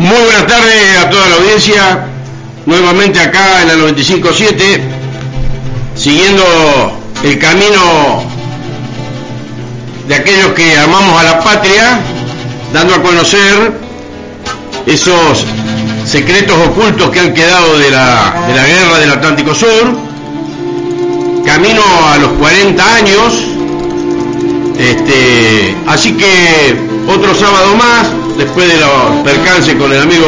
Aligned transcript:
Muy 0.00 0.16
buenas 0.16 0.46
tardes 0.46 0.96
a 0.96 1.10
toda 1.10 1.28
la 1.28 1.36
audiencia, 1.36 2.06
nuevamente 2.64 3.20
acá 3.20 3.60
en 3.60 3.68
la 3.68 3.74
95.7, 3.74 4.80
siguiendo 5.94 6.42
el 7.22 7.38
camino 7.38 8.24
de 10.08 10.14
aquellos 10.14 10.54
que 10.54 10.78
amamos 10.78 11.20
a 11.20 11.24
la 11.24 11.40
patria, 11.40 12.00
dando 12.72 12.94
a 12.94 13.02
conocer 13.02 13.72
esos 14.86 15.44
secretos 16.06 16.56
ocultos 16.68 17.10
que 17.10 17.20
han 17.20 17.34
quedado 17.34 17.78
de 17.78 17.90
la, 17.90 18.46
de 18.48 18.54
la 18.54 18.66
guerra 18.66 18.98
del 19.00 19.10
Atlántico 19.10 19.54
Sur, 19.54 19.98
camino 21.44 21.82
a 22.10 22.16
los 22.16 22.30
40 22.38 22.94
años, 22.96 23.34
este, 24.78 25.76
así 25.86 26.14
que 26.14 26.74
otro 27.06 27.34
sábado 27.34 27.76
más, 27.76 28.06
después 28.36 28.68
de 28.68 28.80
los 28.80 29.22
percances 29.24 29.74
con 29.74 29.92
el 29.92 30.02
amigo 30.02 30.26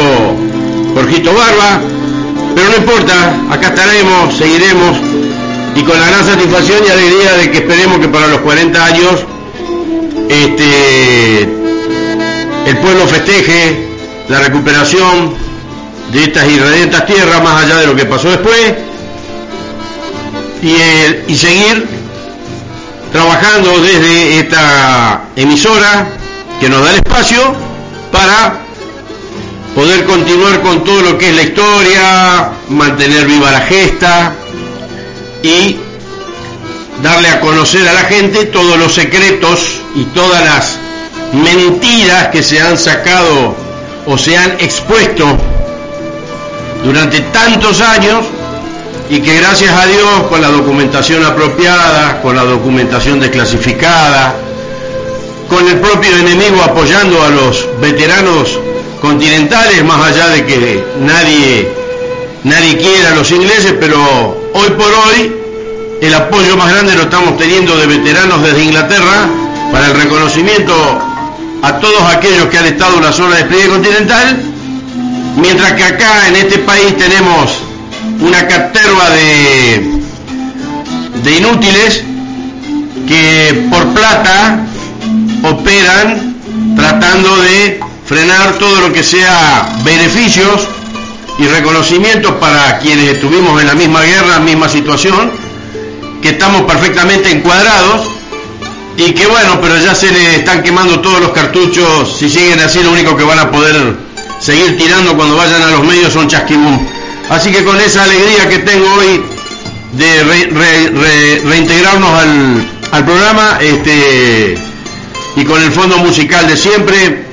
Jorgito 0.93 1.33
Barba, 1.33 1.81
pero 2.55 2.69
no 2.69 2.77
importa, 2.77 3.35
acá 3.49 3.69
estaremos, 3.69 4.35
seguiremos 4.35 4.97
y 5.75 5.81
con 5.81 5.99
la 5.99 6.07
gran 6.07 6.25
satisfacción 6.25 6.79
y 6.85 6.91
alegría 6.91 7.33
de 7.33 7.51
que 7.51 7.57
esperemos 7.59 7.99
que 7.99 8.07
para 8.07 8.27
los 8.27 8.39
40 8.41 8.85
años 8.85 9.25
este, 10.29 11.41
el 11.43 12.77
pueblo 12.77 13.07
festeje 13.07 13.87
la 14.29 14.39
recuperación 14.39 15.33
de 16.11 16.23
estas 16.23 16.47
irradiantes 16.47 17.05
tierras 17.05 17.43
más 17.43 17.63
allá 17.63 17.77
de 17.77 17.87
lo 17.87 17.95
que 17.95 18.05
pasó 18.05 18.29
después 18.29 18.73
y 20.61 21.35
seguir 21.35 21.87
trabajando 23.11 23.79
desde 23.79 24.39
esta 24.39 25.23
emisora 25.35 26.07
que 26.59 26.69
nos 26.69 26.81
da 26.83 26.91
el 26.91 26.95
espacio 26.97 27.72
para 28.13 28.59
poder 29.75 30.05
continuar 30.05 30.61
con 30.61 30.83
todo 30.83 31.01
lo 31.01 31.17
que 31.17 31.31
es 31.31 31.35
la 31.35 31.41
historia, 31.41 32.51
mantener 32.69 33.25
viva 33.25 33.51
la 33.51 33.61
gesta 33.61 34.35
y 35.41 35.77
darle 37.01 37.27
a 37.29 37.39
conocer 37.41 37.85
a 37.87 37.93
la 37.93 38.01
gente 38.01 38.45
todos 38.45 38.77
los 38.77 38.93
secretos 38.93 39.81
y 39.95 40.05
todas 40.05 40.45
las 40.45 40.77
mentiras 41.33 42.27
que 42.27 42.43
se 42.43 42.61
han 42.61 42.77
sacado 42.77 43.55
o 44.05 44.17
se 44.17 44.37
han 44.37 44.51
expuesto 44.59 45.25
durante 46.83 47.19
tantos 47.21 47.81
años 47.81 48.25
y 49.09 49.21
que 49.21 49.37
gracias 49.37 49.73
a 49.73 49.87
Dios 49.87 50.23
con 50.29 50.39
la 50.39 50.49
documentación 50.49 51.25
apropiada, 51.25 52.21
con 52.21 52.35
la 52.35 52.43
documentación 52.43 53.19
desclasificada, 53.19 54.35
con 55.49 55.67
el 55.67 55.79
propio 55.79 56.15
enemigo 56.17 56.61
apoyando 56.63 57.21
a 57.21 57.29
los 57.29 57.67
veteranos 57.79 58.59
continentales, 59.01 59.83
más 59.83 60.11
allá 60.11 60.29
de 60.29 60.45
que 60.45 60.83
nadie, 61.01 61.69
nadie 62.43 62.77
quiera 62.77 63.11
a 63.11 63.15
los 63.15 63.31
ingleses, 63.31 63.75
pero 63.79 63.97
hoy 64.53 64.69
por 64.69 64.87
hoy 64.87 65.35
el 66.01 66.13
apoyo 66.13 66.57
más 66.57 66.71
grande 66.71 66.95
lo 66.95 67.03
estamos 67.03 67.37
teniendo 67.37 67.75
de 67.77 67.87
veteranos 67.87 68.43
desde 68.43 68.63
Inglaterra 68.63 69.29
para 69.71 69.87
el 69.87 69.95
reconocimiento 69.95 70.73
a 71.61 71.79
todos 71.79 72.01
aquellos 72.13 72.47
que 72.47 72.57
han 72.57 72.65
estado 72.65 72.97
en 72.97 73.03
la 73.03 73.13
zona 73.13 73.35
de 73.35 73.43
despliegue 73.43 73.69
continental, 73.69 74.41
mientras 75.37 75.73
que 75.73 75.83
acá 75.83 76.27
en 76.27 76.35
este 76.35 76.59
país 76.59 76.97
tenemos 76.97 77.59
una 78.19 78.47
caterva 78.47 79.09
de, 79.11 80.01
de 81.23 81.37
inútiles 81.37 82.03
que 83.07 83.67
por 83.69 83.87
plata 83.93 84.65
operan 85.43 86.35
tratando 86.75 87.35
de 87.37 87.79
frenar 88.05 88.53
todo 88.53 88.81
lo 88.81 88.93
que 88.93 89.03
sea 89.03 89.69
beneficios 89.83 90.67
y 91.37 91.45
reconocimientos 91.45 92.33
para 92.33 92.79
quienes 92.79 93.13
estuvimos 93.13 93.59
en 93.61 93.67
la 93.67 93.75
misma 93.75 94.01
guerra, 94.01 94.39
misma 94.39 94.69
situación, 94.69 95.31
que 96.21 96.29
estamos 96.29 96.63
perfectamente 96.63 97.31
encuadrados 97.31 98.07
y 98.97 99.11
que 99.11 99.25
bueno, 99.25 99.59
pero 99.61 99.77
ya 99.79 99.95
se 99.95 100.11
le 100.11 100.35
están 100.37 100.61
quemando 100.61 100.99
todos 100.99 101.19
los 101.19 101.31
cartuchos, 101.31 102.15
si 102.17 102.29
siguen 102.29 102.59
así 102.59 102.81
lo 102.83 102.91
único 102.91 103.17
que 103.17 103.23
van 103.23 103.39
a 103.39 103.51
poder 103.51 103.95
seguir 104.39 104.77
tirando 104.77 105.15
cuando 105.15 105.35
vayan 105.35 105.61
a 105.61 105.71
los 105.71 105.83
medios 105.83 106.13
son 106.13 106.27
chasquibum. 106.27 106.79
Así 107.29 107.51
que 107.51 107.63
con 107.63 107.79
esa 107.79 108.03
alegría 108.03 108.47
que 108.49 108.59
tengo 108.59 108.85
hoy 108.95 109.23
de 109.93 111.41
reintegrarnos 111.43 112.09
al, 112.09 112.67
al 112.91 113.05
programa, 113.05 113.57
este, 113.61 114.57
y 115.35 115.43
con 115.45 115.61
el 115.61 115.71
fondo 115.71 115.97
musical 115.97 116.47
de 116.47 116.55
siempre 116.55 117.25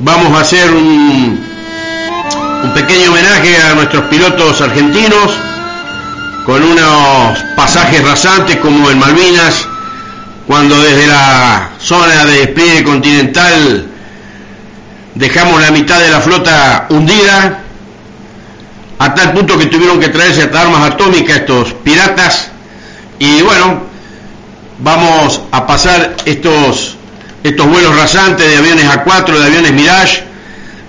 vamos 0.00 0.36
a 0.36 0.42
hacer 0.42 0.70
un, 0.70 1.40
pequeño 2.74 3.10
homenaje 3.10 3.56
a 3.60 3.74
nuestros 3.74 4.04
pilotos 4.04 4.60
argentinos 4.60 5.32
con 6.46 6.62
unos 6.62 7.38
pasajes 7.56 8.04
rasantes 8.04 8.56
como 8.56 8.90
en 8.90 8.98
Malvinas, 8.98 9.66
cuando 10.46 10.80
desde 10.80 11.06
la 11.06 11.70
zona 11.78 12.24
de 12.24 12.38
despliegue 12.38 12.84
continental 12.84 13.86
dejamos 15.14 15.60
la 15.60 15.70
mitad 15.70 16.00
de 16.00 16.10
la 16.10 16.20
flota 16.20 16.86
hundida, 16.88 17.60
a 18.98 19.14
tal 19.14 19.32
punto 19.32 19.58
que 19.58 19.66
tuvieron 19.66 20.00
que 20.00 20.08
traerse 20.08 20.42
hasta 20.42 20.62
armas 20.62 20.92
atómicas 20.92 21.38
estos 21.38 21.74
piratas, 21.74 22.50
y 23.18 23.42
bueno, 23.42 23.82
vamos 24.78 25.42
a 25.50 25.66
pasar 25.66 26.16
estos 26.24 26.91
estos 27.42 27.66
vuelos 27.68 27.96
rasantes 27.96 28.48
de 28.48 28.56
aviones 28.56 28.84
A4, 28.86 29.38
de 29.38 29.44
aviones 29.44 29.72
Mirage, 29.72 30.22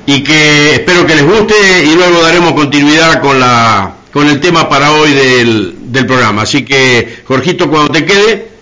y 0.05 0.23
que 0.23 0.73
espero 0.73 1.05
que 1.05 1.15
les 1.15 1.25
guste 1.25 1.55
y 1.85 1.95
luego 1.95 2.21
daremos 2.21 2.53
continuidad 2.53 3.21
con, 3.21 3.39
la, 3.39 3.93
con 4.11 4.27
el 4.27 4.39
tema 4.39 4.69
para 4.69 4.91
hoy 4.91 5.11
del, 5.13 5.75
del 5.91 6.05
programa. 6.05 6.43
Así 6.43 6.65
que, 6.65 7.21
Jorgito, 7.25 7.69
cuando 7.69 7.91
te 7.91 8.05
quede, 8.05 8.52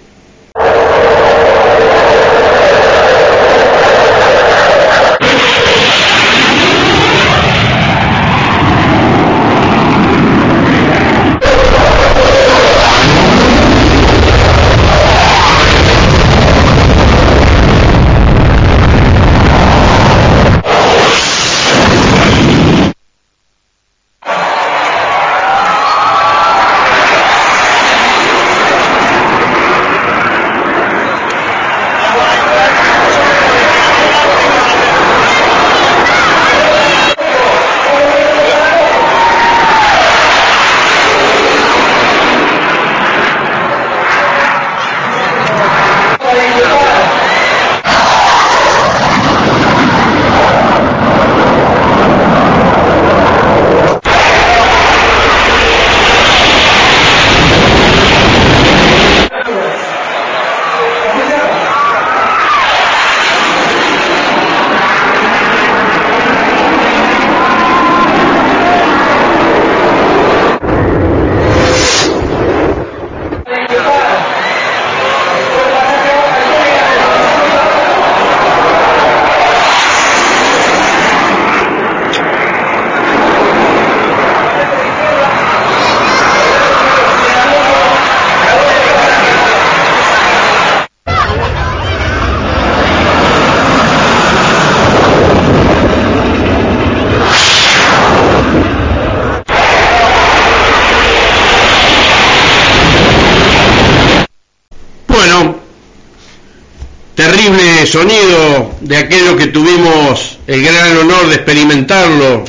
sonido 107.91 108.73
de 108.79 108.95
aquello 108.95 109.35
que 109.35 109.47
tuvimos 109.47 110.39
el 110.47 110.63
gran 110.63 110.97
honor 110.97 111.27
de 111.27 111.35
experimentarlo 111.35 112.45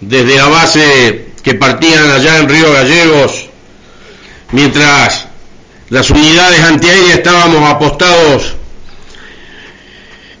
desde 0.00 0.36
la 0.36 0.48
base 0.48 1.26
que 1.42 1.54
partían 1.54 2.10
allá 2.10 2.38
en 2.38 2.48
Río 2.48 2.72
Gallegos, 2.72 3.50
mientras 4.52 5.26
las 5.90 6.08
unidades 6.08 6.60
antiaéreas 6.60 7.18
estábamos 7.18 7.70
apostados 7.70 8.54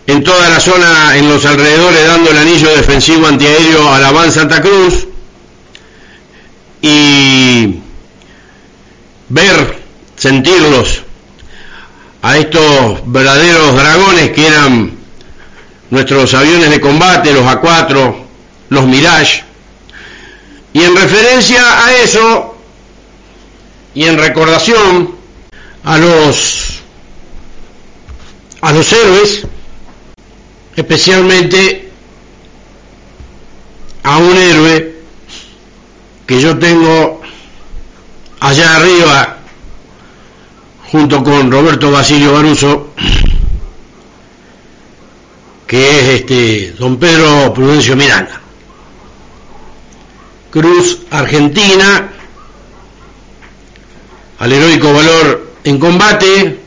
en 0.06 0.24
toda 0.24 0.48
la 0.48 0.60
zona, 0.60 1.16
en 1.16 1.28
los 1.28 1.44
alrededores, 1.44 2.06
dando 2.06 2.30
el 2.30 2.38
anillo 2.38 2.74
defensivo 2.74 3.26
antiaéreo 3.26 3.92
a 3.92 3.98
la 3.98 4.12
Van 4.12 4.32
Santa 4.32 4.62
Cruz 4.62 5.06
y 6.80 7.80
ver, 9.28 9.78
sentirlos 10.16 11.02
a 12.24 12.38
estos 12.38 13.00
verdaderos 13.04 13.76
dragones 13.76 14.30
que 14.30 14.46
eran 14.46 14.92
nuestros 15.94 16.34
aviones 16.34 16.70
de 16.70 16.80
combate, 16.80 17.32
los 17.32 17.44
A4, 17.44 18.14
los 18.70 18.84
Mirage. 18.84 19.44
Y 20.72 20.82
en 20.82 20.96
referencia 20.96 21.86
a 21.86 21.94
eso, 21.94 22.56
y 23.94 24.02
en 24.02 24.18
recordación 24.18 25.14
a 25.84 25.98
los 25.98 26.80
a 28.60 28.72
los 28.72 28.92
héroes, 28.92 29.46
especialmente 30.74 31.92
a 34.02 34.16
un 34.16 34.36
héroe 34.36 34.96
que 36.26 36.40
yo 36.40 36.58
tengo 36.58 37.20
allá 38.40 38.74
arriba 38.76 39.36
junto 40.90 41.22
con 41.22 41.52
Roberto 41.52 41.92
Basilio 41.92 42.32
Baruso, 42.32 42.94
que 45.74 45.98
es 45.98 46.20
este 46.20 46.74
don 46.78 46.98
Pedro 46.98 47.52
Prudencio 47.52 47.96
Miranda. 47.96 48.40
Cruz 50.52 51.00
Argentina, 51.10 52.12
al 54.38 54.52
heroico 54.52 54.92
valor 54.92 55.50
en 55.64 55.80
combate, 55.80 56.60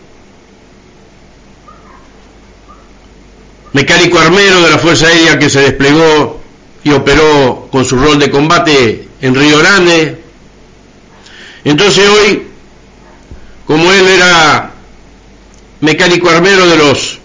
mecánico 3.72 4.20
armero 4.20 4.64
de 4.64 4.72
la 4.72 4.78
Fuerza 4.78 5.08
Aérea 5.08 5.40
que 5.40 5.50
se 5.50 5.62
desplegó 5.62 6.42
y 6.84 6.92
operó 6.92 7.70
con 7.72 7.86
su 7.86 7.96
rol 7.96 8.20
de 8.20 8.30
combate 8.30 9.08
en 9.22 9.36
Río 9.36 9.60
Grande. 9.60 10.22
Entonces 11.64 12.10
hoy, 12.10 12.46
como 13.66 13.90
él 13.90 14.06
era 14.06 14.74
mecánico 15.80 16.30
armero 16.30 16.68
de 16.68 16.76
los 16.76 17.17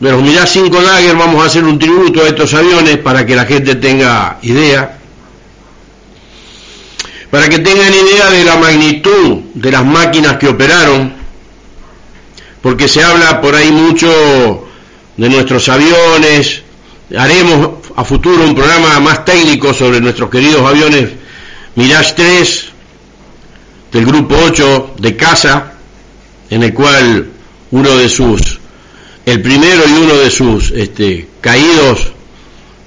de 0.00 0.10
los 0.10 0.22
Mirage 0.22 0.60
5 0.60 0.82
Dagger, 0.82 1.16
vamos 1.16 1.42
a 1.42 1.46
hacer 1.46 1.64
un 1.64 1.78
tributo 1.78 2.22
a 2.22 2.28
estos 2.28 2.52
aviones 2.54 2.98
para 2.98 3.24
que 3.24 3.34
la 3.34 3.46
gente 3.46 3.76
tenga 3.76 4.38
idea, 4.42 4.98
para 7.30 7.48
que 7.48 7.58
tengan 7.60 7.92
idea 7.92 8.30
de 8.30 8.44
la 8.44 8.56
magnitud 8.56 9.38
de 9.54 9.70
las 9.70 9.84
máquinas 9.84 10.36
que 10.36 10.48
operaron, 10.48 11.14
porque 12.60 12.88
se 12.88 13.02
habla 13.02 13.40
por 13.40 13.54
ahí 13.54 13.72
mucho 13.72 14.66
de 15.16 15.28
nuestros 15.28 15.68
aviones. 15.68 16.62
Haremos 17.16 17.86
a 17.94 18.04
futuro 18.04 18.44
un 18.44 18.54
programa 18.54 18.98
más 19.00 19.24
técnico 19.24 19.72
sobre 19.72 20.00
nuestros 20.00 20.28
queridos 20.28 20.62
aviones 20.62 21.10
Mirage 21.76 22.14
3 22.14 22.66
del 23.92 24.06
grupo 24.06 24.34
8 24.34 24.94
de 24.98 25.16
casa, 25.16 25.72
en 26.50 26.62
el 26.62 26.74
cual 26.74 27.30
uno 27.70 27.96
de 27.96 28.08
sus, 28.08 28.58
el 29.26 29.42
primero 29.42 29.82
y 29.88 29.92
uno 29.92 30.14
de 30.14 30.30
sus 30.30 30.70
este, 30.70 31.26
caídos, 31.40 32.12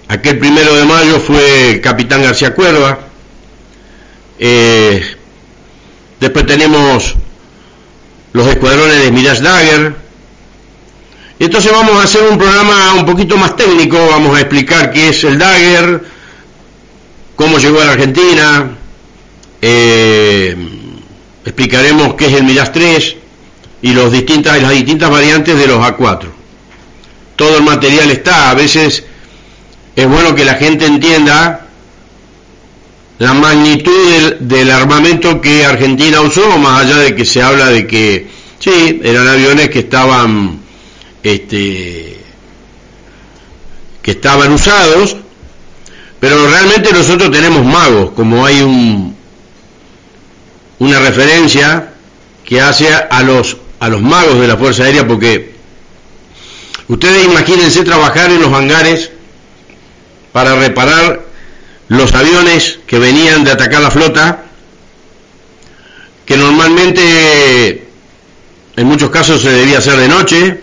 aquel 0.08 0.40
primero 0.40 0.74
de 0.74 0.86
mayo 0.86 1.20
fue 1.20 1.82
capitán 1.84 2.24
García 2.24 2.56
Cuerva. 2.56 2.98
Eh, 4.40 5.18
después 6.18 6.46
tenemos 6.46 7.16
los 8.32 8.48
escuadrones 8.48 9.04
de 9.04 9.12
Mirage 9.12 9.42
Dagger, 9.42 9.96
entonces 11.40 11.72
vamos 11.74 11.98
a 11.98 12.04
hacer 12.04 12.24
un 12.24 12.38
programa 12.38 12.94
un 12.94 13.06
poquito 13.06 13.36
más 13.36 13.58
técnico, 13.58 13.98
vamos 14.10 14.38
a 14.38 14.40
explicar 14.40 14.92
qué 14.92 15.10
es 15.10 15.22
el 15.26 15.38
Dagger, 15.38 16.06
cómo 17.36 17.60
llegó 17.60 17.82
a 17.82 17.86
la 17.86 17.92
Argentina, 17.92 18.78
eh, 19.62 20.56
explicaremos 21.44 22.14
qué 22.14 22.28
es 22.28 22.34
el 22.34 22.44
Miras 22.44 22.72
3 22.72 23.16
y 23.82 23.94
los 23.94 24.12
distintas, 24.12 24.62
las 24.62 24.72
distintas 24.72 25.10
variantes 25.10 25.58
de 25.58 25.68
los 25.68 25.80
A4. 25.80 26.28
Todo 27.36 27.58
el 27.58 27.64
material 27.64 28.12
está, 28.12 28.50
a 28.52 28.54
veces 28.54 29.04
es 29.96 30.08
bueno 30.08 30.36
que 30.36 30.46
la 30.46 30.56
gente 30.56 30.86
entienda 30.86 31.68
la 33.18 33.34
magnitud 33.34 34.12
del, 34.12 34.48
del 34.48 34.72
armamento 34.72 35.42
que 35.42 35.66
Argentina 35.66 36.22
usó, 36.22 36.58
más 36.58 36.86
allá 36.86 36.98
de 36.98 37.16
que 37.16 37.26
se 37.26 37.42
habla 37.42 37.68
de 37.68 37.88
que 37.88 38.28
sí, 38.60 39.02
eran 39.04 39.28
aviones 39.28 39.70
que 39.70 39.80
estaban 39.80 40.60
este, 41.24 42.20
que 44.02 44.12
estaban 44.12 44.52
usados, 44.54 45.16
pero 46.20 46.48
realmente 46.50 46.92
nosotros 46.92 47.32
tenemos 47.32 47.66
magos, 47.66 48.12
como 48.12 48.46
hay 48.46 48.62
un, 48.62 49.16
una 50.80 51.00
referencia 51.00 51.94
que 52.46 52.62
hace 52.62 52.88
a 52.94 53.24
los, 53.24 53.58
a 53.80 53.90
los 53.90 54.02
magos 54.02 54.40
de 54.40 54.48
la 54.48 54.58
Fuerza 54.58 54.84
Aérea, 54.84 55.08
porque 55.08 55.54
ustedes 56.88 57.26
imagínense 57.26 57.84
trabajar 57.84 58.30
en 58.30 58.42
los 58.42 58.52
hangares 58.54 59.12
para 60.32 60.56
reparar 60.56 61.22
los 61.88 62.14
aviones 62.14 62.80
que 62.86 63.00
venían 63.00 63.44
de 63.44 63.52
atacar 63.52 63.82
la 63.82 63.92
flota, 63.92 64.44
que 66.26 66.38
normalmente 66.38 67.88
en 68.76 68.88
muchos 68.88 69.10
casos 69.10 69.42
se 69.42 69.52
debía 69.52 69.80
hacer 69.80 69.98
de 69.98 70.08
noche, 70.08 70.62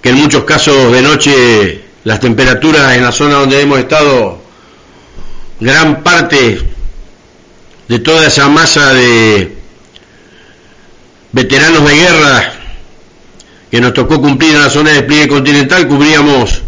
que 0.00 0.10
en 0.10 0.16
muchos 0.16 0.44
casos 0.44 0.92
de 0.92 1.02
noche 1.02 1.84
las 2.04 2.20
temperaturas 2.20 2.96
en 2.96 3.02
la 3.02 3.12
zona 3.12 3.34
donde 3.34 3.60
hemos 3.60 3.80
estado, 3.80 4.40
gran 5.60 6.02
parte 6.02 6.62
de 7.88 7.98
toda 7.98 8.26
esa 8.26 8.48
masa 8.48 8.94
de 8.94 9.57
veteranos 11.32 11.88
de 11.88 11.94
guerra 11.94 12.52
que 13.70 13.80
nos 13.80 13.92
tocó 13.92 14.20
cumplir 14.20 14.54
en 14.54 14.62
la 14.62 14.70
zona 14.70 14.90
de 14.90 14.96
despliegue 14.96 15.28
continental, 15.28 15.86
cubríamos 15.86 16.62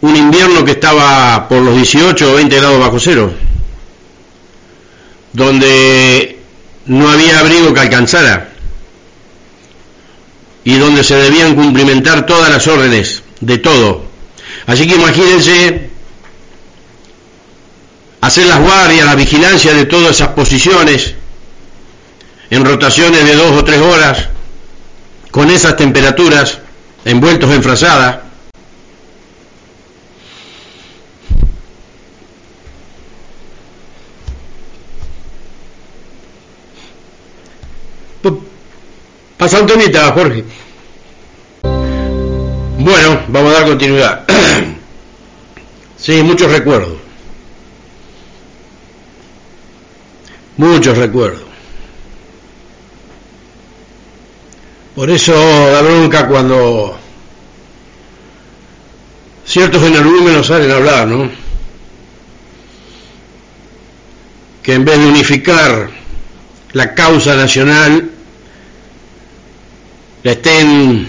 un 0.00 0.16
invierno 0.16 0.64
que 0.64 0.72
estaba 0.72 1.48
por 1.48 1.62
los 1.62 1.76
18 1.76 2.32
o 2.32 2.34
20 2.34 2.56
grados 2.56 2.80
bajo 2.80 2.98
cero, 2.98 3.32
donde 5.32 6.40
no 6.86 7.08
había 7.08 7.38
abrigo 7.38 7.72
que 7.72 7.80
alcanzara 7.80 8.48
y 10.64 10.74
donde 10.74 11.04
se 11.04 11.14
debían 11.14 11.54
cumplimentar 11.54 12.26
todas 12.26 12.50
las 12.50 12.66
órdenes 12.66 13.22
de 13.40 13.58
todo. 13.58 14.04
Así 14.66 14.86
que 14.86 14.96
imagínense 14.96 15.90
hacer 18.20 18.46
las 18.46 18.60
guardias, 18.60 19.06
la 19.06 19.14
vigilancia 19.14 19.74
de 19.74 19.84
todas 19.86 20.16
esas 20.16 20.28
posiciones 20.28 21.14
en 22.52 22.66
rotaciones 22.66 23.24
de 23.24 23.34
dos 23.34 23.52
o 23.52 23.64
tres 23.64 23.80
horas, 23.80 24.28
con 25.30 25.50
esas 25.50 25.74
temperaturas, 25.74 26.58
envueltos 27.02 27.50
en 27.50 27.62
frazada. 27.62 28.24
Pasa 39.38 39.60
un 39.62 39.66
Jorge. 40.12 40.44
Bueno, 42.78 43.22
vamos 43.28 43.50
a 43.50 43.54
dar 43.54 43.66
continuidad. 43.66 44.24
sí, 45.96 46.22
muchos 46.22 46.52
recuerdos. 46.52 46.98
Muchos 50.58 50.98
recuerdos. 50.98 51.51
Por 54.94 55.08
eso 55.08 55.32
da 55.32 55.80
bronca 55.80 56.28
cuando 56.28 56.98
ciertos 59.46 59.82
energúmenos 59.82 60.46
salen 60.46 60.70
a 60.70 60.76
hablar, 60.76 61.08
¿no? 61.08 61.30
Que 64.62 64.74
en 64.74 64.84
vez 64.84 64.98
de 64.98 65.06
unificar 65.06 65.90
la 66.72 66.94
causa 66.94 67.34
nacional, 67.36 68.10
le 70.22 70.30
estén 70.30 71.08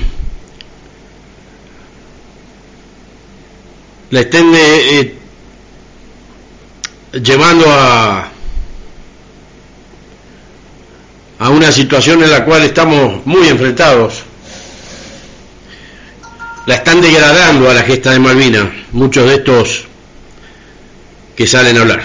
le 4.09 4.19
estén 4.19 4.55
eh, 4.55 5.17
eh, 7.11 7.19
llevando 7.19 7.65
a 7.67 8.32
a 11.43 11.49
una 11.49 11.73
situación 11.73 12.23
en 12.23 12.31
la 12.31 12.45
cual 12.45 12.63
estamos 12.63 13.25
muy 13.25 13.49
enfrentados. 13.49 14.23
La 16.65 16.75
están 16.75 17.01
degradando 17.01 17.69
a 17.69 17.73
la 17.73 17.81
gesta 17.81 18.11
de 18.11 18.19
Malvinas, 18.19 18.69
muchos 18.93 19.27
de 19.27 19.35
estos 19.35 19.83
que 21.35 21.45
salen 21.45 21.77
a 21.77 21.81
hablar. 21.81 22.03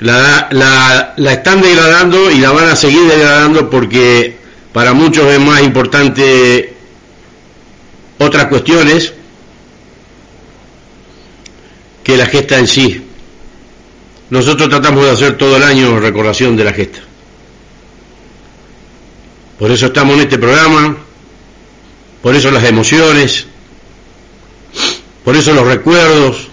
La, 0.00 0.48
la, 0.50 1.14
la 1.16 1.32
están 1.32 1.62
degradando 1.62 2.30
y 2.30 2.36
la 2.38 2.50
van 2.50 2.68
a 2.68 2.76
seguir 2.76 3.08
degradando 3.08 3.70
porque 3.70 4.36
para 4.74 4.92
muchos 4.92 5.24
es 5.32 5.40
más 5.40 5.62
importante 5.62 6.74
otras 8.18 8.44
cuestiones 8.48 9.14
que 12.04 12.18
la 12.18 12.26
gesta 12.26 12.58
en 12.58 12.68
sí. 12.68 13.06
Nosotros 14.28 14.68
tratamos 14.68 15.06
de 15.06 15.12
hacer 15.12 15.38
todo 15.38 15.56
el 15.56 15.62
año 15.62 15.98
recordación 15.98 16.58
de 16.58 16.64
la 16.64 16.74
gesta. 16.74 17.00
Por 19.62 19.70
eso 19.70 19.86
estamos 19.86 20.16
en 20.16 20.22
este 20.22 20.38
programa, 20.38 20.96
por 22.20 22.34
eso 22.34 22.50
las 22.50 22.64
emociones, 22.64 23.46
por 25.24 25.36
eso 25.36 25.52
los 25.52 25.64
recuerdos, 25.64 26.48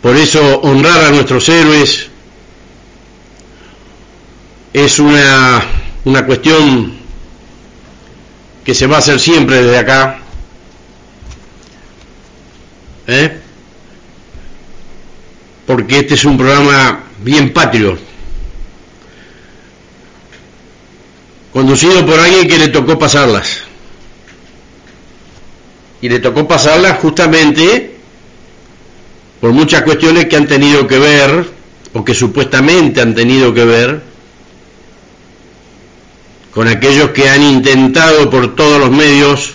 por 0.00 0.14
eso 0.14 0.60
honrar 0.60 1.06
a 1.06 1.10
nuestros 1.10 1.48
héroes 1.48 2.06
es 4.72 5.00
una, 5.00 5.60
una 6.04 6.24
cuestión 6.24 6.98
que 8.64 8.72
se 8.72 8.86
va 8.86 8.94
a 8.94 8.98
hacer 9.00 9.18
siempre 9.18 9.60
desde 9.60 9.78
acá. 9.78 10.20
¿Eh? 13.08 13.40
Porque 15.66 15.98
este 15.98 16.14
es 16.14 16.24
un 16.24 16.38
programa 16.38 17.06
bien 17.24 17.52
patrio, 17.52 17.98
conducido 21.56 22.04
por 22.04 22.20
alguien 22.20 22.46
que 22.46 22.58
le 22.58 22.68
tocó 22.68 22.98
pasarlas. 22.98 23.60
Y 26.02 26.08
le 26.10 26.18
tocó 26.18 26.46
pasarlas 26.46 26.98
justamente 26.98 27.96
por 29.40 29.52
muchas 29.52 29.80
cuestiones 29.80 30.26
que 30.26 30.36
han 30.36 30.46
tenido 30.46 30.86
que 30.86 30.98
ver, 30.98 31.50
o 31.94 32.04
que 32.04 32.12
supuestamente 32.12 33.00
han 33.00 33.14
tenido 33.14 33.54
que 33.54 33.64
ver, 33.64 34.02
con 36.52 36.68
aquellos 36.68 37.12
que 37.12 37.26
han 37.26 37.42
intentado 37.42 38.28
por 38.28 38.54
todos 38.54 38.78
los 38.78 38.90
medios 38.90 39.54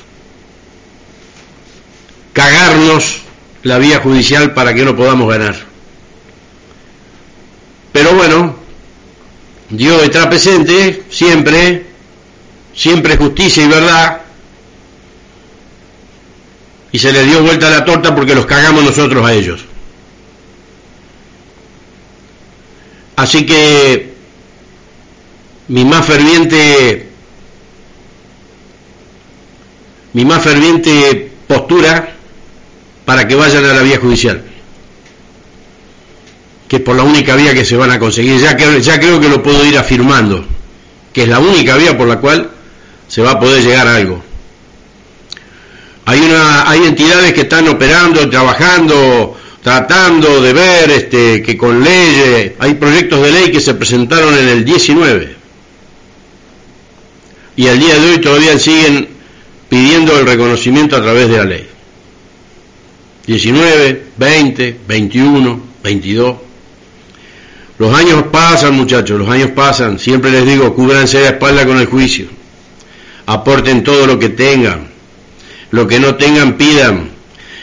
cagarnos 2.34 3.22
la 3.62 3.78
vía 3.78 4.00
judicial 4.00 4.56
para 4.56 4.74
que 4.74 4.84
no 4.84 4.96
podamos 4.96 5.30
ganar. 5.30 5.56
Pero 7.92 8.16
bueno, 8.16 8.56
Dios 9.70 10.02
está 10.02 10.28
presente 10.28 11.04
siempre 11.12 11.91
siempre 12.74 13.18
justicia 13.18 13.64
y 13.64 13.68
verdad, 13.68 14.22
y 16.92 17.00
se 17.00 17.12
le 17.12 17.24
dio 17.24 17.42
vuelta 17.42 17.70
la 17.70 17.86
torta 17.86 18.14
porque 18.14 18.36
los 18.36 18.46
cagamos 18.46 18.84
nosotros 18.84 19.26
a 19.26 19.34
ellos. 19.34 19.62
Así 23.16 23.46
que 23.46 24.14
mi 25.68 25.86
más 25.86 26.06
ferviente 26.06 27.08
mi 30.14 30.26
más 30.26 30.44
ferviente 30.44 31.32
postura 31.48 32.16
para 33.06 33.28
que 33.28 33.36
vayan 33.36 33.64
a 33.64 33.74
la 33.74 33.82
vía 33.82 34.00
judicial, 34.00 34.44
que 36.68 36.78
es 36.78 36.82
por 36.82 36.96
la 36.96 37.04
única 37.04 37.36
vía 37.36 37.54
que 37.54 37.64
se 37.64 37.78
van 37.78 37.92
a 37.92 38.00
conseguir. 38.00 38.40
Ya, 38.40 38.58
que, 38.58 38.82
ya 38.82 39.00
creo 39.00 39.20
que 39.20 39.30
lo 39.30 39.42
puedo 39.42 39.66
ir 39.66 39.78
afirmando, 39.78 40.46
que 41.14 41.24
es 41.24 41.30
la 41.30 41.40
única 41.40 41.78
vía 41.78 41.98
por 41.98 42.08
la 42.08 42.20
cual 42.20 42.50
se 43.12 43.22
va 43.22 43.32
a 43.32 43.40
poder 43.42 43.62
llegar 43.62 43.86
a 43.88 43.98
algo. 43.98 44.24
Hay, 46.06 46.22
una, 46.22 46.70
hay 46.70 46.86
entidades 46.86 47.34
que 47.34 47.42
están 47.42 47.68
operando, 47.68 48.30
trabajando, 48.30 49.38
tratando 49.62 50.42
de 50.42 50.54
ver 50.54 50.90
este, 50.92 51.44
que 51.44 51.58
con 51.58 51.84
leyes, 51.84 52.54
hay 52.58 52.76
proyectos 52.76 53.22
de 53.22 53.32
ley 53.32 53.52
que 53.52 53.60
se 53.60 53.74
presentaron 53.74 54.34
en 54.34 54.48
el 54.48 54.64
19 54.64 55.36
y 57.58 57.68
al 57.68 57.80
día 57.80 58.00
de 58.00 58.12
hoy 58.12 58.18
todavía 58.20 58.58
siguen 58.58 59.10
pidiendo 59.68 60.18
el 60.18 60.26
reconocimiento 60.26 60.96
a 60.96 61.02
través 61.02 61.28
de 61.28 61.38
la 61.38 61.44
ley. 61.44 61.68
19, 63.28 64.04
20, 64.16 64.80
21, 64.88 65.62
22. 65.84 66.36
Los 67.78 67.94
años 67.94 68.24
pasan, 68.32 68.74
muchachos, 68.74 69.20
los 69.20 69.30
años 69.30 69.52
pasan. 69.52 70.00
Siempre 70.00 70.32
les 70.32 70.46
digo, 70.46 70.74
cúbranse 70.74 71.20
la 71.20 71.28
espalda 71.32 71.66
con 71.66 71.78
el 71.78 71.88
juicio 71.88 72.41
aporten 73.34 73.84
todo 73.84 74.08
lo 74.08 74.20
que 74.20 74.30
tengan, 74.30 74.90
lo 75.72 75.88
que 75.88 76.00
no 76.00 76.16
tengan 76.16 76.58
pidan, 76.58 77.10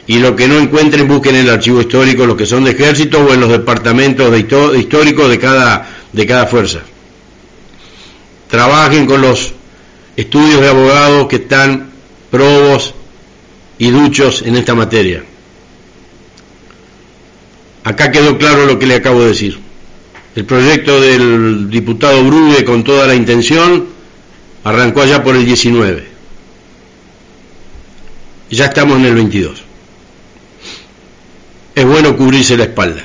y 0.06 0.18
lo 0.18 0.34
que 0.34 0.48
no 0.48 0.58
encuentren 0.58 1.06
busquen 1.06 1.36
en 1.36 1.42
el 1.42 1.50
archivo 1.50 1.82
histórico, 1.82 2.24
los 2.24 2.36
que 2.36 2.46
son 2.46 2.64
de 2.64 2.70
ejército 2.70 3.18
o 3.18 3.34
en 3.34 3.40
los 3.40 3.50
departamentos 3.50 4.32
de 4.32 4.38
históricos 4.78 5.28
de 5.28 5.38
cada, 5.38 5.86
de 6.10 6.26
cada 6.26 6.46
fuerza. 6.46 6.80
Trabajen 8.48 9.04
con 9.04 9.20
los 9.20 9.52
estudios 10.16 10.62
de 10.62 10.68
abogados 10.68 11.28
que 11.28 11.36
están 11.36 11.90
probos 12.30 12.94
y 13.76 13.90
duchos 13.90 14.40
en 14.40 14.56
esta 14.56 14.74
materia. 14.74 15.22
Acá 17.84 18.10
quedó 18.10 18.38
claro 18.38 18.64
lo 18.64 18.78
que 18.78 18.86
le 18.86 18.94
acabo 18.94 19.20
de 19.20 19.28
decir. 19.28 19.58
El 20.34 20.46
proyecto 20.46 20.98
del 20.98 21.68
diputado 21.68 22.24
Brube 22.24 22.64
con 22.64 22.82
toda 22.82 23.06
la 23.06 23.14
intención 23.14 23.97
Arrancó 24.68 25.00
allá 25.00 25.24
por 25.24 25.34
el 25.34 25.46
19. 25.46 26.06
Ya 28.50 28.66
estamos 28.66 28.98
en 28.98 29.06
el 29.06 29.14
22. 29.14 29.62
Es 31.74 31.86
bueno 31.86 32.14
cubrirse 32.14 32.54
la 32.54 32.64
espalda. 32.64 33.02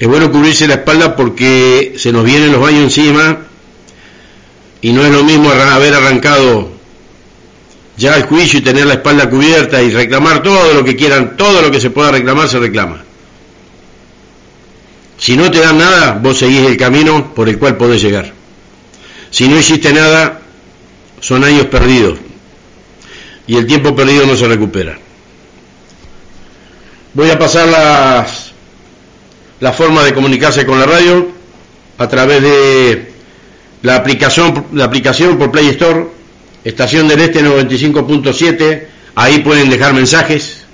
Es 0.00 0.08
bueno 0.08 0.32
cubrirse 0.32 0.66
la 0.66 0.74
espalda 0.74 1.14
porque 1.14 1.94
se 1.96 2.10
nos 2.10 2.24
vienen 2.24 2.50
los 2.50 2.60
baños 2.60 2.82
encima 2.82 3.38
y 4.80 4.92
no 4.92 5.06
es 5.06 5.12
lo 5.12 5.22
mismo 5.22 5.48
haber 5.48 5.94
arrancado 5.94 6.70
ya 7.96 8.16
el 8.16 8.24
juicio 8.24 8.58
y 8.58 8.62
tener 8.62 8.84
la 8.84 8.94
espalda 8.94 9.30
cubierta 9.30 9.80
y 9.80 9.92
reclamar 9.92 10.42
todo 10.42 10.74
lo 10.74 10.82
que 10.82 10.96
quieran, 10.96 11.36
todo 11.36 11.62
lo 11.62 11.70
que 11.70 11.80
se 11.80 11.90
pueda 11.90 12.10
reclamar 12.10 12.48
se 12.48 12.58
reclama. 12.58 13.04
Si 15.18 15.36
no 15.36 15.48
te 15.52 15.60
dan 15.60 15.78
nada, 15.78 16.18
vos 16.20 16.36
seguís 16.36 16.66
el 16.66 16.76
camino 16.76 17.32
por 17.32 17.48
el 17.48 17.60
cual 17.60 17.76
podés 17.76 18.02
llegar. 18.02 18.37
Si 19.30 19.48
no 19.48 19.58
hiciste 19.58 19.92
nada, 19.92 20.40
son 21.20 21.44
años 21.44 21.66
perdidos. 21.66 22.18
Y 23.46 23.56
el 23.56 23.66
tiempo 23.66 23.94
perdido 23.94 24.26
no 24.26 24.36
se 24.36 24.46
recupera. 24.46 24.98
Voy 27.14 27.30
a 27.30 27.38
pasar 27.38 27.68
las, 27.68 28.52
la 29.60 29.72
forma 29.72 30.04
de 30.04 30.12
comunicarse 30.14 30.66
con 30.66 30.78
la 30.78 30.86
radio 30.86 31.28
a 31.96 32.08
través 32.08 32.42
de 32.42 33.12
la 33.82 33.96
aplicación, 33.96 34.66
la 34.72 34.84
aplicación 34.84 35.36
por 35.38 35.50
Play 35.50 35.68
Store, 35.68 36.06
Estación 36.64 37.08
del 37.08 37.20
Este 37.20 37.42
95.7, 37.42 38.86
ahí 39.14 39.38
pueden 39.40 39.70
dejar 39.70 39.94
mensajes. 39.94 40.64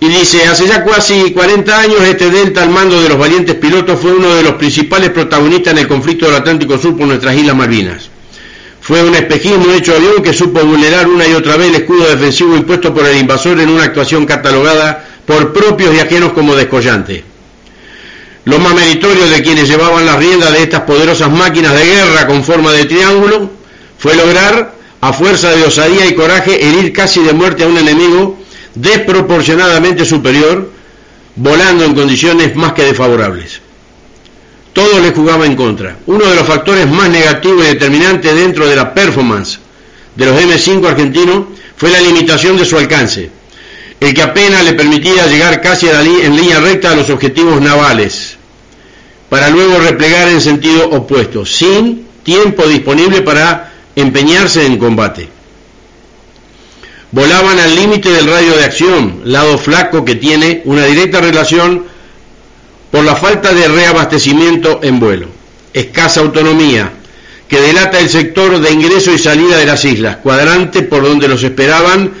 Y 0.00 0.08
dice, 0.08 0.44
hace 0.46 0.66
ya 0.66 0.84
casi 0.84 1.32
40 1.32 1.78
años 1.78 2.00
este 2.02 2.30
Delta 2.30 2.62
al 2.62 2.70
mando 2.70 3.00
de 3.00 3.08
los 3.08 3.18
valientes 3.18 3.54
pilotos 3.54 3.98
fue 3.98 4.12
uno 4.12 4.34
de 4.34 4.42
los 4.42 4.54
principales 4.54 5.10
protagonistas 5.10 5.72
en 5.72 5.78
el 5.78 5.88
conflicto 5.88 6.26
del 6.26 6.36
Atlántico 6.36 6.76
Sur 6.78 6.96
por 6.96 7.06
nuestras 7.06 7.34
Islas 7.36 7.56
Malvinas. 7.56 8.10
Fue 8.82 9.02
un 9.02 9.14
espejismo 9.14 9.72
hecho 9.72 9.94
avión 9.94 10.22
que 10.22 10.34
supo 10.34 10.60
vulnerar 10.62 11.08
una 11.08 11.26
y 11.26 11.32
otra 11.32 11.56
vez 11.56 11.68
el 11.68 11.76
escudo 11.76 12.06
defensivo 12.06 12.54
impuesto 12.54 12.92
por 12.92 13.06
el 13.06 13.16
invasor 13.16 13.58
en 13.60 13.70
una 13.70 13.84
actuación 13.84 14.26
catalogada 14.26 15.08
por 15.24 15.54
propios 15.54 15.94
y 15.94 16.00
ajenos 16.00 16.34
como 16.34 16.54
descollante. 16.54 17.24
Lo 18.44 18.58
más 18.58 18.74
meritorio 18.74 19.26
de 19.26 19.42
quienes 19.42 19.68
llevaban 19.68 20.04
las 20.04 20.18
riendas 20.18 20.52
de 20.52 20.64
estas 20.64 20.82
poderosas 20.82 21.30
máquinas 21.30 21.74
de 21.74 21.86
guerra 21.86 22.26
con 22.26 22.44
forma 22.44 22.72
de 22.72 22.84
triángulo 22.84 23.50
fue 23.98 24.14
lograr, 24.16 24.73
a 25.08 25.12
fuerza 25.12 25.50
de 25.50 25.64
osadía 25.64 26.06
y 26.06 26.14
coraje, 26.14 26.66
herir 26.66 26.92
casi 26.92 27.22
de 27.22 27.32
muerte 27.32 27.64
a 27.64 27.66
un 27.66 27.76
enemigo 27.76 28.38
desproporcionadamente 28.74 30.04
superior, 30.04 30.70
volando 31.36 31.84
en 31.84 31.94
condiciones 31.94 32.54
más 32.56 32.72
que 32.72 32.84
desfavorables 32.84 33.60
todo 34.74 34.98
le 34.98 35.12
jugaba 35.12 35.46
en 35.46 35.54
contra. 35.54 35.96
Uno 36.06 36.26
de 36.26 36.34
los 36.34 36.46
factores 36.46 36.90
más 36.90 37.08
negativos 37.08 37.64
y 37.64 37.68
determinantes 37.68 38.34
dentro 38.34 38.68
de 38.68 38.76
la 38.76 38.92
performance 38.92 39.60
de 40.16 40.26
los 40.26 40.36
M5 40.38 40.86
argentinos 40.86 41.44
fue 41.76 41.90
la 41.90 42.00
limitación 42.00 42.56
de 42.56 42.64
su 42.64 42.76
alcance, 42.76 43.30
el 44.00 44.12
que 44.12 44.22
apenas 44.22 44.64
le 44.64 44.74
permitía 44.74 45.26
llegar 45.26 45.62
casi 45.62 45.86
en 45.88 46.36
línea 46.36 46.60
recta 46.60 46.90
a 46.90 46.96
los 46.96 47.08
objetivos 47.08 47.60
navales, 47.60 48.36
para 49.28 49.48
luego 49.48 49.78
replegar 49.78 50.28
en 50.28 50.40
sentido 50.40 50.90
opuesto, 50.90 51.46
sin 51.46 52.06
tiempo 52.24 52.66
disponible 52.66 53.22
para 53.22 53.73
empeñarse 53.96 54.66
en 54.66 54.78
combate. 54.78 55.28
Volaban 57.12 57.58
al 57.58 57.76
límite 57.76 58.10
del 58.10 58.26
radio 58.26 58.56
de 58.56 58.64
acción, 58.64 59.20
lado 59.24 59.56
flaco 59.56 60.04
que 60.04 60.16
tiene 60.16 60.62
una 60.64 60.84
directa 60.84 61.20
relación 61.20 61.84
por 62.90 63.04
la 63.04 63.14
falta 63.14 63.52
de 63.52 63.68
reabastecimiento 63.68 64.80
en 64.82 64.98
vuelo, 64.98 65.28
escasa 65.72 66.20
autonomía, 66.20 66.90
que 67.48 67.60
delata 67.60 68.00
el 68.00 68.08
sector 68.08 68.58
de 68.58 68.70
ingreso 68.72 69.12
y 69.12 69.18
salida 69.18 69.58
de 69.58 69.66
las 69.66 69.84
islas, 69.84 70.16
cuadrante 70.16 70.82
por 70.82 71.02
donde 71.02 71.28
los 71.28 71.42
esperaban 71.42 72.12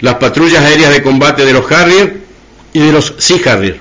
las 0.00 0.16
patrullas 0.16 0.64
aéreas 0.64 0.92
de 0.92 1.02
combate 1.02 1.44
de 1.44 1.52
los 1.52 1.70
Harrier 1.70 2.16
y 2.72 2.80
de 2.80 2.92
los 2.92 3.14
Sea 3.18 3.38
Harrier, 3.46 3.78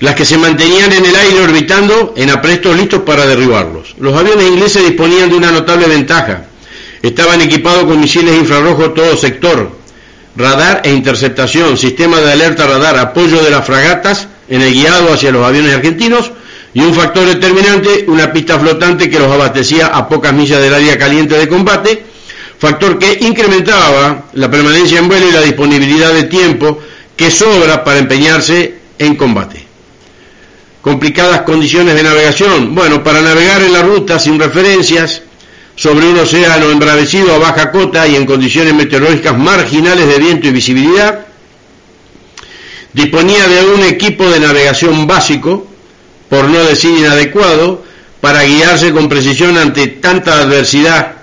las 0.00 0.14
que 0.14 0.24
se 0.24 0.38
mantenían 0.38 0.92
en 0.92 1.04
el 1.04 1.14
aire 1.14 1.40
orbitando 1.40 2.14
en 2.16 2.30
aprestos 2.30 2.76
listos 2.76 3.02
para 3.02 3.26
derribarlos. 3.26 3.94
Los 3.98 4.16
aviones 4.16 4.48
ingleses 4.48 4.84
disponían 4.84 5.30
de 5.30 5.36
una 5.36 5.50
notable 5.50 5.86
ventaja. 5.86 6.44
Estaban 7.02 7.40
equipados 7.40 7.84
con 7.84 8.00
misiles 8.00 8.36
infrarrojos 8.36 8.94
todo 8.94 9.16
sector, 9.16 9.70
radar 10.36 10.82
e 10.84 10.92
interceptación, 10.92 11.76
sistema 11.76 12.20
de 12.20 12.32
alerta 12.32 12.66
radar, 12.66 12.96
apoyo 12.98 13.42
de 13.42 13.50
las 13.50 13.66
fragatas 13.66 14.28
en 14.48 14.62
el 14.62 14.72
guiado 14.72 15.12
hacia 15.12 15.32
los 15.32 15.46
aviones 15.46 15.74
argentinos 15.74 16.30
y 16.74 16.80
un 16.80 16.94
factor 16.94 17.26
determinante, 17.26 18.04
una 18.08 18.32
pista 18.32 18.58
flotante 18.58 19.10
que 19.10 19.18
los 19.18 19.30
abastecía 19.30 19.88
a 19.88 20.08
pocas 20.08 20.32
millas 20.32 20.60
del 20.60 20.74
área 20.74 20.96
caliente 20.96 21.36
de 21.36 21.48
combate, 21.48 22.02
factor 22.58 22.98
que 22.98 23.18
incrementaba 23.20 24.24
la 24.32 24.50
permanencia 24.50 24.98
en 24.98 25.08
vuelo 25.08 25.28
y 25.28 25.32
la 25.32 25.42
disponibilidad 25.42 26.12
de 26.12 26.24
tiempo 26.24 26.78
que 27.16 27.30
sobra 27.30 27.84
para 27.84 27.98
empeñarse 27.98 28.74
en 28.98 29.16
combate. 29.16 29.61
Complicadas 30.82 31.42
condiciones 31.42 31.94
de 31.94 32.02
navegación. 32.02 32.74
Bueno, 32.74 33.02
para 33.02 33.22
navegar 33.22 33.62
en 33.62 33.72
la 33.72 33.82
ruta 33.82 34.18
sin 34.18 34.38
referencias, 34.38 35.22
sobre 35.76 36.06
un 36.06 36.18
océano 36.18 36.70
embravecido 36.70 37.34
a 37.34 37.38
baja 37.38 37.70
cota 37.70 38.06
y 38.06 38.16
en 38.16 38.26
condiciones 38.26 38.74
meteorológicas 38.74 39.38
marginales 39.38 40.06
de 40.06 40.18
viento 40.18 40.48
y 40.48 40.50
visibilidad, 40.50 41.26
Disponía 42.92 43.48
de 43.48 43.66
un 43.66 43.82
equipo 43.84 44.28
de 44.28 44.40
navegación 44.40 45.06
básico, 45.06 45.66
por 46.28 46.48
no 46.48 46.62
decir 46.64 46.90
inadecuado, 46.98 47.82
para 48.20 48.42
guiarse 48.42 48.92
con 48.92 49.08
precisión 49.08 49.56
ante 49.56 49.86
tanta 49.86 50.40
adversidad. 50.40 51.16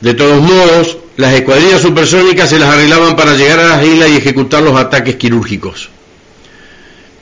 De 0.00 0.14
todos 0.14 0.40
modos, 0.40 0.98
las 1.16 1.34
escuadrillas 1.34 1.82
supersónicas 1.82 2.48
se 2.48 2.58
las 2.58 2.70
arreglaban 2.70 3.16
para 3.16 3.34
llegar 3.34 3.58
a 3.58 3.68
las 3.68 3.84
islas 3.84 4.08
y 4.10 4.16
ejecutar 4.16 4.62
los 4.62 4.78
ataques 4.78 5.16
quirúrgicos. 5.16 5.90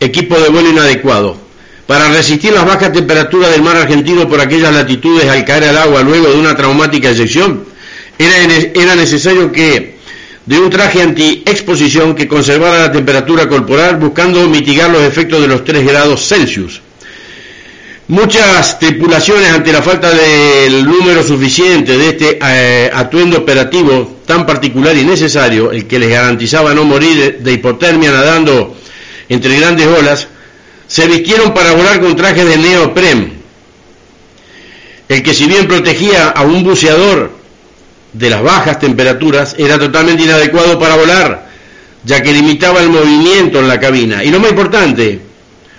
Equipo 0.00 0.38
de 0.38 0.50
vuelo 0.50 0.70
inadecuado. 0.70 1.47
Para 1.88 2.10
resistir 2.10 2.52
las 2.52 2.66
bajas 2.66 2.92
temperaturas 2.92 3.50
del 3.50 3.62
mar 3.62 3.74
argentino 3.74 4.28
por 4.28 4.42
aquellas 4.42 4.74
latitudes 4.74 5.26
al 5.26 5.42
caer 5.46 5.64
al 5.64 5.78
agua 5.78 6.02
luego 6.02 6.28
de 6.28 6.36
una 6.36 6.54
traumática 6.54 7.08
eyección, 7.08 7.64
era, 8.18 8.94
necesario 8.94 9.50
que 9.50 9.96
de 10.44 10.58
un 10.58 10.68
traje 10.68 11.00
anti-exposición 11.00 12.14
que 12.14 12.28
conservara 12.28 12.80
la 12.80 12.92
temperatura 12.92 13.48
corporal 13.48 13.96
buscando 13.96 14.46
mitigar 14.50 14.90
los 14.90 15.00
efectos 15.00 15.40
de 15.40 15.48
los 15.48 15.64
3 15.64 15.86
grados 15.86 16.28
Celsius. 16.28 16.82
Muchas 18.08 18.78
tripulaciones 18.78 19.50
ante 19.50 19.72
la 19.72 19.80
falta 19.80 20.10
del 20.10 20.84
número 20.84 21.22
suficiente 21.22 21.96
de 21.96 22.08
este 22.10 22.38
eh, 22.42 22.90
atuendo 22.92 23.38
operativo 23.38 24.18
tan 24.26 24.44
particular 24.44 24.94
y 24.94 25.06
necesario, 25.06 25.72
el 25.72 25.86
que 25.86 25.98
les 25.98 26.10
garantizaba 26.10 26.74
no 26.74 26.84
morir 26.84 27.38
de 27.40 27.50
hipotermia 27.50 28.12
nadando 28.12 28.76
entre 29.30 29.58
grandes 29.58 29.86
olas, 29.86 30.28
se 30.88 31.06
vistieron 31.06 31.52
para 31.54 31.72
volar 31.74 32.00
con 32.00 32.16
trajes 32.16 32.46
de 32.46 32.56
neopren, 32.56 33.38
el 35.08 35.22
que 35.22 35.34
si 35.34 35.46
bien 35.46 35.68
protegía 35.68 36.30
a 36.30 36.42
un 36.42 36.64
buceador 36.64 37.30
de 38.12 38.30
las 38.30 38.42
bajas 38.42 38.78
temperaturas 38.78 39.54
era 39.58 39.78
totalmente 39.78 40.24
inadecuado 40.24 40.78
para 40.78 40.96
volar, 40.96 41.46
ya 42.04 42.22
que 42.22 42.32
limitaba 42.32 42.80
el 42.80 42.88
movimiento 42.88 43.60
en 43.60 43.68
la 43.68 43.78
cabina. 43.78 44.24
Y 44.24 44.30
lo 44.30 44.40
más 44.40 44.50
importante, 44.50 45.20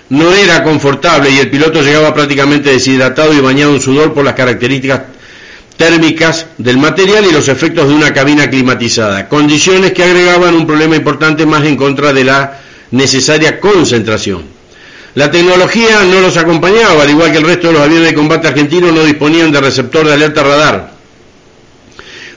no 0.09 0.31
era 0.33 0.63
confortable 0.63 1.31
y 1.31 1.39
el 1.39 1.49
piloto 1.49 1.81
llegaba 1.81 2.13
prácticamente 2.13 2.71
deshidratado 2.71 3.33
y 3.33 3.39
bañado 3.39 3.73
en 3.75 3.81
sudor 3.81 4.13
por 4.13 4.23
las 4.23 4.33
características 4.35 5.01
térmicas 5.75 6.45
del 6.57 6.77
material 6.77 7.25
y 7.25 7.31
los 7.31 7.47
efectos 7.47 7.87
de 7.87 7.95
una 7.95 8.13
cabina 8.13 8.49
climatizada, 8.49 9.27
condiciones 9.27 9.93
que 9.93 10.03
agregaban 10.03 10.53
un 10.53 10.67
problema 10.67 10.95
importante 10.95 11.45
más 11.45 11.63
en 11.63 11.77
contra 11.77 12.13
de 12.13 12.23
la 12.25 12.59
necesaria 12.91 13.59
concentración. 13.59 14.58
La 15.19 15.29
tecnología 15.29 16.05
no 16.05 16.21
los 16.21 16.37
acompañaba, 16.37 17.03
al 17.03 17.09
igual 17.09 17.29
que 17.29 17.39
el 17.39 17.43
resto 17.43 17.67
de 17.67 17.73
los 17.73 17.81
aviones 17.81 18.07
de 18.07 18.13
combate 18.13 18.47
argentinos 18.47 18.93
no 18.93 19.03
disponían 19.03 19.51
de 19.51 19.59
receptor 19.59 20.07
de 20.07 20.13
alerta 20.13 20.43
radar 20.43 20.91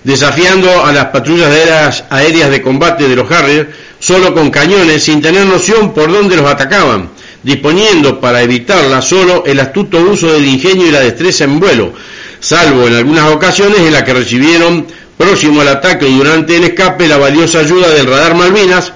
desafiando 0.03 0.85
a 0.85 0.90
las 0.90 1.05
patrullas 1.07 2.03
aéreas 2.11 2.51
de 2.51 2.61
combate 2.61 3.07
de 3.07 3.14
los 3.14 3.31
Harrier 3.31 3.73
solo 4.01 4.35
con 4.35 4.51
cañones 4.51 5.05
sin 5.05 5.23
tener 5.23 5.47
noción 5.47 5.95
por 5.95 6.11
dónde 6.11 6.35
los 6.35 6.51
atacaban, 6.51 7.11
disponiendo 7.45 8.21
para 8.21 8.42
evitarla 8.42 9.01
solo 9.01 9.45
el 9.47 9.61
astuto 9.61 10.01
uso 10.01 10.33
del 10.33 10.45
ingenio 10.45 10.88
y 10.88 10.90
la 10.90 10.99
destreza 10.99 11.45
en 11.45 11.61
vuelo, 11.61 11.92
salvo 12.40 12.88
en 12.88 12.95
algunas 12.97 13.31
ocasiones 13.31 13.79
en 13.79 13.92
las 13.92 14.03
que 14.03 14.14
recibieron 14.14 14.88
próximo 15.16 15.61
al 15.61 15.68
ataque 15.68 16.07
durante 16.07 16.57
el 16.57 16.64
escape 16.64 17.07
la 17.07 17.18
valiosa 17.18 17.61
ayuda 17.61 17.90
del 17.90 18.07
radar 18.07 18.35
Malvinas, 18.35 18.92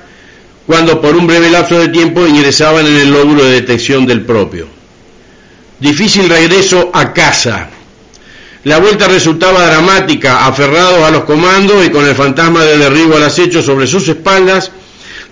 cuando 0.67 1.01
por 1.01 1.15
un 1.15 1.27
breve 1.27 1.49
lapso 1.49 1.79
de 1.79 1.89
tiempo 1.89 2.27
ingresaban 2.27 2.87
en 2.87 2.97
el 2.97 3.11
lóbulo 3.11 3.45
de 3.45 3.53
detección 3.53 4.05
del 4.05 4.23
propio. 4.23 4.67
Difícil 5.79 6.29
regreso 6.29 6.91
a 6.93 7.13
casa. 7.13 7.69
La 8.65 8.79
vuelta 8.79 9.07
resultaba 9.07 9.65
dramática, 9.65 10.45
aferrados 10.45 11.05
a 11.05 11.11
los 11.11 11.25
comandos 11.25 11.87
y 11.87 11.91
con 11.91 12.05
el 12.05 12.17
fantasma 12.17 12.65
del 12.65 12.81
derribo 12.81 13.17
al 13.17 13.23
acecho 13.23 13.63
sobre 13.63 13.87
sus 13.87 14.09
espaldas, 14.09 14.73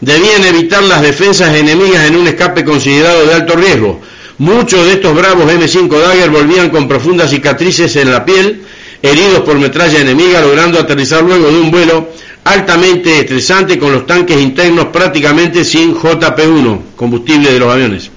debían 0.00 0.44
evitar 0.44 0.84
las 0.84 1.02
defensas 1.02 1.52
enemigas 1.54 2.06
en 2.06 2.16
un 2.16 2.28
escape 2.28 2.64
considerado 2.64 3.26
de 3.26 3.34
alto 3.34 3.56
riesgo. 3.56 4.00
Muchos 4.38 4.86
de 4.86 4.94
estos 4.94 5.16
bravos 5.16 5.50
M5 5.50 5.98
Dagger 5.98 6.30
volvían 6.30 6.70
con 6.70 6.86
profundas 6.86 7.30
cicatrices 7.30 7.96
en 7.96 8.12
la 8.12 8.24
piel, 8.24 8.62
heridos 9.02 9.40
por 9.40 9.58
metralla 9.58 10.00
enemiga, 10.00 10.40
logrando 10.40 10.78
aterrizar 10.78 11.22
luego 11.22 11.50
de 11.50 11.58
un 11.58 11.70
vuelo 11.70 12.08
altamente 12.44 13.20
estresante 13.20 13.78
con 13.78 13.92
los 13.92 14.06
tanques 14.06 14.38
internos 14.40 14.86
prácticamente 14.86 15.64
sin 15.64 15.94
JP1, 15.94 16.80
combustible 16.94 17.52
de 17.52 17.58
los 17.58 17.72
aviones. 17.72 18.10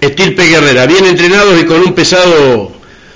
Estirpe 0.00 0.46
Guerrera, 0.46 0.86
bien 0.86 1.04
entrenados 1.04 1.60
y 1.60 1.64
con 1.64 1.80
un 1.80 1.92
pesado 1.92 2.72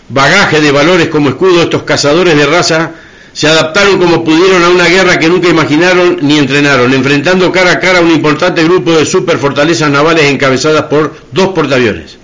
bagaje 0.09 0.61
de 0.61 0.73
valores 0.73 1.09
como 1.09 1.31
escudo, 1.31 1.63
estos 1.63 1.83
cazadores 1.85 2.37
de 2.37 2.47
raza 2.47 2.93
se 3.33 3.47
adaptaron 3.49 3.99
como 3.99 4.25
pudieron 4.25 4.63
a 4.65 4.69
una 4.69 4.87
guerra 4.87 5.19
que 5.19 5.29
nunca 5.29 5.49
imaginaron 5.49 6.19
ni 6.23 6.39
entrenaron, 6.39 6.93
enfrentando 6.93 7.53
cara 7.53 7.73
a 7.73 7.81
cara 7.81 7.99
a 7.99 8.03
un 8.03 8.11
importante 8.11 8.65
grupo 8.65 8.93
de 8.93 9.07
superfortalezas 9.07 9.91
navales 9.91 10.25
encabezadas 10.25 10.85
por 10.85 11.15
dos 11.33 11.49
portaaviones. 11.49 12.20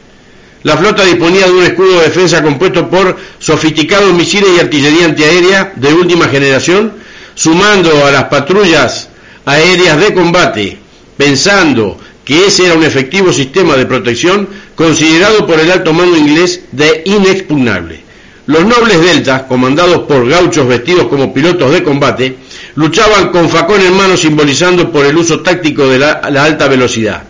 La 0.66 0.76
flota 0.76 1.04
disponía 1.04 1.46
de 1.46 1.52
un 1.52 1.62
escudo 1.62 2.00
de 2.00 2.08
defensa 2.08 2.42
compuesto 2.42 2.90
por 2.90 3.16
sofisticados 3.38 4.12
misiles 4.12 4.50
y 4.56 4.58
artillería 4.58 5.04
antiaérea 5.04 5.72
de 5.76 5.94
última 5.94 6.26
generación, 6.26 6.92
sumando 7.36 8.04
a 8.04 8.10
las 8.10 8.24
patrullas 8.24 9.08
aéreas 9.44 10.00
de 10.00 10.12
combate, 10.12 10.76
pensando 11.16 11.96
que 12.24 12.48
ese 12.48 12.66
era 12.66 12.74
un 12.74 12.82
efectivo 12.82 13.32
sistema 13.32 13.76
de 13.76 13.86
protección 13.86 14.48
considerado 14.74 15.46
por 15.46 15.60
el 15.60 15.70
alto 15.70 15.92
mando 15.92 16.16
inglés 16.16 16.62
de 16.72 17.02
inexpugnable. 17.04 18.00
Los 18.46 18.66
nobles 18.66 19.00
deltas, 19.00 19.42
comandados 19.42 19.98
por 19.98 20.28
gauchos 20.28 20.66
vestidos 20.66 21.06
como 21.06 21.32
pilotos 21.32 21.70
de 21.70 21.84
combate, 21.84 22.38
luchaban 22.74 23.30
con 23.30 23.48
facón 23.48 23.82
en 23.82 23.96
mano 23.96 24.16
simbolizando 24.16 24.90
por 24.90 25.06
el 25.06 25.16
uso 25.16 25.38
táctico 25.42 25.86
de 25.86 26.00
la, 26.00 26.28
la 26.28 26.42
alta 26.42 26.66
velocidad. 26.66 27.22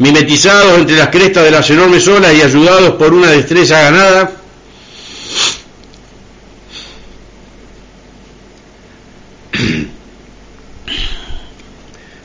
Mimetizados 0.00 0.78
entre 0.78 0.96
las 0.96 1.08
crestas 1.08 1.44
de 1.44 1.50
las 1.50 1.68
enormes 1.68 2.08
olas 2.08 2.32
y 2.34 2.40
ayudados 2.40 2.94
por 2.94 3.12
una 3.12 3.30
destreza 3.32 3.82
ganada, 3.82 4.32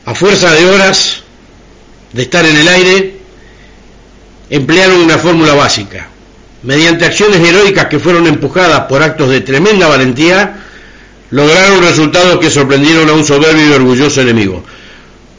a 0.06 0.14
fuerza 0.14 0.54
de 0.54 0.64
horas 0.64 1.22
de 2.14 2.22
estar 2.22 2.46
en 2.46 2.56
el 2.56 2.66
aire, 2.66 3.16
emplearon 4.48 5.02
una 5.02 5.18
fórmula 5.18 5.52
básica. 5.52 6.08
Mediante 6.62 7.04
acciones 7.04 7.46
heroicas 7.46 7.88
que 7.88 7.98
fueron 7.98 8.26
empujadas 8.26 8.86
por 8.88 9.02
actos 9.02 9.28
de 9.28 9.42
tremenda 9.42 9.86
valentía, 9.86 10.64
lograron 11.28 11.82
resultados 11.82 12.38
que 12.38 12.48
sorprendieron 12.48 13.10
a 13.10 13.12
un 13.12 13.22
soberbio 13.26 13.68
y 13.68 13.72
orgulloso 13.72 14.22
enemigo. 14.22 14.64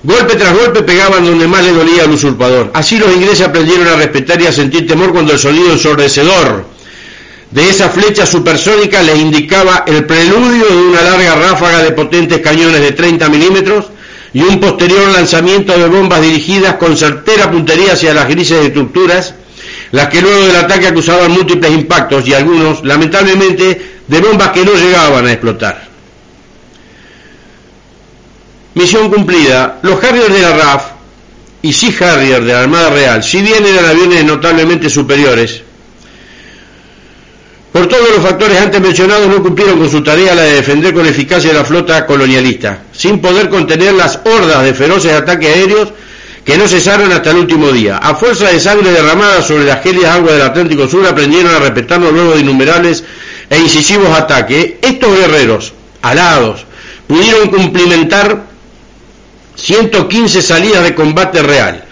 Golpe 0.04 0.36
tras 0.36 0.56
golpe 0.56 0.84
pegaban 0.84 1.26
donde 1.26 1.48
más 1.48 1.64
le 1.64 1.74
dolía 1.74 2.04
al 2.04 2.12
usurpador. 2.12 2.72
Así 2.74 2.98
los 2.98 3.14
ingleses 3.14 3.48
aprendieron 3.48 3.88
a 3.88 3.96
respetar 3.96 4.42
y 4.42 4.46
a 4.46 4.52
sentir 4.52 4.88
temor 4.88 5.12
cuando 5.12 5.34
el 5.34 5.40
sonido 5.40 5.72
ensordecedor 5.72 6.66
de 7.52 7.70
esa 7.70 7.90
flecha 7.90 8.26
supersónica 8.26 9.02
les 9.02 9.18
indicaba 9.18 9.84
el 9.88 10.06
preludio 10.06 10.66
de 10.66 10.76
una 10.76 11.02
larga 11.02 11.36
ráfaga 11.36 11.84
de 11.84 11.92
potentes 11.92 12.40
cañones 12.42 12.82
de 12.82 12.92
30 12.92 13.30
milímetros 13.30 13.86
y 14.34 14.42
un 14.42 14.60
posterior 14.60 15.10
lanzamiento 15.14 15.78
de 15.78 15.88
bombas 15.88 16.22
dirigidas 16.22 16.76
con 16.76 16.98
certera 16.98 17.50
puntería 17.50 17.94
hacia 17.94 18.14
las 18.14 18.28
grises 18.28 18.66
estructuras, 18.66 19.34
las 19.92 20.10
que 20.10 20.22
luego 20.22 20.46
del 20.46 20.56
ataque 20.58 20.88
acusaban 20.88 21.32
múltiples 21.32 21.72
impactos 21.72 22.28
y 22.28 22.34
algunos, 22.34 22.84
lamentablemente, 22.84 24.00
de 24.06 24.20
bombas 24.20 24.50
que 24.50 24.66
no 24.66 24.74
llegaban 24.74 25.26
a 25.26 25.32
explotar. 25.32 25.87
Misión 28.78 29.10
cumplida. 29.10 29.80
Los 29.82 30.04
Harriers 30.04 30.32
de 30.32 30.40
la 30.40 30.56
RAF 30.56 30.84
y 31.63 31.74
Sea 31.74 32.13
Harrier 32.13 32.44
de 32.44 32.54
la 32.54 32.60
Armada 32.62 32.92
Real, 32.92 33.24
si 33.24 33.42
bien 33.42 33.66
eran 33.66 33.86
aviones 33.86 34.24
notablemente 34.24 34.88
superiores, 34.88 35.63
por 37.72 37.88
todos 37.88 38.08
los 38.16 38.24
factores 38.24 38.62
antes 38.62 38.80
mencionados 38.80 39.28
no 39.28 39.42
cumplieron 39.42 39.80
con 39.80 39.90
su 39.90 40.04
tarea 40.04 40.36
la 40.36 40.44
de 40.44 40.56
defender 40.56 40.94
con 40.94 41.08
eficacia 41.08 41.52
la 41.54 41.66
flota 41.66 42.06
colonialista, 42.06 42.84
sin 42.94 43.20
poder 43.20 43.50
contener 43.50 43.94
las 43.94 44.20
hordas 44.24 44.63
de 44.63 44.76
feroces 44.76 45.12
ataques 45.12 45.56
aéreos 45.56 45.90
que 46.46 46.58
no 46.58 46.68
cesaron 46.68 47.12
hasta 47.12 47.32
el 47.32 47.38
último 47.38 47.72
día. 47.72 47.98
A 47.98 48.13
fuerza 48.13 48.50
de 48.50 48.60
sangre 48.60 48.92
derramada 48.92 49.42
sobre 49.42 49.66
las 49.66 49.82
gélidas 49.82 50.16
aguas 50.16 50.34
del 50.34 50.44
Atlántico 50.44 50.88
Sur 50.88 51.06
aprendieron 51.06 51.54
a 51.54 51.60
respetarnos 51.60 52.13
luego 52.13 52.36
de 52.36 52.42
innumerables 52.42 53.04
e 53.50 53.58
incisivos 53.58 54.10
ataques. 54.18 54.76
Estos 54.82 55.18
guerreros, 55.18 55.74
alados, 56.04 56.66
pudieron 57.08 57.50
cumplimentar 57.50 58.57
115 59.58 60.41
salidas 60.41 60.84
de 60.84 60.96
combate 60.96 61.41
real 61.43 61.84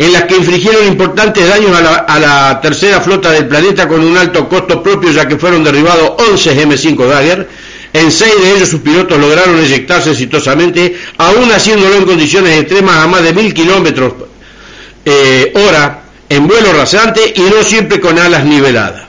en 0.00 0.14
las 0.14 0.24
que 0.24 0.34
infligieron 0.34 0.86
importantes 0.86 1.46
daños 1.46 1.76
a 1.76 2.18
la, 2.18 2.58
tercera 2.62 3.02
flota 3.02 3.30
del 3.32 3.46
planeta 3.48 3.86
con 3.86 4.02
un 4.02 4.16
alto 4.16 4.48
costo 4.48 4.82
propio, 4.82 5.10
ya 5.10 5.28
que 5.28 5.36
fueron 5.36 5.62
derribados 5.62 6.12
11 6.16 6.66
M5 6.66 7.06
Dagger. 7.06 7.48
En 7.92 8.10
seis 8.10 8.32
de 8.40 8.56
ellos 8.56 8.70
sus 8.70 8.80
pilotos 8.80 9.18
lograron 9.18 9.58
eyectarse 9.58 10.12
exitosamente, 10.12 10.96
aún 11.18 11.52
haciéndolo 11.52 11.96
en 11.96 12.06
condiciones 12.06 12.60
extremas 12.60 12.96
a 12.96 13.08
más 13.08 13.22
de 13.22 13.34
mil 13.34 13.52
kilómetros 13.52 14.14
eh, 15.04 15.52
hora, 15.54 16.04
en 16.30 16.46
vuelo 16.48 16.72
rasante 16.72 17.34
y 17.36 17.40
no 17.42 17.62
siempre 17.62 18.00
con 18.00 18.18
alas 18.18 18.46
niveladas. 18.46 19.02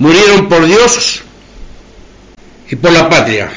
Murieron 0.00 0.48
por 0.48 0.66
Dios 0.66 1.22
y 2.68 2.74
por 2.74 2.90
la 2.90 3.08
patria. 3.08 3.48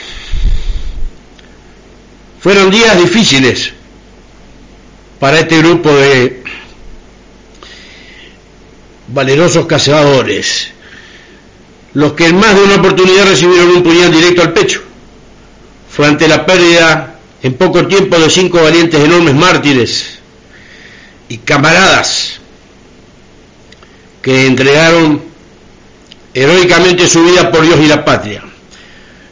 Fueron 2.41 2.71
días 2.71 2.97
difíciles 2.97 3.73
para 5.19 5.39
este 5.39 5.57
grupo 5.57 5.93
de 5.93 6.41
valerosos 9.09 9.65
cazadores, 9.65 10.69
los 11.93 12.13
que 12.13 12.27
en 12.27 12.37
más 12.37 12.55
de 12.55 12.63
una 12.63 12.75
oportunidad 12.75 13.25
recibieron 13.25 13.69
un 13.71 13.83
puñal 13.83 14.11
directo 14.11 14.41
al 14.41 14.53
pecho, 14.53 14.81
fue 15.89 16.07
ante 16.07 16.27
la 16.27 16.45
pérdida 16.45 17.19
en 17.43 17.53
poco 17.55 17.85
tiempo 17.87 18.17
de 18.17 18.29
cinco 18.29 18.61
valientes 18.61 19.03
enormes 19.03 19.35
mártires 19.35 20.19
y 21.27 21.39
camaradas 21.39 22.39
que 24.21 24.47
entregaron 24.47 25.21
heroicamente 26.33 27.07
su 27.07 27.23
vida 27.23 27.51
por 27.51 27.63
Dios 27.63 27.79
y 27.79 27.87
la 27.87 28.05
patria. 28.05 28.43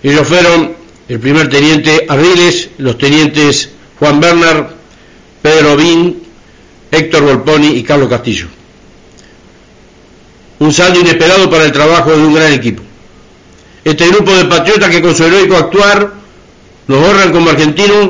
Ellos 0.03 0.27
fueron 0.27 0.76
el 1.07 1.19
primer 1.19 1.49
teniente 1.49 2.05
Arriles, 2.09 2.69
los 2.77 2.97
tenientes 2.97 3.69
Juan 3.99 4.19
Bernard, 4.19 4.67
Pedro 5.41 5.77
Bin, 5.77 6.23
Héctor 6.91 7.23
Volponi 7.23 7.69
y 7.69 7.83
Carlos 7.83 8.09
Castillo. 8.09 8.47
Un 10.59 10.73
saldo 10.73 10.99
inesperado 10.99 11.49
para 11.49 11.65
el 11.65 11.71
trabajo 11.71 12.11
de 12.11 12.17
un 12.17 12.33
gran 12.33 12.51
equipo. 12.53 12.83
Este 13.83 14.07
grupo 14.07 14.31
de 14.31 14.45
patriotas 14.45 14.89
que 14.89 15.01
con 15.01 15.15
su 15.15 15.23
heroico 15.23 15.55
actuar 15.55 16.13
nos 16.87 17.07
honran 17.07 17.31
como 17.31 17.49
argentinos, 17.49 18.09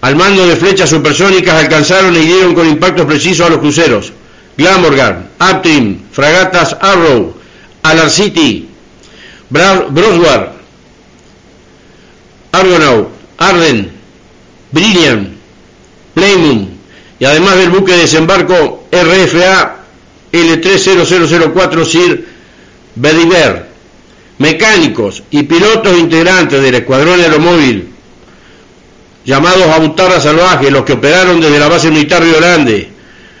al 0.00 0.16
mando 0.16 0.46
de 0.46 0.56
flechas 0.56 0.90
supersónicas 0.90 1.54
alcanzaron 1.54 2.14
y 2.16 2.20
dieron 2.20 2.54
con 2.54 2.68
impactos 2.68 3.06
precisos 3.06 3.46
a 3.46 3.50
los 3.50 3.58
cruceros 3.58 4.12
Glamorgan, 4.56 5.28
Uptrim, 5.38 6.00
fragatas 6.10 6.76
Arrow, 6.80 7.34
Alar 7.82 8.10
City, 8.10 8.68
Broswell, 9.50 10.55
Argonaut, 12.56 13.08
Arden, 13.38 13.90
Brilliant, 14.72 15.28
Plymouth 16.14 16.68
y 17.18 17.24
además 17.24 17.56
del 17.56 17.70
buque 17.70 17.92
de 17.92 17.98
desembarco 17.98 18.84
RFA 18.90 19.76
L30004 20.32 21.84
Sir 21.84 22.28
Bediver, 22.94 23.66
mecánicos 24.38 25.22
y 25.30 25.42
pilotos 25.44 25.98
integrantes 25.98 26.62
del 26.62 26.74
escuadrón 26.74 27.20
aeromóvil 27.20 27.90
llamados 29.24 29.66
a 29.66 29.78
Butarra 29.78 30.20
Salvaje, 30.20 30.70
los 30.70 30.84
que 30.84 30.94
operaron 30.94 31.40
desde 31.40 31.58
la 31.58 31.68
base 31.68 31.90
militar 31.90 32.22
Río 32.22 32.36
Grande 32.36 32.88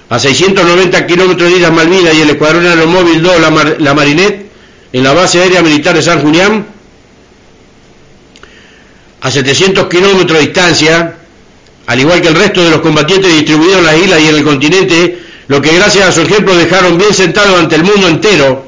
a 0.08 0.18
690 0.18 1.06
kilómetros 1.06 1.50
de 1.50 1.56
Islas 1.56 1.72
Malvinas 1.72 2.14
y 2.14 2.22
el 2.22 2.30
escuadrón 2.30 2.66
aeromóvil 2.66 3.22
2 3.22 3.40
la, 3.40 3.76
la 3.78 3.94
Marinette 3.94 4.50
en 4.92 5.02
la 5.02 5.12
base 5.12 5.40
aérea 5.40 5.62
militar 5.62 5.94
de 5.94 6.02
San 6.02 6.22
Julián 6.22 6.75
a 9.20 9.30
700 9.30 9.88
kilómetros 9.88 10.38
de 10.38 10.46
distancia 10.46 11.16
al 11.86 12.00
igual 12.00 12.20
que 12.20 12.28
el 12.28 12.34
resto 12.34 12.62
de 12.64 12.70
los 12.70 12.80
combatientes 12.80 13.32
distribuidos 13.32 13.78
en 13.78 13.86
las 13.86 13.96
islas 13.96 14.20
y 14.20 14.28
en 14.28 14.34
el 14.34 14.44
continente, 14.44 15.18
lo 15.46 15.62
que 15.62 15.74
gracias 15.74 16.08
a 16.08 16.12
su 16.12 16.20
ejemplo 16.22 16.56
dejaron 16.56 16.98
bien 16.98 17.14
sentado 17.14 17.56
ante 17.56 17.76
el 17.76 17.84
mundo 17.84 18.08
entero, 18.08 18.66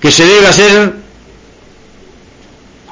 que 0.00 0.10
se 0.10 0.24
debe 0.24 0.46
hacer 0.46 0.94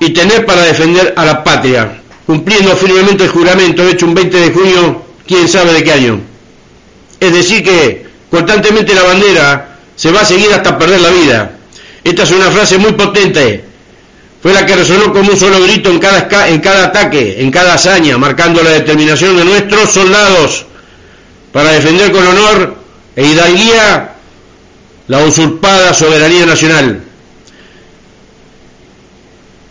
y 0.00 0.10
tener 0.10 0.44
para 0.44 0.62
defender 0.62 1.14
a 1.16 1.24
la 1.24 1.42
patria, 1.42 2.00
cumpliendo 2.26 2.76
firmemente 2.76 3.24
el 3.24 3.30
juramento 3.30 3.88
hecho 3.88 4.06
un 4.06 4.14
20 4.14 4.36
de 4.36 4.52
junio, 4.52 5.02
quién 5.26 5.48
sabe 5.48 5.72
de 5.72 5.82
qué 5.82 5.92
año. 5.92 6.20
Es 7.18 7.32
decir 7.32 7.64
que 7.64 8.06
constantemente 8.30 8.94
la 8.94 9.02
bandera 9.02 9.78
se 9.96 10.12
va 10.12 10.20
a 10.20 10.24
seguir 10.24 10.52
hasta 10.52 10.78
perder 10.78 11.00
la 11.00 11.10
vida. 11.10 11.52
Esta 12.04 12.22
es 12.22 12.30
una 12.30 12.50
frase 12.50 12.78
muy 12.78 12.92
potente 12.92 13.64
fue 14.42 14.54
la 14.54 14.64
que 14.64 14.74
resonó 14.74 15.12
como 15.12 15.30
un 15.30 15.36
solo 15.38 15.60
grito 15.62 15.90
en 15.90 15.98
cada, 15.98 16.18
ataque, 16.84 17.42
en 17.42 17.50
cada 17.50 17.74
hazaña, 17.74 18.16
marcando 18.16 18.62
la 18.62 18.70
determinación 18.70 19.36
de 19.36 19.44
nuestros 19.44 19.90
soldados 19.90 20.64
para 21.52 21.72
defender 21.72 22.10
con 22.10 22.26
honor 22.26 22.76
e 23.16 23.26
hidalguía 23.26 24.14
la 25.08 25.18
usurpada 25.24 25.92
soberanía 25.92 26.46
nacional. 26.46 27.02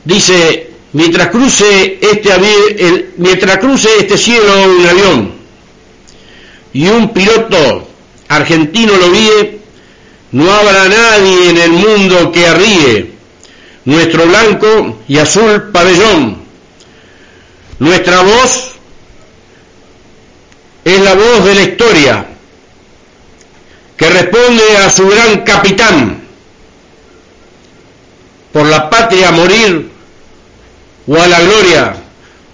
Dice, 0.05 0.69
mientras 0.93 1.29
cruce 1.29 1.99
este, 2.01 2.29
este 3.99 4.17
cielo 4.17 4.63
un 4.77 4.85
avión 4.85 5.31
y 6.73 6.87
un 6.87 7.11
piloto 7.11 7.87
argentino 8.27 8.93
lo 8.97 9.11
guíe, 9.11 9.59
no 10.31 10.51
habrá 10.51 10.87
nadie 10.87 11.49
en 11.49 11.57
el 11.57 11.71
mundo 11.71 12.31
que 12.31 12.45
arríe 12.45 13.18
nuestro 13.89 14.25
blanco 14.27 14.99
y 15.07 15.17
azul 15.17 15.71
pabellón. 15.71 16.37
Nuestra 17.79 18.21
voz 18.21 18.71
es 20.85 21.01
la 21.01 21.13
voz 21.15 21.45
de 21.45 21.55
la 21.55 21.61
historia 21.61 22.25
que 23.97 24.09
responde 24.09 24.77
a 24.77 24.89
su 24.89 25.07
gran 25.07 25.43
capitán 25.43 26.21
por 28.53 28.65
la 28.67 28.89
patria 28.89 29.31
morir 29.31 29.89
o 31.07 31.15
a 31.15 31.27
la 31.27 31.39
gloria 31.41 31.95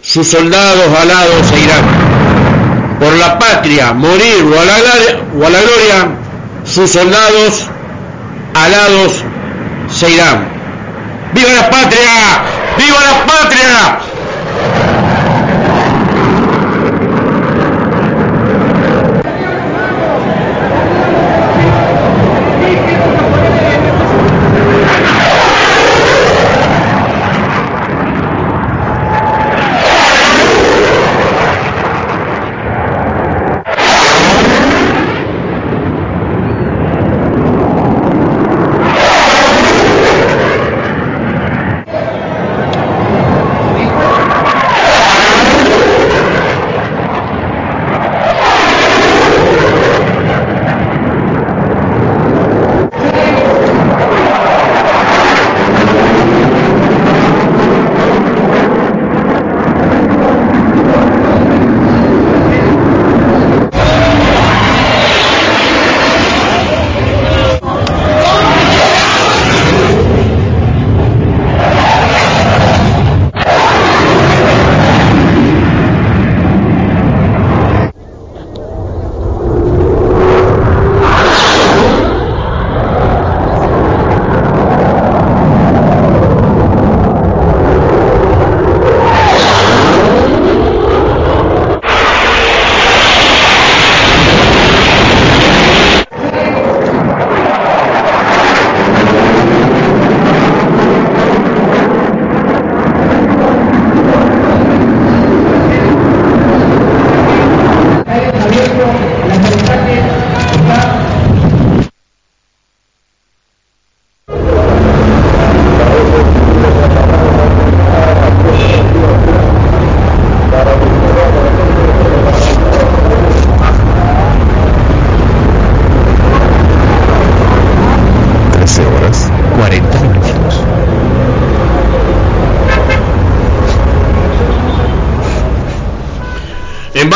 sus 0.01 0.27
soldados 0.27 0.87
alados 0.97 1.47
se 1.47 1.59
irán 1.59 2.15
por 2.99 3.13
la 3.13 3.37
patria 3.37 3.93
morir 3.93 4.43
o 4.43 4.59
a 4.59 5.49
la 5.49 5.61
gloria, 5.61 6.17
sus 6.63 6.89
soldados 6.89 7.67
alados 8.53 9.23
se 9.91 10.11
irán. 10.11 10.54
¡Viva 11.33 11.49
la 11.51 11.69
patria! 11.69 12.43
¡Viva 12.77 12.99
la 12.99 13.25
patria! 13.25 14.14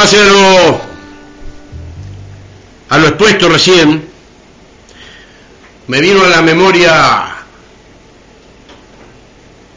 Base 0.10 0.80
a 2.90 2.98
lo, 2.98 3.08
expuesto 3.08 3.48
recién, 3.48 4.10
me 5.88 6.02
vino 6.02 6.24
a 6.24 6.30
la 6.30 6.42
memoria 6.42 7.36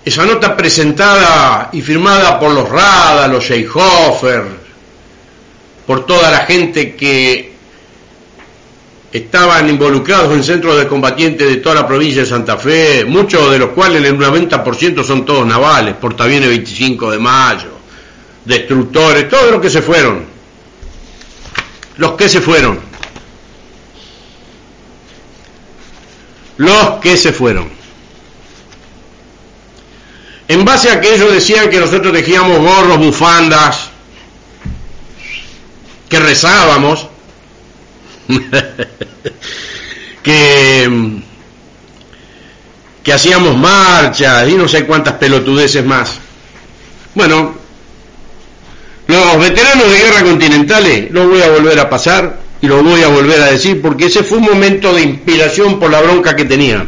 esa 0.05 0.25
nota 0.25 0.57
presentada 0.57 1.69
y 1.73 1.83
firmada 1.83 2.41
por 2.41 2.53
los 2.53 2.67
Rada, 2.69 3.29
los 3.29 3.45
Scheichhofer, 3.45 4.45
por 5.87 6.07
toda 6.07 6.31
la 6.31 6.39
gente 6.47 6.97
que 6.97 7.53
estaban 9.13 9.69
involucrados 9.69 10.33
en 10.33 10.43
centros 10.43 10.79
de 10.79 10.89
combatientes 10.89 11.47
de 11.47 11.57
toda 11.57 11.75
la 11.75 11.87
provincia 11.87 12.23
de 12.23 12.29
Santa 12.29 12.57
Fe, 12.57 13.05
muchos 13.05 13.51
de 13.51 13.59
los 13.59 13.69
cuales 13.71 14.03
el 14.03 14.19
90% 14.19 15.05
son 15.05 15.27
todos 15.27 15.47
navales, 15.47 15.95
portaaviones 15.97 16.49
25 16.49 17.11
de 17.11 17.19
mayo, 17.19 17.82
destructores, 18.45 19.29
todos 19.29 19.51
los 19.51 19.61
que 19.61 19.71
se 19.71 19.83
fueron. 19.83 20.27
Los 21.97 22.13
que 22.13 22.29
se 22.29 22.41
fueron. 22.41 22.81
Los 26.57 27.01
que 27.01 27.17
se 27.17 27.33
fueron. 27.33 27.71
En 30.49 30.65
base 30.65 30.91
a 30.91 31.01
que 31.01 31.15
ellos 31.15 31.33
decían 31.33 31.71
que 31.71 31.81
nosotros 31.81 32.13
tejíamos 32.13 32.59
gorros, 32.59 32.99
bufandas, 32.99 33.89
que 36.09 36.21
rezábamos, 36.21 37.09
que, 40.23 41.23
que 43.03 43.13
hacíamos 43.13 43.57
marchas 43.57 44.49
y 44.49 44.55
no 44.55 44.69
sé 44.69 44.85
cuántas 44.85 45.15
pelotudeces 45.15 45.85
más. 45.85 46.19
Bueno, 47.15 47.62
los 49.07 49.39
veteranos 49.39 49.91
de 49.91 49.99
guerra 49.99 50.23
continentales 50.23 51.11
los 51.11 51.29
voy 51.29 51.43
a 51.43 51.51
volver 51.51 51.79
a 51.81 51.91
pasar 51.91 52.39
y 52.61 52.67
los 52.67 52.83
voy 52.83 53.03
a 53.03 53.09
volver 53.09 53.41
a 53.43 53.47
decir 53.47 53.83
porque 53.83 54.07
ese 54.07 54.23
fue 54.23 54.39
un 54.39 54.45
momento 54.45 54.95
de 54.95 55.03
inspiración 55.03 55.81
por 55.81 55.91
la 55.91 56.01
bronca 56.01 56.37
que 56.37 56.45
tenía. 56.45 56.87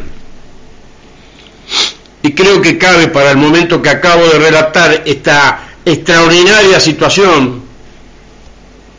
Y 2.23 2.31
creo 2.33 2.61
que 2.61 2.77
cabe 2.77 3.09
para 3.09 3.31
el 3.31 3.37
momento 3.37 3.81
que 3.81 3.89
acabo 3.89 4.25
de 4.25 4.39
relatar 4.39 5.03
esta 5.05 5.59
extraordinaria 5.83 6.79
situación, 6.79 7.61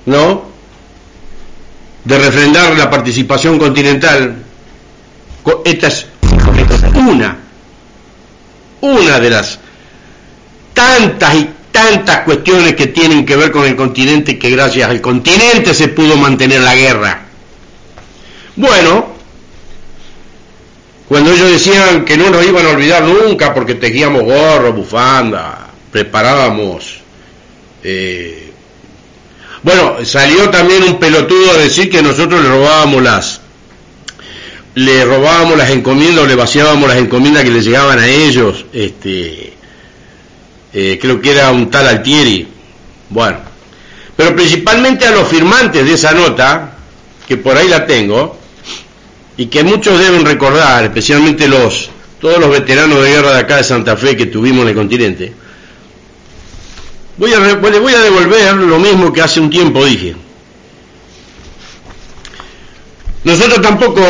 ¿no? 0.05 0.45
De 2.05 2.19
refrendar 2.19 2.77
la 2.77 2.89
participación 2.89 3.59
continental. 3.59 4.37
Esta 5.65 5.87
es 5.89 6.07
una, 6.95 7.37
una 8.81 9.21
de 9.21 9.31
las 9.31 9.59
tantas 10.75 11.35
y 11.35 11.51
tantas 11.77 12.21
cuestiones 12.21 12.75
que 12.75 12.87
tienen 12.87 13.27
que 13.27 13.37
ver 13.37 13.53
con 13.53 13.67
el 13.67 13.77
continente 13.77 14.39
que 14.39 14.49
gracias 14.49 14.89
al 14.89 15.03
continente 15.03 15.75
se 15.75 15.89
pudo 15.89 16.17
mantener 16.17 16.63
la 16.63 16.75
guerra. 16.75 17.27
Bueno, 18.57 19.09
cuando 21.07 21.33
ellos 21.35 21.51
decían 21.51 22.07
que 22.07 22.17
no 22.17 22.31
nos 22.31 22.47
iban 22.47 22.65
a 22.65 22.71
olvidar 22.71 23.03
nunca 23.03 23.53
porque 23.53 23.75
tejíamos 23.75 24.23
gorro, 24.23 24.73
bufanda, 24.73 25.69
preparábamos... 25.93 27.01
Eh, 27.85 28.53
bueno, 29.63 29.97
salió 30.03 30.49
también 30.49 30.83
un 30.83 30.99
pelotudo 30.99 31.51
a 31.51 31.59
decir 31.59 31.91
que 31.91 32.01
nosotros 32.01 32.43
le 32.43 32.49
robábamos 32.49 33.03
las 33.03 33.41
le 34.77 35.05
robábamos 35.05 35.59
las 35.59 35.71
encomiendas 35.71 36.25
o 36.25 36.27
le 36.27 36.37
vaciábamos 36.37 36.89
las 36.89 36.99
encomiendas 36.99 37.45
que 37.45 37.51
le 37.51 37.61
llegaban 37.61 37.99
a 37.99 38.07
ellos, 38.07 38.65
este 38.73 39.56
eh, 40.73 40.99
creo 41.01 41.21
que 41.21 41.31
era 41.31 41.51
un 41.51 41.71
tal 41.71 41.87
Altieri, 41.87 42.47
bueno, 43.11 43.39
pero 44.17 44.35
principalmente 44.35 45.07
a 45.07 45.11
los 45.11 45.29
firmantes 45.29 45.85
de 45.85 45.93
esa 45.93 46.13
nota, 46.13 46.77
que 47.27 47.37
por 47.37 47.57
ahí 47.57 47.69
la 47.69 47.87
tengo, 47.87 48.39
y 49.37 49.47
que 49.47 49.63
muchos 49.63 49.99
deben 49.99 50.25
recordar, 50.25 50.85
especialmente 50.85 51.47
los, 51.49 51.91
todos 52.21 52.39
los 52.39 52.51
veteranos 52.51 53.03
de 53.03 53.11
guerra 53.11 53.33
de 53.33 53.41
acá 53.41 53.57
de 53.57 53.65
Santa 53.65 53.97
Fe 53.97 54.17
que 54.17 54.27
tuvimos 54.27 54.63
en 54.63 54.69
el 54.69 54.75
continente, 54.75 55.33
voy 57.19 57.33
a, 57.33 57.41
le 57.41 57.79
voy 57.79 57.95
a 57.95 58.01
devolver 58.01 58.55
lo 58.55 58.79
mismo 58.79 59.13
que 59.13 59.23
hace 59.23 59.41
un 59.41 59.51
tiempo 59.51 59.85
dije. 59.85 60.17
Nosotros 63.25 63.61
tampoco 63.61 64.03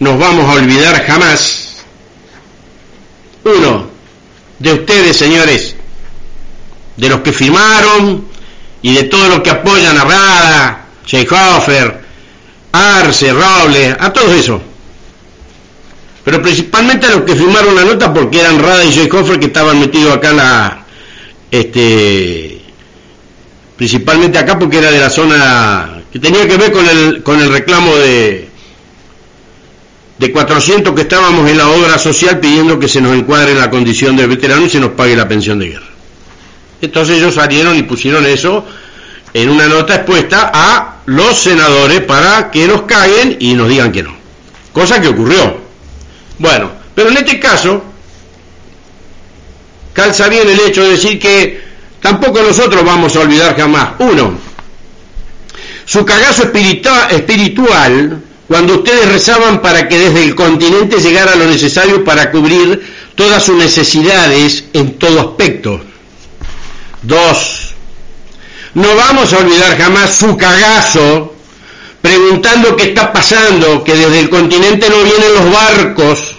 nos 0.00 0.18
vamos 0.18 0.44
a 0.48 0.54
olvidar 0.54 1.04
jamás, 1.06 1.84
uno, 3.44 3.89
de 4.60 4.72
ustedes, 4.74 5.16
señores, 5.16 5.74
de 6.96 7.08
los 7.08 7.20
que 7.20 7.32
firmaron 7.32 8.26
y 8.82 8.94
de 8.94 9.04
todos 9.04 9.28
los 9.28 9.40
que 9.40 9.50
apoyan 9.50 9.98
a 9.98 10.04
Rada, 10.04 10.86
Scheichhofer, 11.06 12.00
Arce, 12.70 13.32
Robles, 13.32 13.96
a 13.98 14.12
todos 14.12 14.32
eso. 14.32 14.62
Pero 16.22 16.42
principalmente 16.42 17.06
a 17.06 17.10
los 17.10 17.22
que 17.22 17.34
firmaron 17.34 17.74
la 17.74 17.84
nota 17.84 18.12
porque 18.12 18.40
eran 18.40 18.60
Rada 18.60 18.84
y 18.84 18.92
Scheichhofer 18.92 19.40
que 19.40 19.46
estaban 19.46 19.80
metidos 19.80 20.14
acá 20.14 20.30
en 20.30 20.36
la, 20.36 20.84
este, 21.50 22.60
principalmente 23.76 24.38
acá 24.38 24.58
porque 24.58 24.78
era 24.78 24.90
de 24.90 25.00
la 25.00 25.08
zona 25.08 26.02
que 26.12 26.18
tenía 26.18 26.46
que 26.46 26.58
ver 26.58 26.70
con 26.70 26.86
el, 26.86 27.22
con 27.22 27.40
el 27.40 27.50
reclamo 27.50 27.96
de, 27.96 28.49
de 30.20 30.30
400 30.32 30.94
que 30.94 31.00
estábamos 31.00 31.48
en 31.48 31.56
la 31.56 31.66
obra 31.68 31.98
social 31.98 32.40
pidiendo 32.40 32.78
que 32.78 32.88
se 32.88 33.00
nos 33.00 33.16
encuadre 33.16 33.52
en 33.52 33.58
la 33.58 33.70
condición 33.70 34.18
de 34.18 34.26
veterano 34.26 34.66
y 34.66 34.68
se 34.68 34.78
nos 34.78 34.90
pague 34.90 35.16
la 35.16 35.26
pensión 35.26 35.58
de 35.58 35.68
guerra. 35.68 35.86
Entonces 36.82 37.16
ellos 37.16 37.36
salieron 37.36 37.74
y 37.74 37.84
pusieron 37.84 38.26
eso 38.26 38.66
en 39.32 39.48
una 39.48 39.66
nota 39.66 39.94
expuesta 39.94 40.50
a 40.52 40.96
los 41.06 41.38
senadores 41.38 42.00
para 42.02 42.50
que 42.50 42.66
nos 42.66 42.82
caguen 42.82 43.38
y 43.40 43.54
nos 43.54 43.70
digan 43.70 43.92
que 43.92 44.02
no. 44.02 44.14
Cosa 44.74 45.00
que 45.00 45.08
ocurrió. 45.08 45.58
Bueno, 46.38 46.70
pero 46.94 47.08
en 47.08 47.16
este 47.16 47.40
caso 47.40 47.82
calza 49.94 50.28
bien 50.28 50.50
el 50.50 50.60
hecho 50.60 50.82
de 50.82 50.90
decir 50.90 51.18
que 51.18 51.62
tampoco 52.02 52.42
nosotros 52.42 52.84
vamos 52.84 53.16
a 53.16 53.20
olvidar 53.20 53.56
jamás. 53.56 53.92
Uno, 54.00 54.34
su 55.86 56.04
cagazo 56.04 56.42
espiritual 56.42 58.22
cuando 58.50 58.78
ustedes 58.78 59.06
rezaban 59.06 59.62
para 59.62 59.86
que 59.88 59.96
desde 59.96 60.24
el 60.24 60.34
continente 60.34 60.98
llegara 60.98 61.36
lo 61.36 61.46
necesario 61.46 62.02
para 62.02 62.32
cubrir 62.32 62.84
todas 63.14 63.44
sus 63.44 63.54
necesidades 63.54 64.64
en 64.72 64.98
todo 64.98 65.20
aspecto. 65.20 65.80
Dos, 67.00 67.76
no 68.74 68.96
vamos 68.96 69.32
a 69.32 69.38
olvidar 69.38 69.78
jamás 69.78 70.16
su 70.16 70.36
cagazo 70.36 71.32
preguntando 72.02 72.74
qué 72.74 72.88
está 72.88 73.12
pasando, 73.12 73.84
que 73.84 73.94
desde 73.94 74.18
el 74.18 74.28
continente 74.28 74.90
no 74.90 74.96
vienen 75.04 75.32
los 75.32 75.52
barcos 75.52 76.34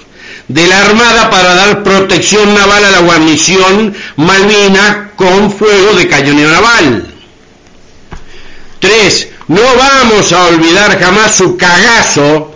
de 0.50 0.67
la 0.67 0.82
Armada 0.82 1.30
para 1.30 1.56
dar 1.56 1.82
protección 1.82 2.54
naval 2.54 2.84
a 2.84 2.91
la 2.91 3.00
guarnición 3.00 3.95
Malvina 4.17 5.12
con 5.15 5.50
fuego 5.50 5.93
de 5.93 6.10
cañoneo 6.10 6.50
naval. 6.50 7.08
Tres, 8.80 9.31
no 9.52 9.62
vamos 9.76 10.32
a 10.32 10.46
olvidar 10.46 10.98
jamás 10.98 11.36
su 11.36 11.58
cagazo 11.58 12.56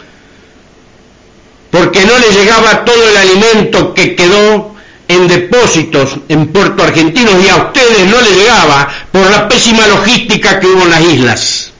porque 1.69 2.05
no 2.05 2.17
le 2.17 2.31
llegaba 2.31 2.85
todo 2.85 3.09
el 3.09 3.17
alimento 3.17 3.93
que 3.93 4.15
quedó 4.15 4.73
en 5.09 5.27
depósitos 5.27 6.15
en 6.29 6.53
Puerto 6.53 6.83
Argentino 6.83 7.31
y 7.41 7.49
a 7.49 7.57
ustedes 7.57 8.07
no 8.09 8.21
le 8.21 8.31
llegaba 8.31 8.87
por 9.11 9.29
la 9.29 9.45
pésima 9.49 9.85
logística 9.87 10.57
que 10.57 10.67
hubo 10.67 10.83
en 10.83 10.89
las 10.89 11.01
islas. 11.01 11.71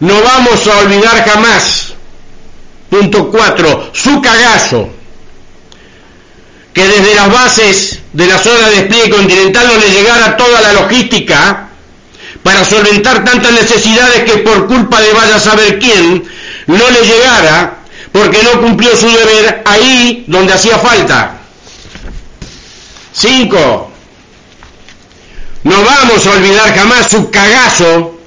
No 0.00 0.20
vamos 0.22 0.66
a 0.66 0.78
olvidar 0.80 1.24
jamás 1.24 1.94
Punto 2.90 3.30
4. 3.30 3.90
Su 3.94 4.20
cagazo. 4.20 4.90
Que 6.74 6.86
desde 6.86 7.14
las 7.14 7.32
bases 7.32 7.98
de 8.12 8.26
la 8.26 8.38
zona 8.38 8.68
de 8.68 8.76
despliegue 8.82 9.10
continental 9.10 9.66
no 9.66 9.78
le 9.78 9.90
llegara 9.90 10.36
toda 10.36 10.60
la 10.60 10.74
logística 10.74 11.67
para 12.48 12.64
solventar 12.64 13.26
tantas 13.26 13.52
necesidades 13.52 14.24
que 14.24 14.38
por 14.38 14.66
culpa 14.66 15.02
de 15.02 15.12
vaya 15.12 15.36
a 15.36 15.38
saber 15.38 15.78
quién 15.78 16.24
no 16.66 16.90
le 16.90 17.02
llegara 17.02 17.76
porque 18.10 18.42
no 18.42 18.62
cumplió 18.62 18.96
su 18.96 19.06
deber 19.06 19.60
ahí 19.66 20.24
donde 20.28 20.54
hacía 20.54 20.78
falta. 20.78 21.36
5. 23.12 23.90
No 25.64 25.76
vamos 25.84 26.26
a 26.26 26.30
olvidar 26.30 26.74
jamás 26.74 27.10
su 27.10 27.30
cagazo 27.30 28.18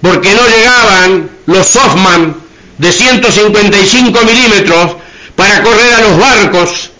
porque 0.00 0.32
no 0.34 0.46
llegaban 0.46 1.28
los 1.46 1.66
Softman 1.66 2.36
de 2.78 2.92
155 2.92 4.20
milímetros 4.22 4.92
para 5.34 5.64
correr 5.64 5.92
a 5.92 6.00
los 6.02 6.18
barcos 6.20 6.90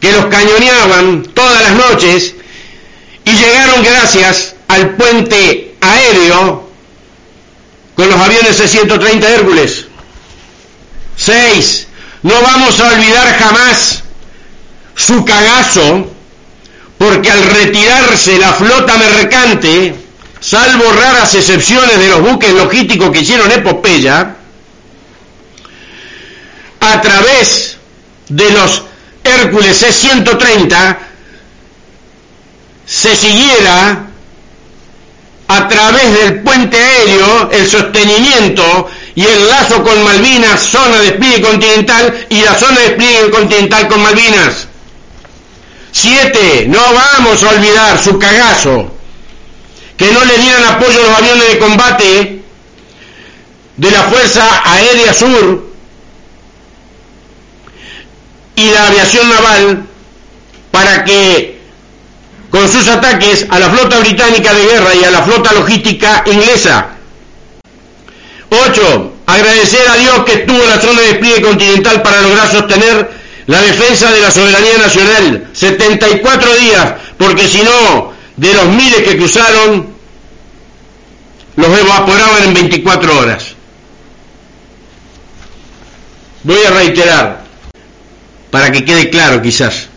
que 0.00 0.12
los 0.12 0.24
cañoneaban 0.28 1.24
todas 1.34 1.62
las 1.62 1.72
noches 1.74 2.36
y 3.26 3.32
llegaron 3.32 3.84
gracias 3.84 4.51
al 4.72 4.96
puente 4.96 5.76
aéreo 5.80 6.70
con 7.94 8.08
los 8.08 8.18
aviones 8.18 8.56
C-130 8.56 9.22
Hércules. 9.22 9.86
6. 11.16 11.86
No 12.22 12.40
vamos 12.40 12.80
a 12.80 12.88
olvidar 12.88 13.38
jamás 13.38 14.02
su 14.96 15.24
cagazo 15.24 16.10
porque 16.96 17.30
al 17.30 17.42
retirarse 17.42 18.38
la 18.38 18.52
flota 18.52 18.96
mercante, 18.96 19.94
salvo 20.40 20.90
raras 20.92 21.34
excepciones 21.34 21.98
de 21.98 22.08
los 22.08 22.22
buques 22.22 22.52
logísticos 22.52 23.10
que 23.10 23.20
hicieron 23.20 23.50
epopeya, 23.50 24.36
a 26.80 27.00
través 27.02 27.76
de 28.28 28.50
los 28.50 28.84
Hércules 29.22 29.76
C-130 29.76 30.96
se 32.86 33.16
siguiera 33.16 34.11
a 35.52 35.68
través 35.68 36.12
del 36.14 36.42
puente 36.42 36.78
aéreo 36.78 37.50
el 37.52 37.68
sostenimiento 37.68 38.88
y 39.14 39.22
el 39.22 39.48
lazo 39.48 39.82
con 39.82 40.02
Malvinas, 40.02 40.62
zona 40.62 40.96
de 40.98 41.10
despliegue 41.10 41.42
continental 41.42 42.26
y 42.30 42.40
la 42.40 42.54
zona 42.54 42.80
de 42.80 42.88
despliegue 42.88 43.30
continental 43.30 43.86
con 43.88 44.02
Malvinas. 44.02 44.68
Siete, 45.90 46.64
no 46.68 46.80
vamos 46.80 47.42
a 47.42 47.50
olvidar 47.50 48.02
su 48.02 48.18
cagazo, 48.18 48.90
que 49.98 50.10
no 50.10 50.24
le 50.24 50.38
dieran 50.38 50.64
apoyo 50.64 50.98
a 50.98 51.08
los 51.08 51.18
aviones 51.18 51.48
de 51.50 51.58
combate 51.58 52.42
de 53.76 53.90
la 53.90 54.02
Fuerza 54.04 54.62
Aérea 54.64 55.12
Sur 55.12 55.70
y 58.56 58.70
la 58.70 58.86
aviación 58.86 59.28
naval 59.28 59.86
para 60.70 61.04
que 61.04 61.51
con 62.52 62.68
sus 62.70 62.86
ataques 62.86 63.46
a 63.48 63.58
la 63.58 63.70
flota 63.70 63.98
británica 64.00 64.52
de 64.52 64.62
guerra 64.62 64.94
y 64.94 65.02
a 65.04 65.10
la 65.10 65.22
flota 65.22 65.54
logística 65.54 66.22
inglesa. 66.26 66.86
8. 68.50 69.12
Agradecer 69.24 69.88
a 69.88 69.96
Dios 69.96 70.24
que 70.26 70.32
estuvo 70.34 70.58
la 70.66 70.78
zona 70.78 71.00
de 71.00 71.06
despliegue 71.08 71.40
continental 71.40 72.02
para 72.02 72.20
lograr 72.20 72.52
sostener 72.52 73.10
la 73.46 73.62
defensa 73.62 74.12
de 74.12 74.20
la 74.20 74.30
soberanía 74.30 74.76
nacional. 74.76 75.48
74 75.54 76.56
días, 76.56 76.94
porque 77.16 77.48
si 77.48 77.62
no, 77.62 78.12
de 78.36 78.52
los 78.52 78.66
miles 78.66 79.02
que 79.02 79.16
cruzaron, 79.16 79.94
los 81.56 81.78
evaporaban 81.78 82.44
en 82.44 82.52
24 82.52 83.18
horas. 83.18 83.46
Voy 86.42 86.62
a 86.66 86.70
reiterar, 86.70 87.44
para 88.50 88.70
que 88.70 88.84
quede 88.84 89.08
claro 89.08 89.40
quizás, 89.40 89.88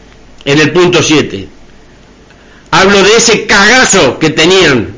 en 0.46 0.58
el 0.58 0.72
punto 0.72 1.04
7. 1.04 1.55
Hablo 2.76 3.04
de 3.04 3.16
ese 3.16 3.46
cagazo 3.46 4.20
que 4.20 4.32
tenían, 4.32 4.94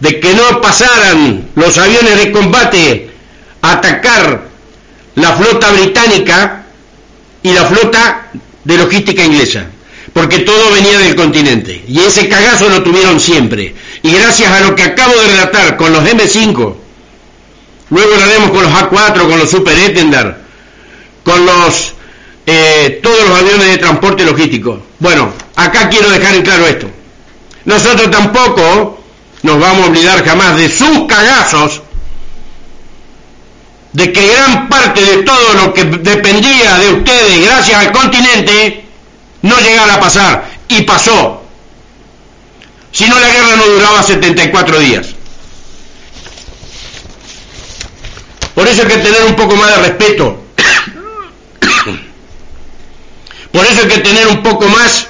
de 0.00 0.18
que 0.18 0.34
no 0.34 0.60
pasaran 0.60 1.48
los 1.54 1.78
aviones 1.78 2.16
de 2.16 2.32
combate 2.32 3.10
a 3.62 3.72
atacar 3.74 4.48
la 5.14 5.32
flota 5.36 5.70
británica 5.70 6.64
y 7.44 7.52
la 7.52 7.64
flota 7.66 8.32
de 8.64 8.76
logística 8.76 9.24
inglesa, 9.24 9.66
porque 10.12 10.40
todo 10.40 10.72
venía 10.72 10.98
del 10.98 11.14
continente. 11.14 11.84
Y 11.86 12.00
ese 12.00 12.28
cagazo 12.28 12.68
lo 12.68 12.82
tuvieron 12.82 13.20
siempre. 13.20 13.72
Y 14.02 14.10
gracias 14.12 14.50
a 14.50 14.58
lo 14.58 14.74
que 14.74 14.82
acabo 14.82 15.14
de 15.14 15.28
relatar 15.28 15.76
con 15.76 15.92
los 15.92 16.02
M5, 16.02 16.74
luego 17.90 18.16
lo 18.16 18.24
haremos 18.24 18.50
con 18.50 18.64
los 18.64 18.72
A4, 18.72 19.28
con 19.28 19.38
los 19.38 19.48
Super 19.48 19.78
Etendard, 19.78 20.38
con 21.22 21.46
los 21.46 21.94
eh, 22.46 23.00
todos 23.02 23.28
los 23.28 23.38
aviones 23.38 23.66
de 23.66 23.78
transporte 23.78 24.24
logístico. 24.24 24.80
Bueno, 24.98 25.32
acá 25.56 25.88
quiero 25.88 26.10
dejar 26.10 26.34
en 26.34 26.42
claro 26.42 26.66
esto. 26.66 26.90
Nosotros 27.64 28.10
tampoco 28.10 29.00
nos 29.42 29.60
vamos 29.60 29.86
a 29.86 29.90
olvidar 29.90 30.24
jamás 30.24 30.56
de 30.56 30.68
sus 30.68 31.06
cagazos, 31.06 31.82
de 33.92 34.12
que 34.12 34.26
gran 34.26 34.68
parte 34.68 35.00
de 35.00 35.22
todo 35.22 35.54
lo 35.54 35.74
que 35.74 35.84
dependía 35.84 36.78
de 36.78 36.94
ustedes 36.94 37.44
gracias 37.44 37.78
al 37.78 37.92
continente 37.92 38.84
no 39.42 39.56
llegara 39.58 39.94
a 39.94 40.00
pasar 40.00 40.50
y 40.68 40.82
pasó. 40.82 41.42
Si 42.92 43.08
no 43.08 43.18
la 43.18 43.28
guerra 43.28 43.56
no 43.56 43.66
duraba 43.66 44.02
74 44.02 44.80
días. 44.80 45.08
Por 48.54 48.66
eso 48.66 48.82
hay 48.82 48.88
que 48.88 48.98
tener 48.98 49.22
un 49.26 49.36
poco 49.36 49.56
más 49.56 49.70
de 49.70 49.76
respeto 49.76 50.42
por 53.52 53.66
eso 53.66 53.82
hay 53.82 53.88
que 53.88 53.98
tener 53.98 54.28
un 54.28 54.42
poco 54.42 54.66
más 54.68 55.08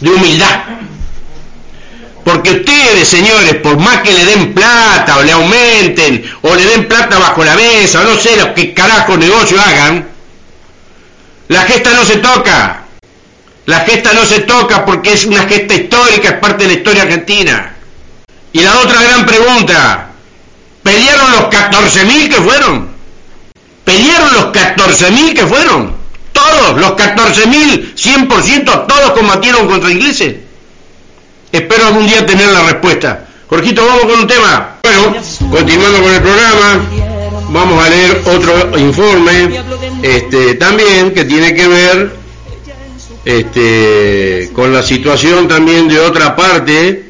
de 0.00 0.10
humildad. 0.10 0.60
Porque 2.24 2.50
ustedes, 2.50 3.08
señores, 3.08 3.54
por 3.56 3.78
más 3.78 4.02
que 4.02 4.12
le 4.12 4.24
den 4.26 4.52
plata 4.52 5.16
o 5.16 5.22
le 5.22 5.32
aumenten 5.32 6.30
o 6.42 6.54
le 6.54 6.64
den 6.64 6.86
plata 6.86 7.18
bajo 7.18 7.42
la 7.42 7.54
mesa 7.54 8.00
o 8.00 8.04
no 8.04 8.16
sé 8.18 8.36
lo 8.36 8.54
que 8.54 8.74
carajo 8.74 9.16
negocio 9.16 9.58
hagan, 9.60 10.06
la 11.48 11.62
gesta 11.62 11.90
no 11.94 12.04
se 12.04 12.16
toca. 12.16 12.82
La 13.64 13.80
gesta 13.80 14.12
no 14.12 14.24
se 14.24 14.40
toca 14.40 14.84
porque 14.84 15.12
es 15.12 15.24
una 15.24 15.44
gesta 15.44 15.74
histórica, 15.74 16.28
es 16.28 16.34
parte 16.34 16.64
de 16.64 16.72
la 16.72 16.78
historia 16.78 17.02
argentina. 17.02 17.74
Y 18.52 18.60
la 18.60 18.78
otra 18.78 19.02
gran 19.02 19.26
pregunta, 19.26 20.08
¿pelearon 20.82 21.32
los 21.32 21.40
14.000 21.42 22.28
que 22.28 22.42
fueron? 22.42 22.88
¿Pelearon 23.84 24.34
los 24.34 24.44
14.000 24.46 25.34
que 25.34 25.46
fueron? 25.46 25.97
Todos, 26.32 26.80
los 26.80 26.92
14.000, 26.92 27.94
100%, 27.94 28.86
todos 28.86 29.10
combatieron 29.12 29.66
contra 29.66 29.90
ingleses. 29.90 30.36
Espero 31.50 31.86
algún 31.86 32.06
día 32.06 32.26
tener 32.26 32.48
la 32.48 32.62
respuesta 32.64 33.28
Jorgito, 33.48 33.84
vamos 33.86 34.02
con 34.02 34.20
un 34.20 34.26
tema. 34.26 34.76
Bueno, 34.82 35.14
continuando 35.50 36.02
con 36.02 36.14
el 36.14 36.20
programa, 36.20 36.84
vamos 37.48 37.82
a 37.82 37.88
leer 37.88 38.22
otro 38.26 38.78
informe, 38.78 39.62
este, 40.02 40.54
también 40.56 41.14
que 41.14 41.24
tiene 41.24 41.54
que 41.54 41.66
ver 41.66 42.12
este, 43.24 44.50
con 44.52 44.74
la 44.74 44.82
situación 44.82 45.48
también 45.48 45.88
de 45.88 45.98
otra 45.98 46.36
parte 46.36 47.04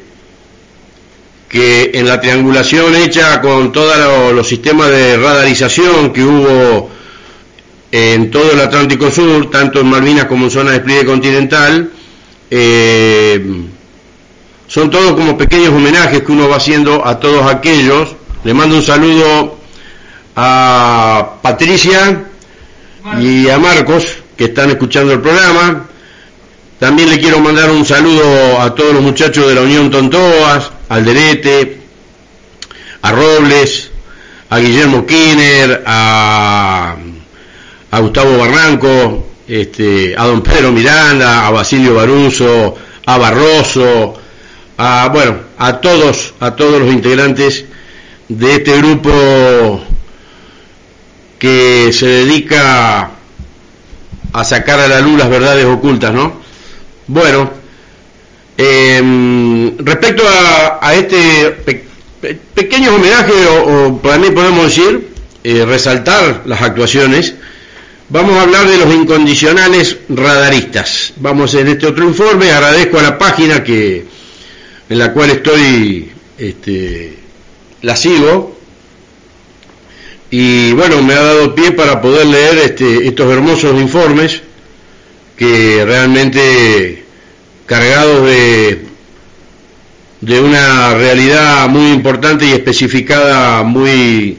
que 1.49 1.91
en 1.93 2.07
la 2.07 2.21
triangulación 2.21 2.95
hecha 2.95 3.41
con 3.41 3.73
todos 3.73 4.33
los 4.33 4.47
sistemas 4.47 4.89
de 4.91 5.17
radarización 5.17 6.13
que 6.13 6.23
hubo 6.23 6.89
en 7.91 8.29
todo 8.29 8.51
el 8.51 8.59
Atlántico 8.59 9.09
Sur, 9.11 9.49
tanto 9.49 9.79
en 9.79 9.87
Malvinas 9.87 10.25
como 10.25 10.45
en 10.45 10.51
zona 10.51 10.71
de 10.71 10.77
despliegue 10.77 11.05
continental, 11.05 11.89
eh, 12.51 13.65
son 14.67 14.89
todos 14.89 15.13
como 15.13 15.37
pequeños 15.37 15.69
homenajes 15.69 16.21
que 16.21 16.31
uno 16.31 16.47
va 16.47 16.57
haciendo 16.57 17.05
a 17.05 17.19
todos 17.19 17.51
aquellos. 17.51 18.15
Le 18.43 18.53
mando 18.53 18.75
un 18.75 18.83
saludo 18.83 19.57
a 20.35 21.37
Patricia 21.41 22.25
y 23.19 23.49
a 23.49 23.57
Marcos 23.57 24.05
que 24.37 24.45
están 24.45 24.69
escuchando 24.69 25.13
el 25.13 25.21
programa. 25.21 25.87
También 26.79 27.09
le 27.09 27.19
quiero 27.19 27.39
mandar 27.39 27.71
un 27.71 27.83
saludo 27.83 28.61
a 28.61 28.73
todos 28.73 28.93
los 28.93 29.01
muchachos 29.01 29.47
de 29.47 29.55
la 29.55 29.61
Unión 29.61 29.89
Tontoas, 29.91 30.71
al 30.87 31.03
Derete, 31.03 31.81
a 33.01 33.11
Robles, 33.11 33.89
a 34.49 34.59
Guillermo 34.59 35.05
Kinner, 35.05 35.83
a, 35.85 36.95
a 37.91 37.99
Gustavo 37.99 38.37
Barranco, 38.37 39.27
este, 39.47 40.15
a 40.17 40.25
don 40.25 40.41
Pedro 40.41 40.71
Miranda, 40.71 41.47
a 41.47 41.51
Basilio 41.51 41.95
Baruso, 41.95 42.75
a 43.05 43.17
Barroso, 43.17 44.15
a, 44.77 45.09
bueno, 45.11 45.37
a 45.57 45.81
todos, 45.81 46.33
a 46.39 46.55
todos 46.55 46.79
los 46.81 46.93
integrantes 46.93 47.65
de 48.27 48.55
este 48.55 48.77
grupo 48.77 49.81
que 51.39 51.89
se 51.91 52.05
dedica 52.05 53.11
a 54.33 54.43
sacar 54.43 54.79
a 54.79 54.87
la 54.87 55.01
luz 55.01 55.17
las 55.17 55.29
verdades 55.29 55.65
ocultas, 55.65 56.13
¿no? 56.13 56.33
Bueno, 57.07 57.49
em, 58.57 59.75
respecto 59.79 60.23
a, 60.27 60.93
este 60.93 61.81
pequeño 62.53 62.95
homenaje, 62.95 63.33
o, 63.65 63.97
para 63.97 64.17
mí 64.19 64.29
podemos 64.29 64.65
decir, 64.65 65.09
eh, 65.43 65.65
resaltar 65.65 66.43
las 66.45 66.61
actuaciones, 66.61 67.33
vamos 68.09 68.37
a 68.37 68.41
hablar 68.43 68.67
de 68.67 68.77
los 68.77 68.93
incondicionales 68.93 69.97
radaristas. 70.09 71.13
Vamos 71.17 71.53
en 71.55 71.67
este 71.67 71.87
otro 71.87 72.05
informe, 72.05 72.51
agradezco 72.51 72.99
a 72.99 73.03
la 73.03 73.17
página 73.17 73.63
que 73.63 74.05
en 74.89 74.97
la 74.97 75.13
cual 75.13 75.29
estoy, 75.29 76.11
este, 76.37 77.13
la 77.83 77.95
sigo, 77.95 78.57
y 80.31 80.73
bueno, 80.73 81.01
me 81.01 81.13
ha 81.13 81.21
dado 81.21 81.55
pie 81.55 81.71
para 81.71 82.01
poder 82.01 82.25
leer 82.27 82.57
este, 82.59 83.07
estos 83.07 83.31
hermosos 83.31 83.79
informes 83.79 84.41
que 85.35 85.83
realmente 85.85 87.03
cargados 87.65 88.25
de, 88.27 88.85
de 90.21 90.41
una 90.41 90.93
realidad 90.95 91.67
muy 91.69 91.91
importante 91.91 92.45
y 92.45 92.51
especificada 92.51 93.63
muy 93.63 94.37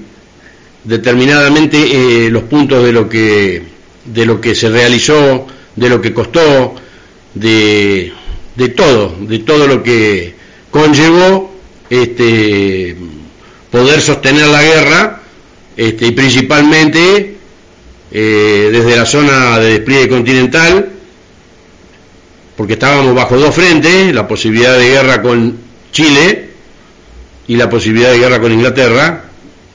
determinadamente 0.84 1.78
eh, 2.26 2.30
los 2.30 2.44
puntos 2.44 2.84
de 2.84 2.92
lo 2.92 3.08
que 3.08 3.62
de 4.04 4.26
lo 4.26 4.40
que 4.40 4.54
se 4.54 4.68
realizó, 4.70 5.46
de 5.76 5.88
lo 5.88 6.00
que 6.00 6.12
costó, 6.12 6.74
de, 7.34 8.12
de 8.56 8.68
todo, 8.70 9.14
de 9.20 9.38
todo 9.40 9.66
lo 9.66 9.82
que 9.82 10.34
conllevó 10.70 11.54
este 11.88 12.96
poder 13.70 14.00
sostener 14.00 14.46
la 14.46 14.62
guerra 14.62 15.20
este, 15.76 16.06
y 16.06 16.12
principalmente 16.12 17.36
eh, 18.12 18.68
desde 18.72 18.96
la 18.96 19.06
zona 19.06 19.58
de 19.58 19.70
despliegue 19.72 20.08
continental, 20.08 20.90
porque 22.56 22.72
estábamos 22.72 23.14
bajo 23.14 23.38
dos 23.38 23.54
frentes, 23.54 24.12
la 24.12 24.26
posibilidad 24.26 24.76
de 24.76 24.88
guerra 24.88 25.22
con 25.22 25.56
Chile 25.92 26.50
y 27.46 27.56
la 27.56 27.70
posibilidad 27.70 28.10
de 28.10 28.18
guerra 28.18 28.40
con 28.40 28.52
Inglaterra, 28.52 29.29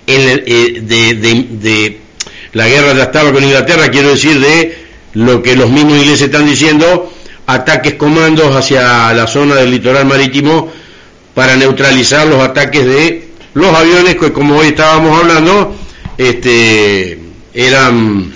eh, 0.08 0.82
de, 0.82 1.99
la 2.53 2.68
guerra 2.68 2.93
ya 2.93 3.03
estaba 3.03 3.32
con 3.34 3.43
Inglaterra, 3.43 3.89
quiero 3.89 4.10
decir 4.10 4.39
de 4.39 4.86
lo 5.14 5.41
que 5.41 5.56
los 5.56 5.70
mismos 5.70 5.97
ingleses 5.97 6.24
están 6.24 6.45
diciendo, 6.45 7.12
ataques 7.47 7.95
comandos 7.95 8.56
hacia 8.56 9.14
la 9.14 9.28
zona 9.28 9.56
del 9.56 9.72
litoral 9.72 10.06
marítimo 10.06 10.72
para 11.34 11.56
neutralizar 11.56 12.28
los 12.28 12.41
ataques 12.41 12.86
de 12.86 13.30
los 13.53 13.74
aviones 13.74 14.16
que 14.16 14.32
como 14.32 14.58
hoy 14.58 14.68
estábamos 14.68 15.20
hablando 15.20 15.76
este, 16.18 17.20
eran 17.53 18.34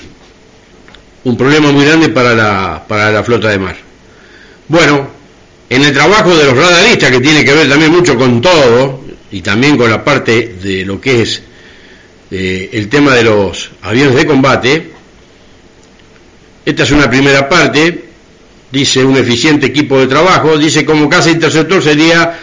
un 1.24 1.38
problema 1.38 1.72
muy 1.72 1.86
grande 1.86 2.10
para 2.10 2.34
la, 2.34 2.84
para 2.88 3.12
la 3.12 3.24
flota 3.24 3.50
de 3.50 3.60
mar. 3.60 3.76
Bueno, 4.68 5.08
en 5.70 5.84
el 5.84 5.94
trabajo 5.94 6.36
de 6.36 6.46
los 6.46 6.58
radaristas, 6.58 7.12
que 7.12 7.20
tiene 7.20 7.44
que 7.44 7.54
ver 7.54 7.70
también 7.70 7.92
mucho 7.92 8.18
con 8.18 8.42
todo, 8.42 9.02
y 9.32 9.42
también 9.42 9.78
con 9.78 9.90
la 9.90 10.04
parte 10.04 10.56
de 10.62 10.86
lo 10.86 11.00
que 11.00 11.22
es 11.22 11.44
eh, 12.32 12.70
el 12.74 12.90
tema 12.90 13.16
de 13.16 13.24
los 13.24 13.72
aviones 13.82 14.16
de 14.16 14.26
combate, 14.26 14.92
esta 16.66 16.84
es 16.84 16.92
una 16.92 17.10
primera 17.10 17.50
parte, 17.50 18.06
dice 18.72 19.04
un 19.04 19.18
eficiente 19.18 19.68
equipo 19.68 20.00
de 20.00 20.08
trabajo, 20.08 20.58
dice 20.58 20.86
como 20.86 21.10
casa 21.10 21.32
interceptor 21.32 21.82
sería 21.82 22.40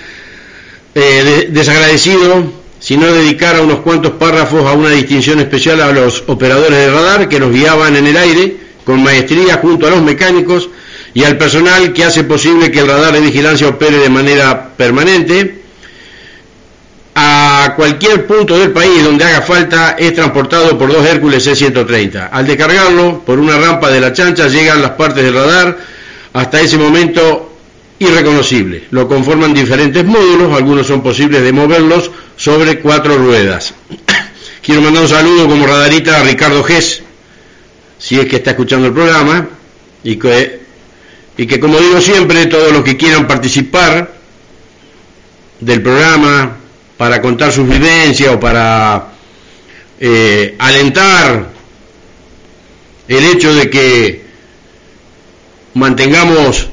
eh, 0.95 1.49
desagradecido 1.51 2.53
si 2.79 2.97
no 2.97 3.13
dedicara 3.13 3.63
unos 3.63 3.81
cuantos 3.81 4.13
párrafos 4.13 4.65
a 4.67 4.73
una 4.73 4.91
distinción 4.91 5.41
especial 5.41 5.81
a 5.81 5.93
los 5.93 6.25
operadores 6.27 6.79
de 6.79 6.91
radar 6.91 7.29
que 7.29 7.41
nos 7.41 7.51
guiaban 7.51 7.97
en 7.97 8.07
el 8.07 8.17
aire 8.17 8.57
con 8.85 9.03
maestría 9.03 9.57
junto 9.57 9.87
a 9.87 9.91
los 9.91 10.03
mecánicos 10.03 10.69
y 11.15 11.25
al 11.25 11.39
personal 11.39 11.93
que 11.93 12.05
hace 12.05 12.25
posible 12.25 12.71
que 12.71 12.81
el 12.81 12.89
radar 12.89 13.15
de 13.15 13.21
vigilancia 13.21 13.69
opere 13.69 13.99
de 13.99 14.11
manera 14.11 14.77
permanente. 14.77 15.56
A 17.19 17.73
cualquier 17.75 18.27
punto 18.27 18.59
del 18.59 18.73
país 18.73 19.03
donde 19.03 19.25
haga 19.25 19.41
falta 19.41 19.97
es 19.99 20.13
transportado 20.13 20.77
por 20.77 20.93
dos 20.93 21.07
Hércules 21.07 21.43
C-130. 21.45 22.29
Al 22.31 22.47
descargarlo 22.47 23.21
por 23.25 23.39
una 23.39 23.57
rampa 23.57 23.91
de 23.91 24.03
la 24.03 24.13
chancha 24.13 24.49
llegan 24.49 24.83
las 24.83 24.91
partes 24.91 25.25
del 25.25 25.33
radar. 25.33 25.79
Hasta 26.35 26.61
ese 26.61 26.77
momento 26.77 27.57
irreconocible. 27.99 28.89
Lo 28.91 29.09
conforman 29.09 29.55
diferentes 29.55 30.05
módulos, 30.05 30.55
algunos 30.55 30.87
son 30.87 31.03
posibles 31.03 31.43
de 31.43 31.53
moverlos 31.53 32.11
sobre 32.37 32.81
cuatro 32.81 33.17
ruedas. 33.17 33.73
Quiero 34.63 34.83
mandar 34.83 35.05
un 35.05 35.09
saludo 35.09 35.49
como 35.49 35.67
radarita 35.67 36.21
a 36.21 36.23
Ricardo 36.23 36.63
Gess, 36.65 37.01
si 37.99 38.21
es 38.21 38.27
que 38.27 38.37
está 38.37 38.51
escuchando 38.51 38.89
el 38.89 38.93
programa, 38.93 39.49
y 40.05 40.17
que, 40.17 40.61
y 41.39 41.47
que 41.47 41.59
como 41.59 41.79
digo 41.79 41.99
siempre, 41.99 42.45
todos 42.45 42.73
los 42.73 42.85
que 42.85 42.99
quieran 42.99 43.27
participar 43.27 44.13
del 45.61 45.81
programa 45.81 46.59
para 46.97 47.21
contar 47.21 47.53
sus 47.53 47.69
vivencias 47.69 48.35
o 48.35 48.41
para 48.41 49.09
eh, 50.01 50.55
alentar 50.59 51.47
el 53.09 53.25
hecho 53.25 53.55
de 53.55 53.71
que 53.71 54.27
mantengamos 55.75 56.69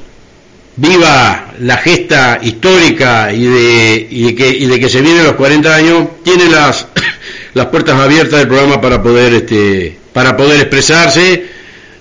viva 0.76 1.52
la 1.60 1.76
gesta 1.76 2.40
histórica 2.42 3.32
y 3.32 3.44
de, 3.44 4.08
y 4.10 4.22
de, 4.24 4.34
que, 4.34 4.48
y 4.48 4.66
de 4.66 4.80
que 4.80 4.88
se 4.88 5.00
vienen 5.00 5.24
los 5.24 5.34
40 5.34 5.74
años, 5.74 6.08
tiene 6.24 6.48
las, 6.48 6.86
las 7.54 7.66
puertas 7.66 7.98
abiertas 7.98 8.40
del 8.40 8.48
programa 8.48 8.80
para 8.80 9.02
poder, 9.02 9.34
este, 9.34 9.96
para 10.12 10.36
poder 10.36 10.60
expresarse 10.60 11.46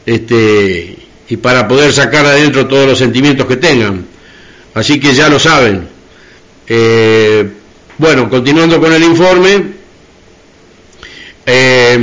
este, 0.05 0.97
y 1.30 1.38
para 1.38 1.67
poder 1.67 1.93
sacar 1.93 2.26
adentro 2.26 2.67
todos 2.67 2.88
los 2.88 2.97
sentimientos 2.97 3.45
que 3.47 3.57
tengan. 3.57 4.05
Así 4.74 4.99
que 4.99 5.13
ya 5.13 5.30
lo 5.30 5.39
saben. 5.39 5.88
Eh, 6.67 7.47
bueno, 7.98 8.30
continuando 8.30 8.80
con 8.80 8.94
el 8.94 9.04
informe, 9.04 9.64
eh, 11.46 11.98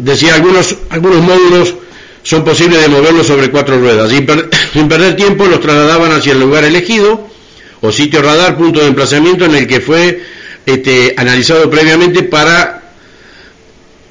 decía 0.00 0.34
algunos, 0.34 0.76
algunos 0.90 1.22
módulos 1.22 1.74
son 2.22 2.44
posibles 2.44 2.80
de 2.80 2.88
moverlos 2.88 3.26
sobre 3.26 3.50
cuatro 3.50 3.78
ruedas. 3.78 4.10
Sin, 4.72 4.88
perder 4.88 5.16
tiempo 5.16 5.46
los 5.46 5.60
trasladaban 5.60 6.12
hacia 6.12 6.32
el 6.32 6.40
lugar 6.40 6.64
elegido 6.64 7.28
o 7.80 7.92
sitio 7.92 8.22
radar, 8.22 8.56
punto 8.56 8.80
de 8.80 8.86
emplazamiento 8.86 9.44
en 9.44 9.54
el 9.56 9.66
que 9.66 9.80
fue 9.80 10.22
este, 10.64 11.14
analizado 11.16 11.68
previamente 11.68 12.22
para 12.22 12.82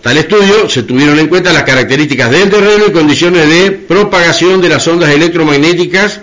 tal 0.01 0.17
estudio. 0.17 0.69
Se 0.69 0.83
tuvieron 0.83 1.17
en 1.19 1.27
cuenta 1.27 1.53
las 1.53 1.63
características 1.63 2.31
del 2.31 2.49
terreno 2.49 2.85
y 2.87 2.91
condiciones 2.91 3.47
de 3.47 3.71
propagación 3.71 4.61
de 4.61 4.69
las 4.69 4.87
ondas 4.87 5.09
electromagnéticas 5.09 6.19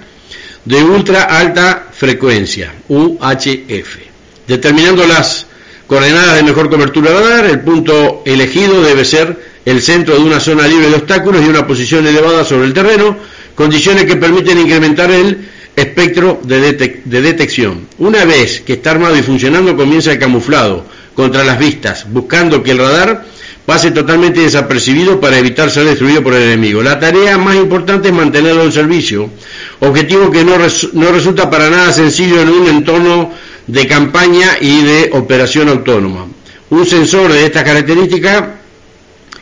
de 0.64 0.82
ultra 0.82 1.24
alta 1.24 1.88
frecuencia, 1.92 2.74
UHF. 2.88 4.07
Determinando 4.48 5.06
las 5.06 5.46
coordenadas 5.86 6.36
de 6.36 6.42
mejor 6.42 6.70
cobertura 6.70 7.12
radar, 7.12 7.44
el 7.46 7.60
punto 7.60 8.22
elegido 8.24 8.82
debe 8.82 9.04
ser 9.04 9.36
el 9.66 9.82
centro 9.82 10.14
de 10.14 10.22
una 10.22 10.40
zona 10.40 10.66
libre 10.66 10.88
de 10.88 10.96
obstáculos 10.96 11.44
y 11.44 11.48
una 11.48 11.66
posición 11.66 12.06
elevada 12.06 12.44
sobre 12.46 12.64
el 12.64 12.72
terreno, 12.72 13.16
condiciones 13.54 14.06
que 14.06 14.16
permiten 14.16 14.58
incrementar 14.58 15.10
el 15.10 15.48
espectro 15.76 16.40
de, 16.42 17.02
de 17.04 17.22
detección. 17.22 17.86
Una 17.98 18.24
vez 18.24 18.62
que 18.62 18.72
está 18.74 18.92
armado 18.92 19.18
y 19.18 19.22
funcionando, 19.22 19.76
comienza 19.76 20.12
el 20.12 20.18
camuflado 20.18 20.86
contra 21.14 21.44
las 21.44 21.58
vistas, 21.58 22.06
buscando 22.10 22.62
que 22.62 22.70
el 22.70 22.78
radar 22.78 23.26
pase 23.66 23.90
totalmente 23.90 24.40
desapercibido 24.40 25.20
para 25.20 25.36
evitar 25.38 25.70
ser 25.70 25.84
destruido 25.84 26.22
por 26.22 26.32
el 26.32 26.44
enemigo. 26.44 26.82
La 26.82 26.98
tarea 26.98 27.36
más 27.36 27.56
importante 27.56 28.08
es 28.08 28.14
mantenerlo 28.14 28.62
en 28.62 28.72
servicio, 28.72 29.28
objetivo 29.80 30.30
que 30.30 30.42
no, 30.42 30.56
no 30.94 31.12
resulta 31.12 31.50
para 31.50 31.68
nada 31.68 31.92
sencillo 31.92 32.40
en 32.40 32.48
un 32.48 32.66
entorno 32.66 33.30
de 33.68 33.86
campaña 33.86 34.56
y 34.60 34.82
de 34.82 35.10
operación 35.12 35.68
autónoma. 35.68 36.26
Un 36.70 36.86
sensor 36.86 37.32
de 37.32 37.44
estas 37.44 37.64
características 37.64 38.44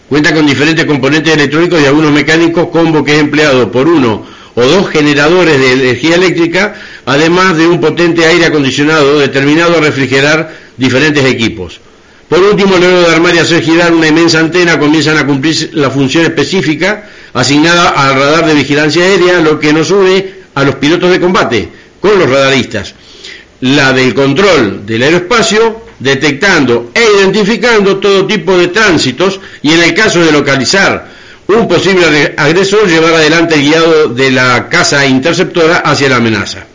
cuenta 0.08 0.34
con 0.34 0.46
diferentes 0.46 0.84
componentes 0.84 1.32
electrónicos 1.32 1.80
y 1.80 1.86
algunos 1.86 2.12
mecánicos, 2.12 2.68
combo 2.68 3.02
que 3.02 3.14
es 3.14 3.20
empleado 3.20 3.70
por 3.70 3.88
uno 3.88 4.26
o 4.54 4.62
dos 4.62 4.88
generadores 4.90 5.58
de 5.58 5.72
energía 5.72 6.16
eléctrica, 6.16 6.74
además 7.04 7.56
de 7.56 7.66
un 7.66 7.80
potente 7.80 8.24
aire 8.24 8.46
acondicionado 8.46 9.18
determinado 9.18 9.76
a 9.76 9.80
refrigerar 9.80 10.54
diferentes 10.76 11.24
equipos. 11.24 11.80
Por 12.28 12.40
último, 12.40 12.76
luego 12.78 13.02
de 13.02 13.14
armar 13.14 13.34
y 13.34 13.38
hacer 13.38 13.62
girar 13.62 13.92
una 13.92 14.08
inmensa 14.08 14.40
antena, 14.40 14.78
comienzan 14.78 15.18
a 15.18 15.26
cumplir 15.26 15.70
la 15.74 15.90
función 15.90 16.24
específica 16.24 17.04
asignada 17.34 17.90
al 17.90 18.14
radar 18.14 18.46
de 18.46 18.54
vigilancia 18.54 19.04
aérea, 19.04 19.40
lo 19.40 19.60
que 19.60 19.72
nos 19.72 19.90
une 19.90 20.26
a 20.54 20.64
los 20.64 20.76
pilotos 20.76 21.10
de 21.10 21.20
combate 21.20 21.68
con 22.00 22.18
los 22.18 22.28
radaristas. 22.28 22.94
La 23.60 23.92
del 23.92 24.12
control 24.14 24.84
del 24.84 25.02
aeroespacio, 25.02 25.84
detectando 25.98 26.90
e 26.92 27.02
identificando 27.18 27.96
todo 27.96 28.26
tipo 28.26 28.56
de 28.56 28.68
tránsitos 28.68 29.40
y 29.62 29.72
en 29.72 29.82
el 29.82 29.94
caso 29.94 30.20
de 30.20 30.30
localizar 30.30 31.08
un 31.48 31.68
posible 31.68 32.34
agresor, 32.36 32.88
llevar 32.88 33.14
adelante 33.14 33.54
el 33.54 33.62
guiado 33.62 34.08
de 34.08 34.30
la 34.30 34.68
casa 34.68 35.06
interceptora 35.06 35.78
hacia 35.78 36.08
la 36.08 36.16
amenaza. 36.16 36.66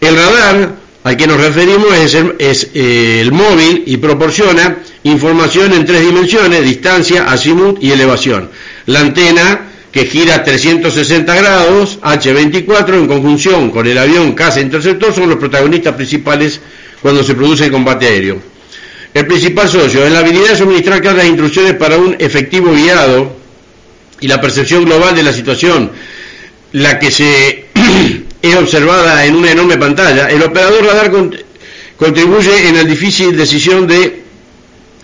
El 0.00 0.16
radar 0.16 0.74
al 1.04 1.16
que 1.16 1.26
nos 1.26 1.40
referimos 1.40 1.92
es 1.94 2.16
es 2.38 2.70
eh, 2.74 3.20
el 3.20 3.32
móvil 3.32 3.82
y 3.86 3.96
proporciona 3.96 4.78
información 5.02 5.72
en 5.72 5.84
tres 5.84 6.00
dimensiones, 6.00 6.62
distancia, 6.62 7.30
azimut 7.30 7.82
y 7.82 7.90
elevación. 7.90 8.50
La 8.86 9.00
antena 9.00 9.71
que 9.92 10.06
gira 10.06 10.42
360 10.42 11.34
grados, 11.34 12.00
H24, 12.00 12.94
en 12.94 13.06
conjunción 13.06 13.70
con 13.70 13.86
el 13.86 13.98
avión 13.98 14.32
caza 14.32 14.60
interceptor, 14.60 15.14
son 15.14 15.28
los 15.28 15.38
protagonistas 15.38 15.94
principales 15.94 16.60
cuando 17.02 17.22
se 17.22 17.34
produce 17.34 17.66
el 17.66 17.70
combate 17.70 18.06
aéreo. 18.06 18.40
El 19.12 19.26
principal 19.26 19.68
socio 19.68 20.06
en 20.06 20.14
la 20.14 20.20
habilidad 20.20 20.50
de 20.50 20.56
suministrar 20.56 21.02
claras 21.02 21.26
instrucciones 21.26 21.74
para 21.74 21.98
un 21.98 22.16
efectivo 22.18 22.72
guiado 22.72 23.36
y 24.20 24.28
la 24.28 24.40
percepción 24.40 24.86
global 24.86 25.14
de 25.14 25.22
la 25.22 25.32
situación, 25.32 25.90
la 26.72 26.98
que 26.98 27.10
se 27.10 27.66
es 28.42 28.56
observada 28.56 29.26
en 29.26 29.36
una 29.36 29.50
enorme 29.50 29.76
pantalla, 29.76 30.30
el 30.30 30.42
operador 30.42 30.86
radar 30.86 31.12
contribuye 31.98 32.68
en 32.68 32.76
la 32.76 32.84
difícil 32.84 33.36
decisión 33.36 33.86
de 33.86 34.22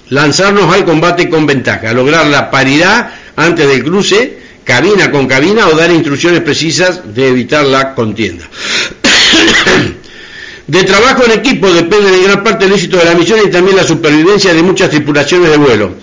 lanzarnos 0.08 0.72
al 0.72 0.86
combate 0.86 1.28
con 1.28 1.46
ventaja, 1.46 1.92
lograr 1.92 2.26
la 2.26 2.50
paridad 2.50 3.10
antes 3.36 3.68
del 3.68 3.84
cruce, 3.84 4.37
cabina 4.68 5.10
con 5.10 5.26
cabina 5.26 5.66
o 5.66 5.74
dar 5.74 5.90
instrucciones 5.90 6.42
precisas 6.42 7.14
de 7.14 7.28
evitar 7.28 7.64
la 7.64 7.94
contienda. 7.94 8.44
de 10.66 10.84
trabajo 10.84 11.24
en 11.24 11.32
equipo 11.32 11.72
depende 11.72 12.10
de 12.10 12.24
gran 12.24 12.44
parte 12.44 12.66
del 12.66 12.74
éxito 12.74 12.98
de 12.98 13.06
la 13.06 13.14
misión 13.14 13.40
y 13.42 13.50
también 13.50 13.78
la 13.78 13.84
supervivencia 13.84 14.52
de 14.52 14.62
muchas 14.62 14.90
tripulaciones 14.90 15.50
de 15.50 15.56
vuelo. 15.56 15.94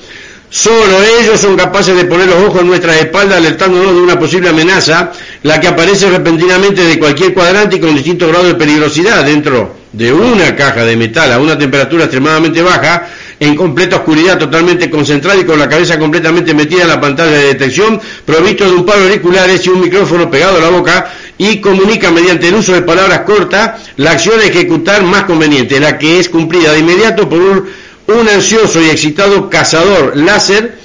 Solo 0.50 1.04
ellos 1.20 1.40
son 1.40 1.58
capaces 1.58 1.96
de 1.96 2.06
poner 2.06 2.28
los 2.28 2.38
ojos 2.38 2.62
en 2.62 2.68
nuestras 2.68 2.98
espaldas 2.98 3.40
alertándonos 3.40 3.94
de 3.94 4.02
una 4.02 4.20
posible 4.20 4.50
amenaza, 4.50 5.12
la 5.44 5.60
que 5.60 5.68
aparece 5.68 6.10
repentinamente 6.10 6.84
de 6.84 7.00
cualquier 7.00 7.34
cuadrante 7.34 7.76
y 7.78 7.80
con 7.80 7.94
distintos 7.94 8.30
grados 8.30 8.48
de 8.48 8.56
peligrosidad 8.56 9.26
dentro 9.26 9.76
de 9.92 10.14
una 10.14 10.56
caja 10.56 10.86
de 10.86 10.96
metal 10.96 11.32
a 11.32 11.40
una 11.40 11.58
temperatura 11.58 12.04
extremadamente 12.04 12.62
baja, 12.62 13.08
en 13.40 13.56
completa 13.56 13.98
oscuridad, 13.98 14.38
totalmente 14.38 14.90
concentrada 14.90 15.40
y 15.40 15.44
con 15.44 15.60
la 15.60 15.68
cabeza 15.68 16.00
completamente 16.00 16.54
metida 16.54 16.84
en 16.84 16.88
la 16.88 17.02
pantalla 17.02 17.32
de 17.32 17.48
detección, 17.48 18.00
provisto 18.26 18.66
de 18.66 18.72
un 18.72 18.86
par 18.86 18.98
de 18.98 19.06
auriculares 19.06 19.66
y 19.66 19.70
un 19.70 19.82
micrófono 19.82 20.30
pegado 20.30 20.58
a 20.58 20.62
la 20.62 20.70
boca 20.70 21.12
y 21.38 21.60
comunica 21.60 22.12
mediante 22.12 22.48
el 22.48 22.56
uso 22.56 22.74
de 22.74 22.82
palabras 22.82 23.22
cortas 23.22 23.82
la 23.98 24.12
acción 24.12 24.40
a 24.40 24.46
ejecutar 24.46 25.04
más 25.04 25.24
conveniente, 25.24 25.80
la 25.80 25.98
que 25.98 26.20
es 26.20 26.30
cumplida 26.30 26.72
de 26.72 26.80
inmediato 26.80 27.28
por 27.28 27.40
un, 27.40 27.66
un 28.08 28.30
ansioso 28.30 28.82
y 28.82 28.90
excitado 28.90 29.50
cazador 29.50 30.16
láser, 30.16 30.78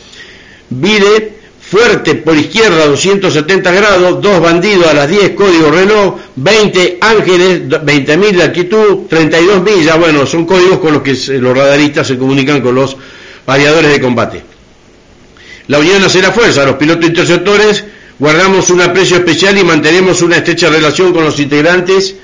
vide 0.71 1.41
fuerte 1.71 2.17
por 2.17 2.37
izquierda 2.37 2.87
270 2.87 3.71
grados, 3.73 4.21
dos 4.21 4.41
bandidos 4.41 4.87
a 4.89 4.95
las 4.95 5.09
10 5.09 5.31
código 5.31 5.71
reloj, 5.71 6.17
20 6.35 6.99
ángeles, 7.01 7.69
20.000 7.69 8.31
de 8.33 8.43
altitud, 8.43 8.99
32 9.09 9.63
millas, 9.63 9.99
bueno, 9.99 10.27
son 10.27 10.47
códigos 10.47 10.79
con 10.79 10.95
los 10.95 11.03
que 11.03 11.15
los 11.39 11.57
radaristas 11.57 12.09
se 12.09 12.19
comunican 12.19 12.61
con 12.61 12.75
los 12.75 12.97
aviadores 13.47 13.93
de 13.93 14.01
combate. 14.01 14.43
La 15.69 15.79
unión 15.79 16.03
hace 16.03 16.21
la 16.21 16.33
fuerza, 16.33 16.65
los 16.65 16.75
pilotos 16.77 17.07
interceptores 17.07 17.85
guardamos 18.19 18.71
un 18.71 18.81
aprecio 18.81 19.17
especial 19.19 19.57
y 19.57 19.65
mantenemos 19.65 20.23
una 20.23 20.37
estrecha 20.39 20.69
relación 20.69 21.13
con 21.13 21.25
los 21.25 21.39
integrantes 21.39 22.17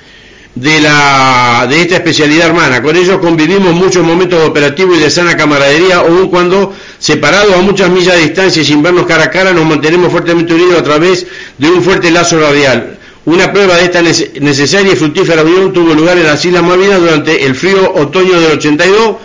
de, 0.61 0.79
la, 0.79 1.67
de 1.69 1.81
esta 1.81 1.95
especialidad 1.95 2.47
hermana. 2.47 2.81
Con 2.81 2.95
ellos 2.95 3.19
convivimos 3.19 3.73
muchos 3.73 4.03
momentos 4.03 4.47
operativos 4.47 4.97
y 4.97 5.01
de 5.01 5.09
sana 5.09 5.37
camaradería, 5.37 5.97
aun 5.97 6.29
cuando 6.29 6.73
separados 6.99 7.55
a 7.55 7.61
muchas 7.61 7.89
millas 7.89 8.15
de 8.15 8.23
distancia 8.23 8.61
y 8.61 8.65
sin 8.65 8.81
vernos 8.81 9.05
cara 9.05 9.25
a 9.25 9.29
cara, 9.29 9.53
nos 9.53 9.65
mantenemos 9.65 10.11
fuertemente 10.11 10.53
unidos 10.53 10.79
a 10.79 10.83
través 10.83 11.27
de 11.57 11.69
un 11.69 11.83
fuerte 11.83 12.11
lazo 12.11 12.39
radial. 12.39 12.97
Una 13.25 13.51
prueba 13.51 13.75
de 13.75 13.83
esta 13.83 14.01
necesaria 14.01 14.93
y 14.93 14.95
fructífera 14.95 15.43
unión 15.43 15.73
tuvo 15.73 15.93
lugar 15.93 16.17
en 16.17 16.23
las 16.23 16.43
Islas 16.45 16.63
Malvinas 16.63 17.01
durante 17.01 17.45
el 17.45 17.55
frío 17.55 17.93
otoño 17.93 18.39
del 18.39 18.53
82, 18.53 19.17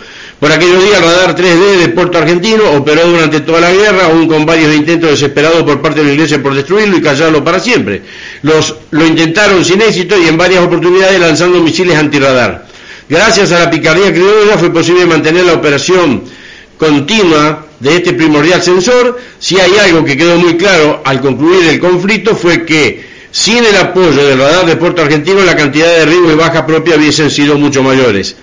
por 0.43 0.51
aquellos 0.51 0.83
días, 0.83 0.97
el 0.97 1.03
radar 1.05 1.35
3D 1.37 1.77
de 1.77 1.87
Puerto 1.87 2.17
Argentino 2.17 2.69
operó 2.73 3.07
durante 3.07 3.39
toda 3.39 3.61
la 3.61 3.71
guerra, 3.71 4.07
aún 4.07 4.27
con 4.27 4.45
varios 4.45 4.75
intentos 4.75 5.11
desesperados 5.11 5.63
por 5.63 5.81
parte 5.81 6.01
de 6.01 6.07
la 6.07 6.11
Iglesia 6.15 6.43
por 6.43 6.53
destruirlo 6.53 6.97
y 6.97 7.01
callarlo 7.01 7.41
para 7.45 7.61
siempre. 7.61 8.01
Lo 8.41 9.07
intentaron 9.07 9.63
sin 9.63 9.81
éxito 9.81 10.21
y 10.21 10.27
en 10.27 10.37
varias 10.37 10.65
oportunidades 10.65 11.17
lanzando 11.17 11.61
misiles 11.61 11.95
antirradar. 11.95 12.67
Gracias 13.07 13.53
a 13.53 13.59
la 13.59 13.69
picardía 13.69 14.11
criolla 14.11 14.57
fue 14.57 14.73
posible 14.73 15.05
mantener 15.05 15.45
la 15.45 15.53
operación 15.53 16.23
continua 16.77 17.65
de 17.79 17.95
este 17.95 18.11
primordial 18.11 18.61
sensor. 18.61 19.17
Si 19.39 19.57
hay 19.61 19.77
algo 19.77 20.03
que 20.03 20.17
quedó 20.17 20.35
muy 20.35 20.57
claro 20.57 21.03
al 21.05 21.21
concluir 21.21 21.69
el 21.69 21.79
conflicto 21.79 22.35
fue 22.35 22.65
que 22.65 23.01
sin 23.31 23.63
el 23.63 23.77
apoyo 23.77 24.25
del 24.25 24.39
radar 24.39 24.65
de 24.65 24.75
Puerto 24.75 25.03
Argentino 25.03 25.39
la 25.45 25.55
cantidad 25.55 25.87
de 25.87 25.99
derribos 25.99 26.33
y 26.33 26.35
bajas 26.35 26.63
propias 26.63 26.97
hubiesen 26.97 27.31
sido 27.31 27.57
mucho 27.57 27.81
mayores 27.81 28.35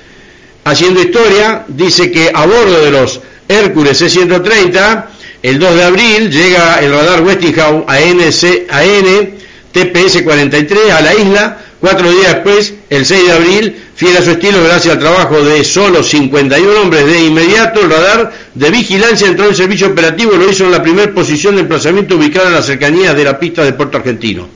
haciendo 0.64 1.00
historia, 1.00 1.64
dice 1.68 2.11
que 2.11 2.30
a 2.32 2.46
bordo 2.46 2.84
de 2.84 2.90
los 2.90 3.20
Hércules 3.48 3.98
C-130, 3.98 5.04
el 5.42 5.58
2 5.58 5.74
de 5.74 5.84
abril 5.84 6.30
llega 6.30 6.80
el 6.80 6.92
radar 6.92 7.22
Westinghouse 7.22 7.84
ANC, 7.86 8.70
AN 8.70 9.40
TPS-43 9.72 10.90
a 10.90 11.00
la 11.00 11.14
isla, 11.14 11.58
cuatro 11.80 12.11
días 12.11 12.34
después, 12.34 12.74
el 12.90 13.06
6 13.06 13.26
de 13.26 13.32
abril, 13.32 13.76
fiel 13.94 14.16
a 14.16 14.22
su 14.22 14.32
estilo, 14.32 14.62
gracias 14.62 14.94
al 14.94 15.00
trabajo 15.00 15.42
de 15.42 15.64
solo 15.64 16.02
51 16.02 16.80
hombres 16.80 17.06
de 17.06 17.20
inmediato, 17.20 17.80
el 17.80 17.90
radar 17.90 18.32
de 18.54 18.70
vigilancia 18.70 19.28
entró 19.28 19.46
en 19.46 19.54
servicio 19.54 19.88
operativo 19.88 20.32
lo 20.32 20.50
hizo 20.50 20.64
en 20.64 20.72
la 20.72 20.82
primera 20.82 21.12
posición 21.12 21.54
de 21.54 21.62
emplazamiento 21.62 22.16
ubicada 22.16 22.48
en 22.48 22.54
las 22.54 22.66
cercanías 22.66 23.16
de 23.16 23.24
la 23.24 23.38
pista 23.38 23.64
de 23.64 23.72
Puerto 23.72 23.98
Argentino. 23.98 24.48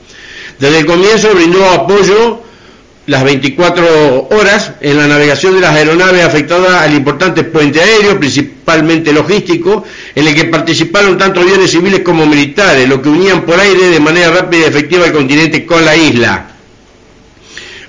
Desde 0.59 0.79
el 0.79 0.85
comienzo 0.85 1.33
brindó 1.33 1.65
apoyo 1.69 2.44
las 3.07 3.23
24 3.23 4.29
horas 4.31 4.71
en 4.81 4.97
la 4.97 5.07
navegación 5.07 5.53
de 5.55 5.61
las 5.61 5.75
aeronaves 5.75 6.23
afectadas 6.23 6.81
al 6.81 6.93
importante 6.93 7.43
puente 7.43 7.79
aéreo, 7.79 8.17
principalmente 8.17 9.13
logístico, 9.13 9.83
en 10.15 10.27
el 10.27 10.33
que 10.33 10.45
participaron 10.45 11.17
tanto 11.17 11.41
aviones 11.41 11.71
civiles 11.71 11.99
como 11.99 12.25
militares, 12.25 12.89
lo 12.89 13.01
que 13.01 13.09
unían 13.09 13.43
por 13.43 13.59
aire 13.59 13.89
de 13.89 13.99
manera 13.99 14.31
rápida 14.31 14.61
y 14.61 14.69
efectiva 14.69 15.05
el 15.05 15.13
continente 15.13 15.65
con 15.65 15.85
la 15.85 15.95
isla. 15.95 16.47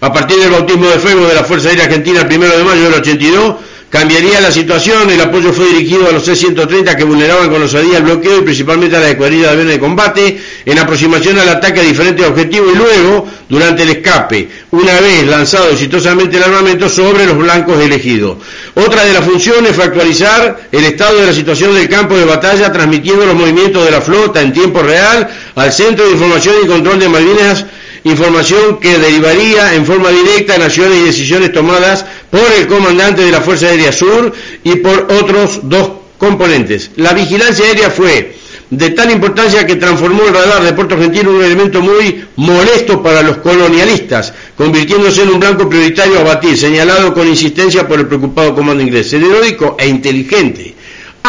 A 0.00 0.12
partir 0.12 0.36
del 0.38 0.50
bautismo 0.50 0.86
de 0.86 0.98
fuego 0.98 1.26
de 1.26 1.34
la 1.34 1.44
Fuerza 1.44 1.70
Aérea 1.70 1.84
Argentina 1.84 2.20
el 2.20 2.26
1 2.26 2.46
de 2.58 2.64
mayo 2.64 2.82
del 2.84 2.94
82, 2.94 3.56
Cambiaría 3.88 4.40
la 4.40 4.50
situación, 4.50 5.08
el 5.10 5.20
apoyo 5.20 5.52
fue 5.52 5.66
dirigido 5.68 6.08
a 6.08 6.12
los 6.12 6.24
C-130 6.24 6.96
que 6.96 7.04
vulneraban 7.04 7.48
con 7.48 7.62
osadía 7.62 7.98
el 7.98 8.02
bloqueo 8.02 8.38
y 8.38 8.42
principalmente 8.42 8.96
a 8.96 9.00
la 9.00 9.10
escuadrilla 9.10 9.46
de 9.46 9.50
aviones 9.50 9.74
de 9.74 9.80
combate 9.80 10.40
en 10.64 10.78
aproximación 10.80 11.38
al 11.38 11.48
ataque 11.48 11.80
a 11.80 11.82
diferentes 11.84 12.26
objetivos 12.26 12.72
y 12.74 12.76
luego 12.76 13.28
durante 13.48 13.84
el 13.84 13.90
escape, 13.90 14.48
una 14.72 15.00
vez 15.00 15.24
lanzado 15.28 15.70
exitosamente 15.70 16.36
el 16.36 16.42
armamento 16.42 16.88
sobre 16.88 17.26
los 17.26 17.38
blancos 17.38 17.80
elegidos. 17.80 18.38
Otra 18.74 19.04
de 19.04 19.12
las 19.12 19.24
funciones 19.24 19.76
fue 19.76 19.84
actualizar 19.84 20.68
el 20.72 20.84
estado 20.84 21.20
de 21.20 21.26
la 21.26 21.32
situación 21.32 21.72
del 21.72 21.88
campo 21.88 22.16
de 22.16 22.24
batalla 22.24 22.72
transmitiendo 22.72 23.24
los 23.24 23.36
movimientos 23.36 23.84
de 23.84 23.92
la 23.92 24.00
flota 24.00 24.42
en 24.42 24.52
tiempo 24.52 24.82
real 24.82 25.28
al 25.54 25.72
Centro 25.72 26.06
de 26.06 26.10
Información 26.10 26.56
y 26.64 26.66
Control 26.66 26.98
de 26.98 27.08
Malvinas 27.08 27.64
información 28.10 28.78
que 28.78 28.98
derivaría 28.98 29.74
en 29.74 29.84
forma 29.84 30.10
directa 30.10 30.54
en 30.54 30.62
acciones 30.62 30.98
y 30.98 31.04
decisiones 31.04 31.52
tomadas 31.52 32.04
por 32.30 32.46
el 32.58 32.66
comandante 32.66 33.22
de 33.22 33.32
la 33.32 33.40
Fuerza 33.40 33.66
Aérea 33.66 33.90
Sur 33.92 34.32
y 34.62 34.76
por 34.76 35.08
otros 35.10 35.60
dos 35.64 35.90
componentes. 36.16 36.92
La 36.96 37.12
vigilancia 37.12 37.66
aérea 37.66 37.90
fue 37.90 38.36
de 38.70 38.90
tal 38.90 39.10
importancia 39.10 39.66
que 39.66 39.76
transformó 39.76 40.22
el 40.24 40.34
radar 40.34 40.62
de 40.62 40.72
Puerto 40.72 40.94
Argentino 40.94 41.30
en 41.30 41.36
un 41.36 41.44
elemento 41.44 41.80
muy 41.80 42.24
molesto 42.36 43.02
para 43.02 43.22
los 43.22 43.38
colonialistas, 43.38 44.32
convirtiéndose 44.56 45.22
en 45.22 45.30
un 45.30 45.40
blanco 45.40 45.68
prioritario 45.68 46.20
a 46.20 46.24
batir, 46.24 46.56
señalado 46.56 47.12
con 47.12 47.26
insistencia 47.26 47.86
por 47.86 47.98
el 48.00 48.06
preocupado 48.06 48.54
comando 48.54 48.82
inglés. 48.82 49.12
Heroico 49.12 49.76
e 49.78 49.88
inteligente 49.88 50.75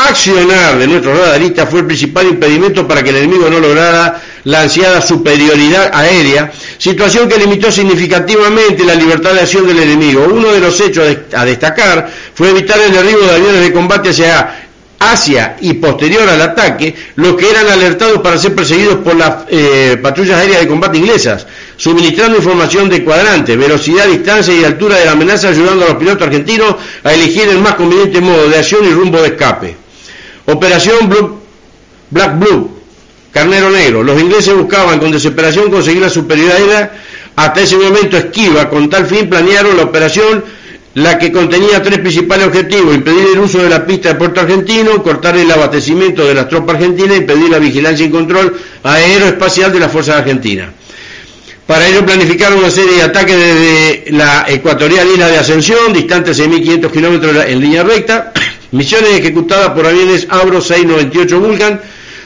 accionar 0.06 0.78
de 0.78 0.88
nuestros 0.88 1.18
radaristas 1.18 1.70
fue 1.70 1.80
el 1.80 1.86
principal 1.88 2.28
impedimento 2.28 2.88
para 2.88 3.04
que 3.04 3.10
el 3.10 3.18
enemigo 3.18 3.50
no 3.50 3.60
lograra 3.60 4.22
la 4.44 4.62
ansiada 4.62 5.02
superioridad 5.02 5.92
aérea, 5.94 6.52
situación 6.78 7.28
que 7.28 7.38
limitó 7.38 7.72
significativamente 7.72 8.84
la 8.84 8.96
libertad 8.96 9.34
de 9.34 9.42
acción 9.42 9.68
del 9.68 9.80
enemigo. 9.80 10.28
Uno 10.32 10.52
de 10.52 10.60
los 10.60 10.80
hechos 10.80 11.18
a 11.34 11.46
destacar 11.46 12.10
fue 12.34 12.52
evitar 12.52 12.80
el 12.80 12.92
derribo 12.92 13.22
de 13.22 13.36
aviones 13.36 13.62
de 13.62 13.74
combate 13.74 14.10
hacia 14.10 14.68
hacia 15.00 15.58
y 15.62 15.74
posterior 15.74 16.28
al 16.28 16.42
ataque, 16.42 16.96
los 17.18 17.36
que 17.36 17.50
eran 17.50 17.68
alertados 17.68 18.20
para 18.20 18.38
ser 18.38 18.56
perseguidos 18.56 18.96
por 18.96 19.16
las 19.16 19.46
eh, 19.50 19.98
patrullas 20.02 20.40
aéreas 20.40 20.62
de 20.62 20.68
combate 20.68 20.98
inglesas, 20.98 21.46
suministrando 21.76 22.38
información 22.38 22.90
de 22.90 23.04
cuadrante, 23.04 23.56
velocidad, 23.56 24.08
distancia 24.08 24.56
y 24.56 24.64
altura 24.64 24.98
de 24.98 25.06
la 25.06 25.12
amenaza, 25.12 25.50
ayudando 25.50 25.86
a 25.86 25.90
los 25.90 25.98
pilotos 25.98 26.28
argentinos 26.28 26.76
a 27.04 27.14
elegir 27.14 27.48
el 27.48 27.60
más 27.60 27.76
conveniente 27.76 28.22
modo 28.22 28.50
de 28.50 28.58
acción 28.58 28.86
y 28.86 28.92
rumbo 28.92 29.22
de 29.22 29.28
escape. 29.28 29.87
Operación 30.50 31.10
Black 32.10 32.40
Blue, 32.40 32.72
Carnero 33.34 33.70
Negro. 33.70 34.02
Los 34.02 34.18
ingleses 34.20 34.56
buscaban 34.56 34.98
con 34.98 35.12
desesperación 35.12 35.70
conseguir 35.70 36.02
la 36.02 36.10
superioridad. 36.10 36.92
Hasta 37.36 37.62
ese 37.62 37.76
momento 37.76 38.16
esquiva. 38.16 38.70
Con 38.70 38.90
tal 38.90 39.06
fin 39.06 39.30
planearon 39.30 39.76
la 39.76 39.84
operación, 39.84 40.46
la 40.94 41.20
que 41.20 41.34
contenía 41.34 41.84
tres 41.84 42.00
principales 42.00 42.48
objetivos. 42.48 42.96
Impedir 42.96 43.28
el 43.34 43.40
uso 43.40 43.62
de 43.62 43.70
la 43.70 43.86
pista 43.86 44.10
de 44.10 44.16
Puerto 44.16 44.40
Argentino, 44.40 45.04
cortar 45.04 45.36
el 45.36 45.52
abastecimiento 45.52 46.26
de 46.26 46.34
las 46.34 46.48
tropas 46.48 46.78
argentinas 46.78 47.18
y 47.18 47.20
impedir 47.20 47.50
la 47.50 47.60
vigilancia 47.60 48.06
y 48.06 48.10
control 48.10 48.58
aeroespacial 48.84 49.74
de 49.74 49.80
las 49.82 49.92
fuerzas 49.92 50.16
argentinas. 50.16 50.70
Para 51.68 51.86
ello 51.86 52.06
planificaron 52.06 52.60
una 52.60 52.72
serie 52.72 52.94
de 52.94 53.02
ataques 53.04 53.36
desde 53.36 54.12
la 54.12 54.46
ecuatorial 54.48 55.06
isla 55.06 55.28
de 55.28 55.38
Ascensión, 55.38 55.92
distante 55.92 56.32
6.500 56.32 56.92
kilómetros 56.92 57.46
en 57.46 57.60
línea 57.60 57.84
recta, 57.84 58.32
Misiones 58.72 59.12
ejecutadas 59.12 59.70
por 59.72 59.86
aviones 59.86 60.28
Abro 60.30 60.62
698 60.62 61.40
Vulcan 61.40 61.82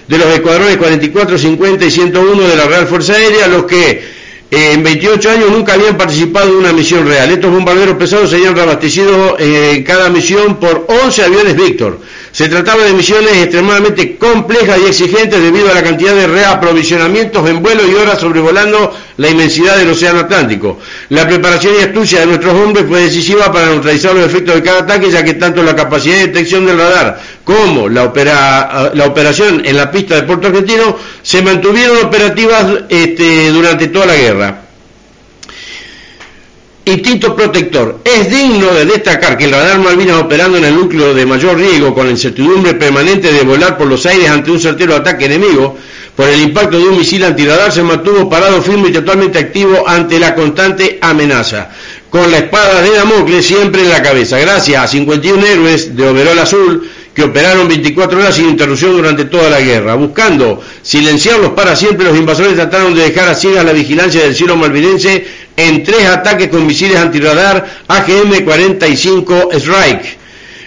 de 0.08 0.18
los 0.18 0.28
escuadrones 0.28 0.78
44, 0.78 1.38
50 1.38 1.86
y 1.86 1.92
101 1.92 2.48
de 2.48 2.56
la 2.56 2.66
Real 2.66 2.88
Fuerza 2.88 3.14
Aérea, 3.14 3.48
los 3.48 3.66
que 3.66 4.21
eh, 4.52 4.74
en 4.74 4.84
28 4.84 5.30
años 5.30 5.50
nunca 5.50 5.74
habían 5.74 5.98
participado 5.98 6.50
en 6.50 6.58
una 6.58 6.74
misión 6.74 7.08
real. 7.08 7.32
Estos 7.32 7.52
bombarderos 7.52 7.96
pesados 7.96 8.30
serían 8.30 8.54
reabastecidos 8.54 9.40
en 9.40 9.84
cada 9.84 10.10
misión 10.10 10.58
por 10.60 10.86
11 10.88 11.24
aviones 11.24 11.56
Víctor 11.56 12.00
se 12.32 12.48
trataba 12.48 12.84
de 12.86 12.94
misiones 12.94 13.32
extremadamente 13.34 14.18
complejas 14.18 14.80
y 14.82 14.88
exigentes 14.88 15.42
debido 15.42 15.70
a 15.70 15.74
la 15.74 15.84
cantidad 15.84 16.16
de 16.16 16.28
reaprovisionamientos 16.28 17.50
en 17.50 17.62
vuelo 17.62 17.82
y 17.86 17.94
horas 17.94 18.20
sobrevolando 18.20 18.96
la 19.18 19.30
inmensidad 19.30 19.76
del 19.76 19.90
Océano 19.90 20.22
Atlántico. 20.22 20.80
La 21.10 21.28
preparación 21.28 21.74
y 21.78 21.84
astucia 21.84 22.22
de 22.22 22.28
nuestros 22.28 22.54
hombres 22.54 22.86
fue 22.88 23.02
decisiva 23.02 23.52
para 23.52 23.68
neutralizar 23.68 24.16
los 24.16 24.26
efectos 24.26 24.56
de 24.56 24.64
cada 24.64 24.80
ataque, 24.80 25.12
ya 25.12 25.24
que 25.24 25.34
tanto 25.34 25.62
la 25.62 25.76
capacidad 25.76 26.16
de 26.16 26.28
detección 26.28 26.66
del 26.66 26.78
radar 26.78 27.22
como 27.44 27.90
la, 27.90 28.06
operación 28.06 29.64
en 29.66 29.76
la 29.76 29.92
pista 29.92 30.16
de 30.16 30.24
Puerto 30.24 30.48
Argentino 30.48 30.98
se 31.22 31.42
mantuvieron 31.42 32.06
operativas 32.06 32.66
este, 32.88 33.50
durante 33.50 33.88
toda 33.88 34.06
la 34.06 34.16
guerra. 34.16 34.41
Instinto 36.84 37.36
protector. 37.36 38.00
Es 38.04 38.32
digno 38.32 38.74
de 38.74 38.86
destacar 38.86 39.38
que 39.38 39.46
el 39.46 39.52
radar 39.52 39.78
Malvinas 39.80 40.20
operando 40.20 40.58
en 40.58 40.66
el 40.66 40.76
núcleo 40.76 41.14
de 41.14 41.28
mayor 41.28 41.56
riesgo 41.56 41.94
con 41.94 42.08
la 42.08 42.12
incertidumbre 42.12 42.74
permanente 42.74 43.32
de 43.32 43.44
volar 43.44 43.78
por 43.78 43.86
los 43.86 44.04
aires 44.08 44.30
ante 44.30 44.50
un 44.50 44.60
certero 44.60 44.96
ataque 44.96 45.26
enemigo, 45.26 45.78
por 46.16 46.28
el 46.28 46.42
impacto 46.42 46.80
de 46.80 46.86
un 46.86 46.98
misil 46.98 47.24
antiradar 47.24 47.72
se 47.72 47.84
mantuvo 47.84 48.28
parado 48.28 48.64
firme 48.64 48.90
y 48.90 48.94
totalmente 48.94 49.38
activo 49.38 49.88
ante 49.88 50.20
la 50.20 50.34
constante 50.34 50.98
amenaza, 51.02 51.70
con 52.10 52.32
la 52.32 52.40
espada 52.40 52.82
de 52.82 52.96
Damocles 52.96 53.46
siempre 53.46 53.84
en 53.84 53.90
la 53.90 54.02
cabeza. 54.02 54.40
Gracias 54.40 54.84
a 54.84 54.88
51 54.88 55.46
héroes 55.46 55.96
de 55.96 56.08
overol 56.08 56.40
azul, 56.40 56.90
que 57.14 57.24
operaron 57.24 57.68
24 57.68 58.20
horas 58.20 58.36
sin 58.36 58.50
interrupción 58.50 58.94
durante 58.94 59.26
toda 59.26 59.50
la 59.50 59.60
guerra. 59.60 59.96
Buscando 59.96 60.62
silenciarlos 60.82 61.52
para 61.52 61.76
siempre, 61.76 62.06
los 62.06 62.18
invasores 62.18 62.56
trataron 62.56 62.96
de 62.96 63.04
dejar 63.04 63.30
a 63.30 63.36
ciegas 63.36 63.66
la 63.66 63.74
vigilancia 63.74 64.22
del 64.22 64.36
cielo 64.36 64.56
malvinense 64.56 65.26
en 65.58 65.84
tres 65.84 66.06
ataques 66.08 66.48
con 66.48 66.66
misiles 66.66 66.98
antiradar 66.98 67.84
AGM-45 67.88 69.54
Strike. 69.56 70.22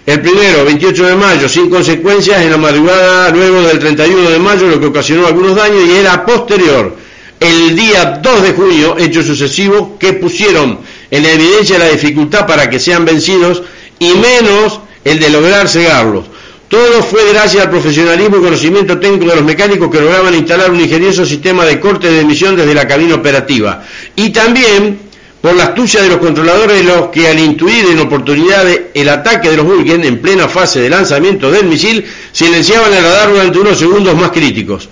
El 0.07 0.20
primero, 0.20 0.66
28 0.66 1.07
de 1.07 1.14
mayo, 1.16 1.49
sin 1.49 1.70
consecuencias 1.70 2.42
en 2.42 2.51
la 2.51 2.59
madrugada 2.59 3.30
luego 3.30 3.62
del 3.62 3.78
31 3.78 4.30
de 4.30 4.38
mayo, 4.38 4.68
lo 4.68 4.78
que 4.78 4.86
ocasionó 4.86 5.26
algunos 5.26 5.57
daños, 5.57 5.82
y 5.88 5.92
era 5.92 6.26
posterior, 6.26 6.95
el 7.40 7.74
día 7.74 8.20
2 8.22 8.42
de 8.42 8.53
junio, 8.53 8.97
hechos 8.99 9.24
sucesivos 9.24 9.99
que 9.99 10.12
pusieron 10.12 10.78
en 11.11 11.24
evidencia 11.24 11.78
la 11.78 11.88
dificultad 11.88 12.47
para 12.47 12.68
que 12.68 12.78
sean 12.78 13.07
vencidos 13.07 13.62
y 13.99 14.11
menos 14.11 14.80
el 15.05 15.18
de 15.18 15.30
lograr 15.30 15.68
cegarlos. 15.68 16.24
Todo 16.68 17.02
fue 17.02 17.30
gracias 17.32 17.64
al 17.64 17.70
profesionalismo 17.70 18.38
y 18.38 18.40
conocimiento 18.40 18.98
técnico 18.98 19.26
de 19.26 19.36
los 19.36 19.44
mecánicos 19.44 19.90
que 19.90 20.00
lograban 20.00 20.34
instalar 20.34 20.70
un 20.70 20.80
ingenioso 20.80 21.24
sistema 21.24 21.64
de 21.64 21.78
corte 21.78 22.11
de 22.11 22.20
emisión 22.20 22.57
desde 22.57 22.74
la 22.74 22.88
cabina 22.88 23.14
operativa. 23.14 23.84
Y 24.16 24.30
también 24.30 24.98
por 25.44 25.55
la 25.55 25.64
astucia 25.64 26.00
de 26.00 26.09
los 26.09 26.16
controladores 26.16 26.82
los 26.86 27.09
que 27.09 27.28
al 27.28 27.38
intuir 27.38 27.84
en 27.90 28.00
oportunidad 28.00 28.64
el 28.94 29.09
ataque 29.11 29.50
de 29.50 29.59
los 29.59 29.66
Vulcan 29.66 30.02
en 30.02 30.22
plena 30.22 30.48
fase 30.48 30.80
de 30.80 30.88
lanzamiento 30.88 31.50
del 31.50 31.66
misil, 31.66 32.02
silenciaban 32.32 32.90
el 32.94 33.02
radar 33.02 33.30
durante 33.30 33.59
unos 33.59 33.78
segundos 33.78 34.16
más 34.16 34.30
críticos. 34.30 34.88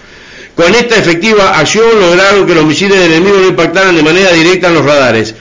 Con 0.54 0.74
esta 0.74 0.98
efectiva 0.98 1.58
acción 1.58 1.98
lograron 1.98 2.46
que 2.46 2.54
los 2.54 2.66
misiles 2.66 3.00
del 3.00 3.12
enemigo 3.12 3.38
no 3.38 3.48
impactaran 3.48 3.96
de 3.96 4.02
manera 4.02 4.30
directa 4.32 4.68
en 4.68 4.74
los 4.74 4.84
radares. 4.84 5.34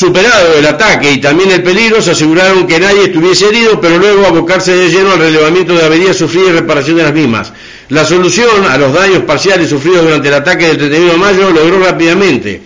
Superado 0.00 0.54
el 0.56 0.66
ataque 0.66 1.12
y 1.12 1.20
también 1.20 1.50
el 1.50 1.62
peligro, 1.62 2.00
se 2.00 2.12
aseguraron 2.12 2.66
que 2.66 2.80
nadie 2.80 3.04
estuviese 3.04 3.48
herido, 3.48 3.78
pero 3.82 3.98
luego 3.98 4.24
abocarse 4.24 4.74
de 4.74 4.88
lleno 4.88 5.12
al 5.12 5.18
relevamiento 5.18 5.74
de 5.74 5.84
averías 5.84 6.16
sufridas 6.16 6.48
y 6.48 6.52
reparación 6.52 6.96
de 6.96 7.02
las 7.02 7.12
mismas. 7.12 7.52
La 7.90 8.06
solución 8.06 8.64
a 8.66 8.78
los 8.78 8.94
daños 8.94 9.24
parciales 9.24 9.68
sufridos 9.68 10.04
durante 10.04 10.28
el 10.28 10.32
ataque 10.32 10.68
del 10.68 10.78
31 10.78 11.12
de 11.12 11.18
mayo 11.18 11.50
logró 11.50 11.80
rápidamente 11.80 12.62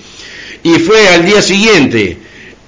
y 0.62 0.74
fue 0.74 1.08
al 1.08 1.26
día 1.26 1.42
siguiente, 1.42 2.18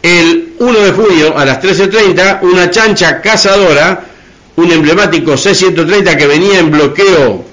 el 0.02 0.54
1 0.58 0.80
de 0.80 0.90
junio 0.90 1.38
a 1.38 1.44
las 1.44 1.62
13.30, 1.62 2.40
una 2.42 2.68
chancha 2.68 3.20
cazadora, 3.20 4.04
un 4.56 4.72
emblemático 4.72 5.36
C-130 5.36 6.16
que 6.16 6.26
venía 6.26 6.58
en 6.58 6.72
bloqueo 6.72 7.44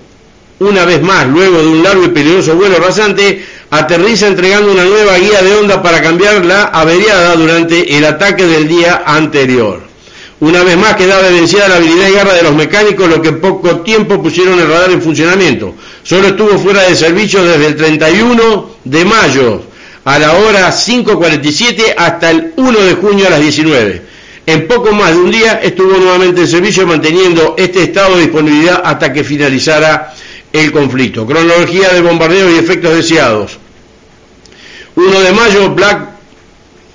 una 0.59 0.85
vez 0.85 1.01
más 1.01 1.27
luego 1.27 1.61
de 1.61 1.67
un 1.67 1.83
largo 1.83 2.05
y 2.05 2.09
peligroso 2.09 2.55
vuelo 2.55 2.77
rasante, 2.79 3.45
aterriza 3.77 4.27
entregando 4.27 4.71
una 4.71 4.85
nueva 4.85 5.17
guía 5.17 5.41
de 5.41 5.55
onda 5.55 5.81
para 5.81 6.01
cambiar 6.01 6.45
la 6.45 6.65
averiada 6.65 7.35
durante 7.35 7.97
el 7.97 8.05
ataque 8.05 8.45
del 8.45 8.67
día 8.67 9.01
anterior. 9.05 9.81
Una 10.41 10.63
vez 10.63 10.77
más 10.77 10.95
quedaba 10.95 11.27
evidenciada 11.27 11.69
la 11.69 11.75
habilidad 11.77 12.07
y 12.07 12.11
garra 12.11 12.33
de 12.33 12.43
los 12.43 12.53
mecánicos, 12.53 13.09
lo 13.09 13.21
que 13.21 13.29
en 13.29 13.41
poco 13.41 13.79
tiempo 13.79 14.21
pusieron 14.21 14.59
el 14.59 14.67
radar 14.67 14.91
en 14.91 15.01
funcionamiento. 15.01 15.73
Solo 16.03 16.27
estuvo 16.27 16.59
fuera 16.59 16.83
de 16.83 16.95
servicio 16.95 17.43
desde 17.43 17.65
el 17.65 17.75
31 17.75 18.69
de 18.83 19.05
mayo 19.05 19.63
a 20.05 20.19
la 20.19 20.33
hora 20.33 20.69
5.47 20.69 21.95
hasta 21.97 22.29
el 22.29 22.53
1 22.55 22.79
de 22.79 22.93
junio 22.95 23.25
a 23.25 23.31
las 23.31 23.41
19. 23.41 24.01
En 24.45 24.67
poco 24.67 24.91
más 24.91 25.11
de 25.11 25.17
un 25.17 25.31
día 25.31 25.61
estuvo 25.63 25.97
nuevamente 25.97 26.41
en 26.41 26.47
servicio 26.47 26.85
manteniendo 26.85 27.55
este 27.57 27.83
estado 27.83 28.17
de 28.17 28.23
disponibilidad 28.23 28.81
hasta 28.83 29.11
que 29.11 29.23
finalizara 29.23 30.13
el 30.51 30.71
conflicto. 30.71 31.25
Cronología 31.25 31.89
de 31.89 32.01
bombardeo 32.01 32.51
y 32.53 32.59
efectos 32.59 32.93
deseados. 32.95 33.62
1 34.95 35.19
de 35.21 35.31
mayo, 35.31 35.75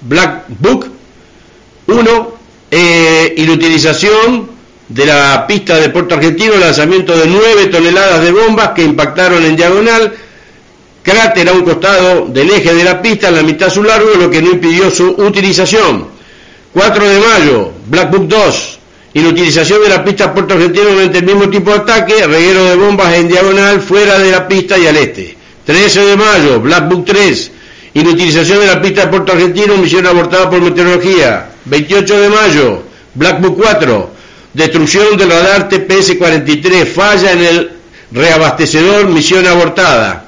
Black, 0.00 0.44
Book 0.60 0.86
1, 1.86 2.34
eh, 2.70 3.34
inutilización 3.36 4.48
de 4.88 5.06
la 5.06 5.46
pista 5.46 5.76
de 5.78 5.90
Puerto 5.90 6.14
Argentino, 6.14 6.56
lanzamiento 6.56 7.16
de 7.16 7.26
9 7.26 7.66
toneladas 7.66 8.22
de 8.22 8.32
bombas 8.32 8.70
que 8.70 8.82
impactaron 8.82 9.44
en 9.44 9.56
diagonal, 9.56 10.14
cráter 11.02 11.48
a 11.48 11.52
un 11.52 11.62
costado 11.62 12.26
del 12.26 12.50
eje 12.50 12.74
de 12.74 12.84
la 12.84 13.02
pista 13.02 13.28
en 13.28 13.36
la 13.36 13.42
mitad 13.42 13.66
de 13.66 13.72
su 13.72 13.82
largo, 13.82 14.10
lo 14.14 14.30
que 14.30 14.42
no 14.42 14.52
impidió 14.52 14.90
su 14.90 15.08
utilización. 15.10 16.06
4 16.72 17.08
de 17.08 17.18
mayo, 17.18 17.72
Black 17.86 18.10
Book 18.10 18.28
2, 18.28 18.78
inutilización 19.14 19.82
de 19.82 19.88
la 19.88 20.04
pista 20.04 20.32
Puerto 20.32 20.54
Argentino 20.54 20.90
durante 20.90 21.18
el 21.18 21.24
mismo 21.24 21.48
tipo 21.50 21.70
de 21.70 21.78
ataque, 21.78 22.26
reguero 22.26 22.64
de 22.64 22.76
bombas 22.76 23.14
en 23.14 23.28
diagonal 23.28 23.80
fuera 23.80 24.18
de 24.18 24.30
la 24.30 24.46
pista 24.46 24.78
y 24.78 24.86
al 24.86 24.96
este. 24.96 25.36
13 25.64 26.00
de 26.00 26.16
mayo, 26.16 26.60
Black 26.60 26.88
Book 26.88 27.04
3, 27.04 27.50
Inutilización 27.94 28.60
de 28.60 28.66
la 28.66 28.80
pista 28.80 29.02
de 29.02 29.08
Puerto 29.08 29.32
Argentino, 29.32 29.76
misión 29.76 30.06
abortada 30.06 30.48
por 30.50 30.60
meteorología. 30.60 31.50
28 31.64 32.20
de 32.20 32.28
mayo, 32.28 32.82
Black 33.14 33.40
Book 33.40 33.56
4. 33.56 34.10
Destrucción 34.52 35.16
del 35.16 35.30
radar 35.30 35.68
TPS-43. 35.68 36.86
Falla 36.86 37.32
en 37.32 37.44
el 37.44 37.70
reabastecedor, 38.12 39.08
misión 39.08 39.46
abortada. 39.46 40.24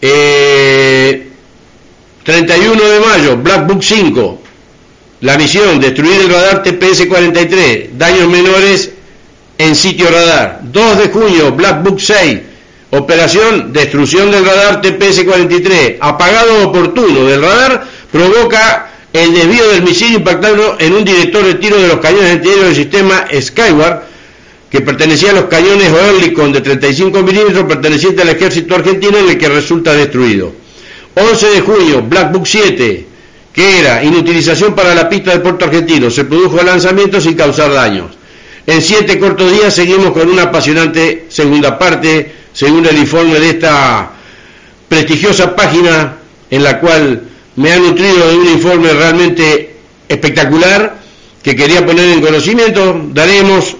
31 0.00 2.82
eh, 2.82 2.88
de 2.88 3.00
mayo, 3.00 3.36
Black 3.36 3.66
Book 3.66 3.82
5. 3.82 4.40
La 5.20 5.38
misión, 5.38 5.80
destruir 5.80 6.22
el 6.22 6.30
radar 6.30 6.62
TPS-43. 6.62 7.90
Daños 7.92 8.28
menores 8.28 8.90
en 9.56 9.74
sitio 9.74 10.10
radar. 10.10 10.60
2 10.62 10.98
de 10.98 11.08
junio, 11.08 11.52
Black 11.52 11.82
Book 11.82 12.00
6, 12.00 12.40
operación 12.96 13.72
destrucción 13.72 14.30
del 14.30 14.44
radar 14.44 14.80
TPS-43, 14.80 15.96
apagado 16.00 16.68
oportuno 16.68 17.24
del 17.24 17.42
radar 17.42 17.84
provoca 18.10 18.90
el 19.12 19.34
desvío 19.34 19.68
del 19.68 19.82
misil 19.82 20.14
impactando 20.14 20.76
en 20.78 20.92
un 20.94 21.04
director 21.04 21.44
de 21.44 21.54
tiro 21.54 21.80
de 21.80 21.88
los 21.88 21.98
cañones 21.98 22.32
antiaéreos 22.32 22.66
del 22.66 22.76
sistema 22.76 23.26
Skyward, 23.40 24.02
que 24.70 24.80
pertenecía 24.80 25.30
a 25.30 25.34
los 25.34 25.44
cañones 25.44 25.92
Oerlikon 25.92 26.52
de 26.52 26.60
35 26.60 27.22
milímetros 27.22 27.64
perteneciente 27.64 28.22
al 28.22 28.30
ejército 28.30 28.74
argentino 28.74 29.18
en 29.18 29.28
el 29.28 29.38
que 29.38 29.48
resulta 29.48 29.92
destruido. 29.94 30.52
11 31.14 31.46
de 31.46 31.60
junio, 31.60 32.02
Black 32.02 32.32
Book 32.32 32.46
7, 32.46 33.06
que 33.52 33.78
era 33.78 34.02
inutilización 34.02 34.74
para 34.74 34.94
la 34.96 35.08
pista 35.08 35.30
del 35.30 35.42
puerto 35.42 35.64
argentino, 35.64 36.10
se 36.10 36.24
produjo 36.24 36.58
el 36.58 36.66
lanzamiento 36.66 37.20
sin 37.20 37.34
causar 37.34 37.72
daños. 37.72 38.10
En 38.66 38.82
siete 38.82 39.18
cortos 39.18 39.52
días 39.52 39.74
seguimos 39.74 40.10
con 40.10 40.28
una 40.28 40.44
apasionante 40.44 41.26
segunda 41.28 41.78
parte, 41.78 42.43
según 42.54 42.86
el 42.86 42.96
informe 42.96 43.38
de 43.38 43.50
esta 43.50 44.10
prestigiosa 44.88 45.54
página 45.54 46.16
en 46.48 46.62
la 46.62 46.78
cual 46.80 47.22
me 47.56 47.72
ha 47.72 47.78
nutrido 47.78 48.30
de 48.30 48.36
un 48.36 48.46
informe 48.48 48.92
realmente 48.92 49.76
espectacular 50.08 50.96
que 51.42 51.54
quería 51.54 51.84
poner 51.84 52.10
en 52.10 52.20
conocimiento. 52.20 53.08
Daremos 53.12 53.76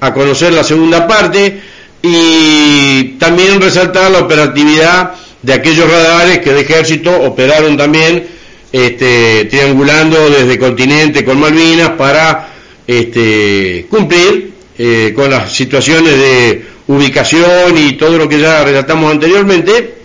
a 0.00 0.14
conocer 0.14 0.52
la 0.52 0.62
segunda 0.64 1.06
parte 1.06 1.60
y 2.00 3.16
también 3.18 3.60
resaltar 3.60 4.10
la 4.12 4.20
operatividad 4.20 5.12
de 5.42 5.52
aquellos 5.52 5.90
radares 5.90 6.38
que 6.38 6.50
el 6.50 6.58
ejército 6.58 7.10
operaron 7.22 7.76
también 7.76 8.26
este, 8.72 9.46
triangulando 9.46 10.30
desde 10.30 10.58
continente 10.58 11.24
con 11.24 11.40
Malvinas 11.40 11.90
para 11.90 12.48
este, 12.86 13.86
cumplir 13.90 14.52
eh, 14.78 15.12
con 15.16 15.30
las 15.30 15.52
situaciones 15.52 16.16
de 16.16 16.64
ubicación 16.88 17.76
y 17.76 17.92
todo 17.92 18.18
lo 18.18 18.28
que 18.28 18.40
ya 18.40 18.64
relatamos 18.64 19.12
anteriormente. 19.12 19.98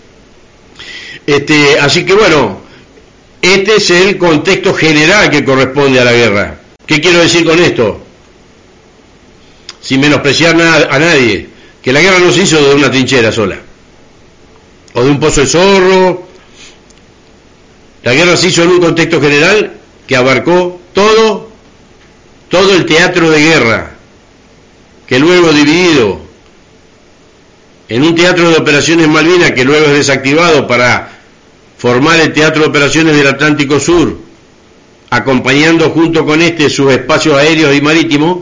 Este, 1.26 1.78
así 1.80 2.04
que 2.04 2.14
bueno, 2.14 2.60
este 3.42 3.76
es 3.76 3.90
el 3.90 4.16
contexto 4.16 4.72
general 4.74 5.30
que 5.30 5.44
corresponde 5.44 6.00
a 6.00 6.04
la 6.04 6.12
guerra. 6.12 6.60
¿Qué 6.86 7.00
quiero 7.00 7.18
decir 7.18 7.44
con 7.44 7.58
esto? 7.58 8.00
Sin 9.80 10.00
menospreciar 10.00 10.54
a 10.60 10.98
nadie, 10.98 11.48
que 11.82 11.92
la 11.92 12.00
guerra 12.00 12.18
no 12.18 12.32
se 12.32 12.42
hizo 12.42 12.62
de 12.62 12.74
una 12.74 12.90
trinchera 12.90 13.32
sola, 13.32 13.58
o 14.94 15.02
de 15.02 15.10
un 15.10 15.20
pozo 15.20 15.40
de 15.40 15.46
zorro. 15.46 16.26
La 18.02 18.12
guerra 18.12 18.36
se 18.36 18.48
hizo 18.48 18.62
en 18.62 18.70
un 18.70 18.80
contexto 18.80 19.20
general 19.20 19.72
que 20.06 20.16
abarcó 20.16 20.80
todo 20.92 21.54
todo 22.50 22.76
el 22.76 22.86
teatro 22.86 23.30
de 23.30 23.40
guerra, 23.40 23.94
que 25.06 25.18
luego 25.18 25.52
dividido 25.52 26.23
en 27.88 28.02
un 28.02 28.14
teatro 28.14 28.50
de 28.50 28.56
operaciones 28.56 29.08
Malvinas, 29.08 29.52
que 29.52 29.64
luego 29.64 29.86
es 29.86 29.92
desactivado 29.92 30.66
para 30.66 31.10
formar 31.78 32.20
el 32.20 32.32
teatro 32.32 32.62
de 32.62 32.68
operaciones 32.68 33.16
del 33.16 33.26
Atlántico 33.26 33.78
Sur, 33.78 34.16
acompañando 35.10 35.90
junto 35.90 36.24
con 36.24 36.40
este 36.42 36.70
sus 36.70 36.92
espacios 36.92 37.36
aéreos 37.36 37.74
y 37.74 37.80
marítimos, 37.80 38.38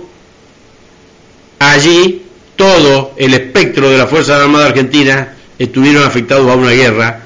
allí 1.59 2.22
todo 2.57 3.12
el 3.16 3.34
espectro 3.34 3.90
de 3.90 3.99
la 3.99 4.07
Fuerza 4.07 4.36
Armada 4.36 4.66
Argentina 4.66 5.34
estuvieron 5.59 6.05
afectados 6.05 6.49
a 6.51 6.55
una 6.55 6.70
guerra 6.70 7.22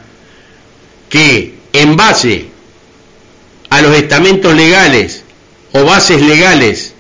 que 1.09 1.55
en 1.73 1.97
base 1.97 2.47
a 3.69 3.83
los 3.83 3.95
estamentos 3.95 4.55
legales 4.55 5.25
o 5.73 5.85
bases 5.85 6.23
legales 6.23 6.95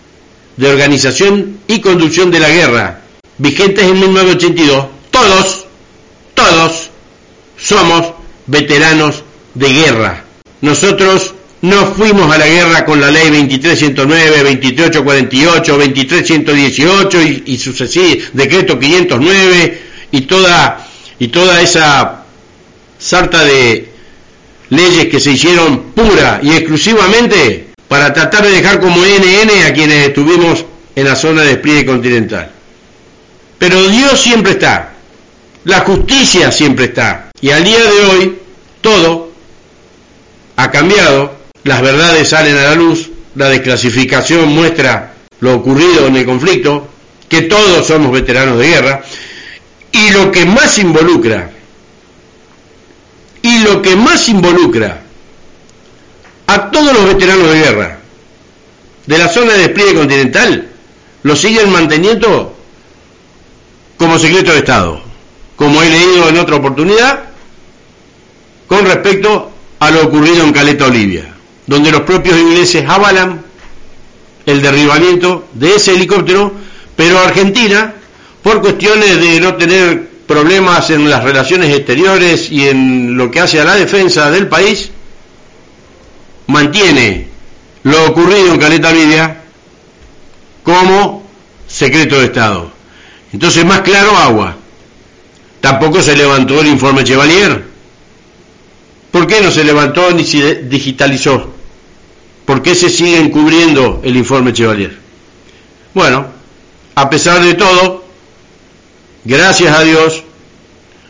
de 0.56 0.68
organización 0.68 1.58
y 1.66 1.80
conducción 1.80 2.30
de 2.30 2.40
la 2.40 2.48
guerra 2.48 3.00
vigentes 3.38 3.84
en 3.84 4.00
1982, 4.00 4.86
todos, 5.16 5.66
todos 6.34 6.90
somos 7.56 8.12
veteranos 8.46 9.22
de 9.54 9.68
guerra. 9.72 10.24
Nosotros 10.60 11.34
no 11.62 11.86
fuimos 11.94 12.30
a 12.30 12.38
la 12.38 12.46
guerra 12.46 12.84
con 12.84 13.00
la 13.00 13.10
ley 13.10 13.30
2309, 13.30 14.42
2848, 14.42 15.72
2318 15.72 17.22
y, 17.22 17.42
y 17.46 17.58
sucesivos, 17.58 18.24
decreto 18.34 18.78
509 18.78 19.82
y 20.12 20.20
toda, 20.22 20.86
y 21.18 21.28
toda 21.28 21.62
esa 21.62 22.24
sarta 22.98 23.42
de 23.44 23.88
leyes 24.68 25.06
que 25.06 25.20
se 25.20 25.32
hicieron 25.32 25.92
pura 25.94 26.40
y 26.42 26.50
exclusivamente 26.50 27.68
para 27.88 28.12
tratar 28.12 28.44
de 28.44 28.50
dejar 28.50 28.80
como 28.80 28.98
NN 28.98 29.66
a 29.66 29.72
quienes 29.72 30.08
estuvimos 30.08 30.64
en 30.94 31.04
la 31.04 31.16
zona 31.16 31.42
de 31.42 31.48
despliegue 31.48 31.86
continental. 31.86 32.50
Pero 33.58 33.88
Dios 33.88 34.20
siempre 34.20 34.52
está, 34.52 34.95
la 35.66 35.80
justicia 35.80 36.52
siempre 36.52 36.84
está, 36.84 37.32
y 37.40 37.50
al 37.50 37.64
día 37.64 37.82
de 37.82 38.06
hoy 38.06 38.38
todo 38.80 39.32
ha 40.54 40.70
cambiado, 40.70 41.34
las 41.64 41.82
verdades 41.82 42.28
salen 42.28 42.56
a 42.56 42.62
la 42.62 42.74
luz, 42.76 43.10
la 43.34 43.48
desclasificación 43.48 44.48
muestra 44.48 45.14
lo 45.40 45.56
ocurrido 45.56 46.06
en 46.06 46.14
el 46.14 46.24
conflicto, 46.24 46.86
que 47.28 47.42
todos 47.42 47.84
somos 47.84 48.12
veteranos 48.12 48.58
de 48.58 48.68
guerra, 48.68 49.02
y 49.90 50.10
lo 50.10 50.30
que 50.30 50.44
más 50.46 50.78
involucra, 50.78 51.50
y 53.42 53.58
lo 53.64 53.82
que 53.82 53.96
más 53.96 54.28
involucra 54.28 55.02
a 56.46 56.70
todos 56.70 56.92
los 56.92 57.06
veteranos 57.06 57.50
de 57.50 57.58
guerra 57.58 57.98
de 59.04 59.18
la 59.18 59.28
zona 59.28 59.54
de 59.54 59.58
despliegue 59.58 59.94
continental 59.94 60.68
lo 61.24 61.34
siguen 61.34 61.72
manteniendo 61.72 62.56
como 63.96 64.16
secreto 64.16 64.52
de 64.52 64.58
Estado, 64.58 65.05
como 65.56 65.82
he 65.82 65.90
leído 65.90 66.28
en 66.28 66.38
otra 66.38 66.56
oportunidad, 66.56 67.24
con 68.66 68.84
respecto 68.84 69.50
a 69.78 69.90
lo 69.90 70.04
ocurrido 70.04 70.44
en 70.44 70.52
Caleta 70.52 70.86
Olivia, 70.86 71.34
donde 71.66 71.90
los 71.90 72.02
propios 72.02 72.38
ingleses 72.38 72.88
avalan 72.88 73.42
el 74.44 74.62
derribamiento 74.62 75.48
de 75.54 75.76
ese 75.76 75.94
helicóptero, 75.94 76.52
pero 76.94 77.18
Argentina, 77.18 77.94
por 78.42 78.60
cuestiones 78.60 79.20
de 79.20 79.40
no 79.40 79.54
tener 79.56 80.08
problemas 80.26 80.90
en 80.90 81.08
las 81.08 81.22
relaciones 81.24 81.74
exteriores 81.74 82.50
y 82.50 82.68
en 82.68 83.16
lo 83.16 83.30
que 83.30 83.40
hace 83.40 83.60
a 83.60 83.64
la 83.64 83.76
defensa 83.76 84.30
del 84.30 84.48
país, 84.48 84.90
mantiene 86.48 87.28
lo 87.82 88.06
ocurrido 88.06 88.52
en 88.52 88.58
Caleta 88.58 88.88
Olivia 88.90 89.42
como 90.62 91.24
secreto 91.68 92.18
de 92.18 92.26
Estado. 92.26 92.70
Entonces, 93.32 93.64
más 93.64 93.80
claro, 93.80 94.16
agua. 94.16 94.56
Tampoco 95.66 96.00
se 96.00 96.14
levantó 96.14 96.60
el 96.60 96.68
informe 96.68 97.02
Chevalier. 97.02 97.60
¿Por 99.10 99.26
qué 99.26 99.40
no 99.40 99.50
se 99.50 99.64
levantó 99.64 100.12
ni 100.12 100.24
se 100.24 100.62
digitalizó? 100.62 101.52
¿Por 102.44 102.62
qué 102.62 102.76
se 102.76 102.88
sigue 102.88 103.18
encubriendo 103.18 104.00
el 104.04 104.16
informe 104.16 104.52
Chevalier? 104.52 104.96
Bueno, 105.92 106.24
a 106.94 107.10
pesar 107.10 107.42
de 107.42 107.54
todo, 107.54 108.04
gracias 109.24 109.76
a 109.76 109.82
Dios, 109.82 110.22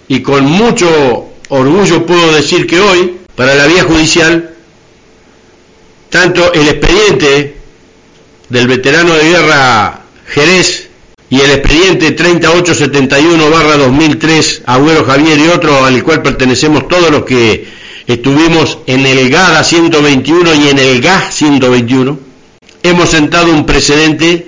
y 0.08 0.22
con 0.22 0.46
mucho 0.46 1.26
orgullo 1.50 2.06
puedo 2.06 2.32
decir 2.32 2.66
que 2.66 2.80
hoy, 2.80 3.18
para 3.34 3.56
la 3.56 3.66
vía 3.66 3.84
judicial, 3.84 4.54
tanto 6.08 6.54
el 6.54 6.66
expediente 6.66 7.58
del 8.48 8.68
veterano 8.68 9.12
de 9.16 9.22
guerra 9.22 10.00
Jerez 10.28 10.85
y 11.28 11.40
el 11.40 11.50
expediente 11.50 12.16
3871-2003 12.16 14.62
Agüero 14.66 15.04
Javier 15.04 15.36
y 15.38 15.48
otro 15.48 15.84
al 15.84 16.04
cual 16.04 16.22
pertenecemos 16.22 16.86
todos 16.88 17.10
los 17.10 17.24
que 17.24 17.66
estuvimos 18.06 18.78
en 18.86 19.04
el 19.06 19.28
GADA 19.28 19.64
121 19.64 20.54
y 20.54 20.68
en 20.68 20.78
el 20.78 21.00
GAS 21.00 21.34
121, 21.34 22.16
hemos 22.82 23.08
sentado 23.08 23.50
un 23.52 23.66
precedente 23.66 24.46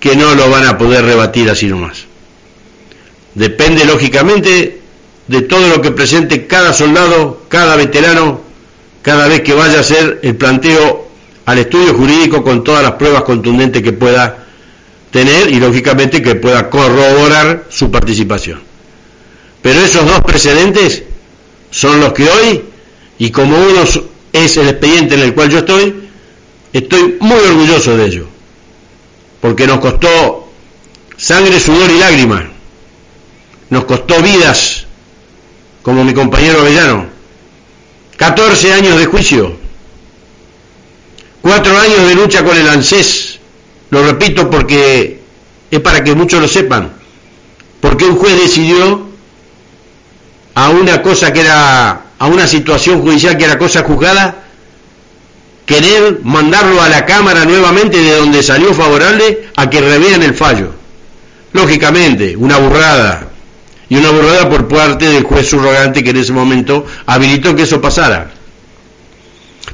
que 0.00 0.16
no 0.16 0.34
lo 0.34 0.48
van 0.50 0.66
a 0.66 0.78
poder 0.78 1.04
rebatir 1.04 1.50
así 1.50 1.66
nomás. 1.66 2.06
Depende 3.34 3.84
lógicamente 3.84 4.80
de 5.26 5.42
todo 5.42 5.68
lo 5.68 5.82
que 5.82 5.90
presente 5.90 6.46
cada 6.46 6.72
soldado, 6.72 7.42
cada 7.48 7.76
veterano 7.76 8.44
cada 9.04 9.28
vez 9.28 9.42
que 9.42 9.52
vaya 9.52 9.76
a 9.76 9.80
hacer 9.80 10.20
el 10.22 10.34
planteo 10.36 11.06
al 11.44 11.58
estudio 11.58 11.92
jurídico 11.92 12.42
con 12.42 12.64
todas 12.64 12.82
las 12.82 12.92
pruebas 12.92 13.24
contundentes 13.24 13.82
que 13.82 13.92
pueda 13.92 14.43
tener 15.14 15.48
y 15.52 15.60
lógicamente 15.60 16.20
que 16.20 16.34
pueda 16.34 16.68
corroborar 16.68 17.66
su 17.70 17.88
participación. 17.88 18.60
Pero 19.62 19.80
esos 19.80 20.04
dos 20.04 20.22
precedentes 20.22 21.04
son 21.70 22.00
los 22.00 22.12
que 22.12 22.28
hoy, 22.28 22.64
y 23.20 23.30
como 23.30 23.56
uno 23.56 23.84
es 24.32 24.56
el 24.56 24.66
expediente 24.66 25.14
en 25.14 25.20
el 25.20 25.32
cual 25.32 25.50
yo 25.50 25.58
estoy, 25.58 26.08
estoy 26.72 27.18
muy 27.20 27.38
orgulloso 27.38 27.96
de 27.96 28.06
ello, 28.06 28.26
porque 29.40 29.68
nos 29.68 29.78
costó 29.78 30.52
sangre, 31.16 31.60
sudor 31.60 31.92
y 31.92 31.98
lágrimas, 32.00 32.46
nos 33.70 33.84
costó 33.84 34.20
vidas, 34.20 34.86
como 35.82 36.02
mi 36.02 36.12
compañero 36.12 36.58
Avellano, 36.58 37.06
14 38.16 38.72
años 38.72 38.98
de 38.98 39.06
juicio, 39.06 39.54
4 41.40 41.78
años 41.78 42.08
de 42.08 42.14
lucha 42.16 42.42
con 42.42 42.56
el 42.56 42.68
ANSES, 42.68 43.33
lo 43.94 44.02
repito 44.02 44.50
porque 44.50 45.20
es 45.70 45.80
para 45.80 46.02
que 46.02 46.16
muchos 46.16 46.40
lo 46.40 46.48
sepan. 46.48 46.92
Porque 47.80 48.06
un 48.06 48.16
juez 48.16 48.36
decidió 48.42 49.06
a 50.54 50.68
una 50.70 51.00
cosa 51.00 51.32
que 51.32 51.42
era, 51.42 52.06
a 52.18 52.26
una 52.26 52.48
situación 52.48 53.02
judicial 53.02 53.38
que 53.38 53.44
era 53.44 53.56
cosa 53.56 53.84
juzgada, 53.84 54.42
querer 55.64 56.20
mandarlo 56.24 56.82
a 56.82 56.88
la 56.88 57.06
Cámara 57.06 57.44
nuevamente 57.44 57.98
de 57.98 58.16
donde 58.16 58.42
salió 58.42 58.74
favorable 58.74 59.48
a 59.54 59.70
que 59.70 59.80
revean 59.80 60.24
el 60.24 60.34
fallo. 60.34 60.72
Lógicamente, 61.52 62.36
una 62.36 62.58
burrada. 62.58 63.28
Y 63.88 63.96
una 63.96 64.10
burrada 64.10 64.48
por 64.48 64.66
parte 64.66 65.06
del 65.06 65.22
juez 65.22 65.48
subrogante 65.48 66.02
que 66.02 66.10
en 66.10 66.16
ese 66.16 66.32
momento 66.32 66.84
habilitó 67.06 67.54
que 67.54 67.62
eso 67.62 67.80
pasara. 67.80 68.32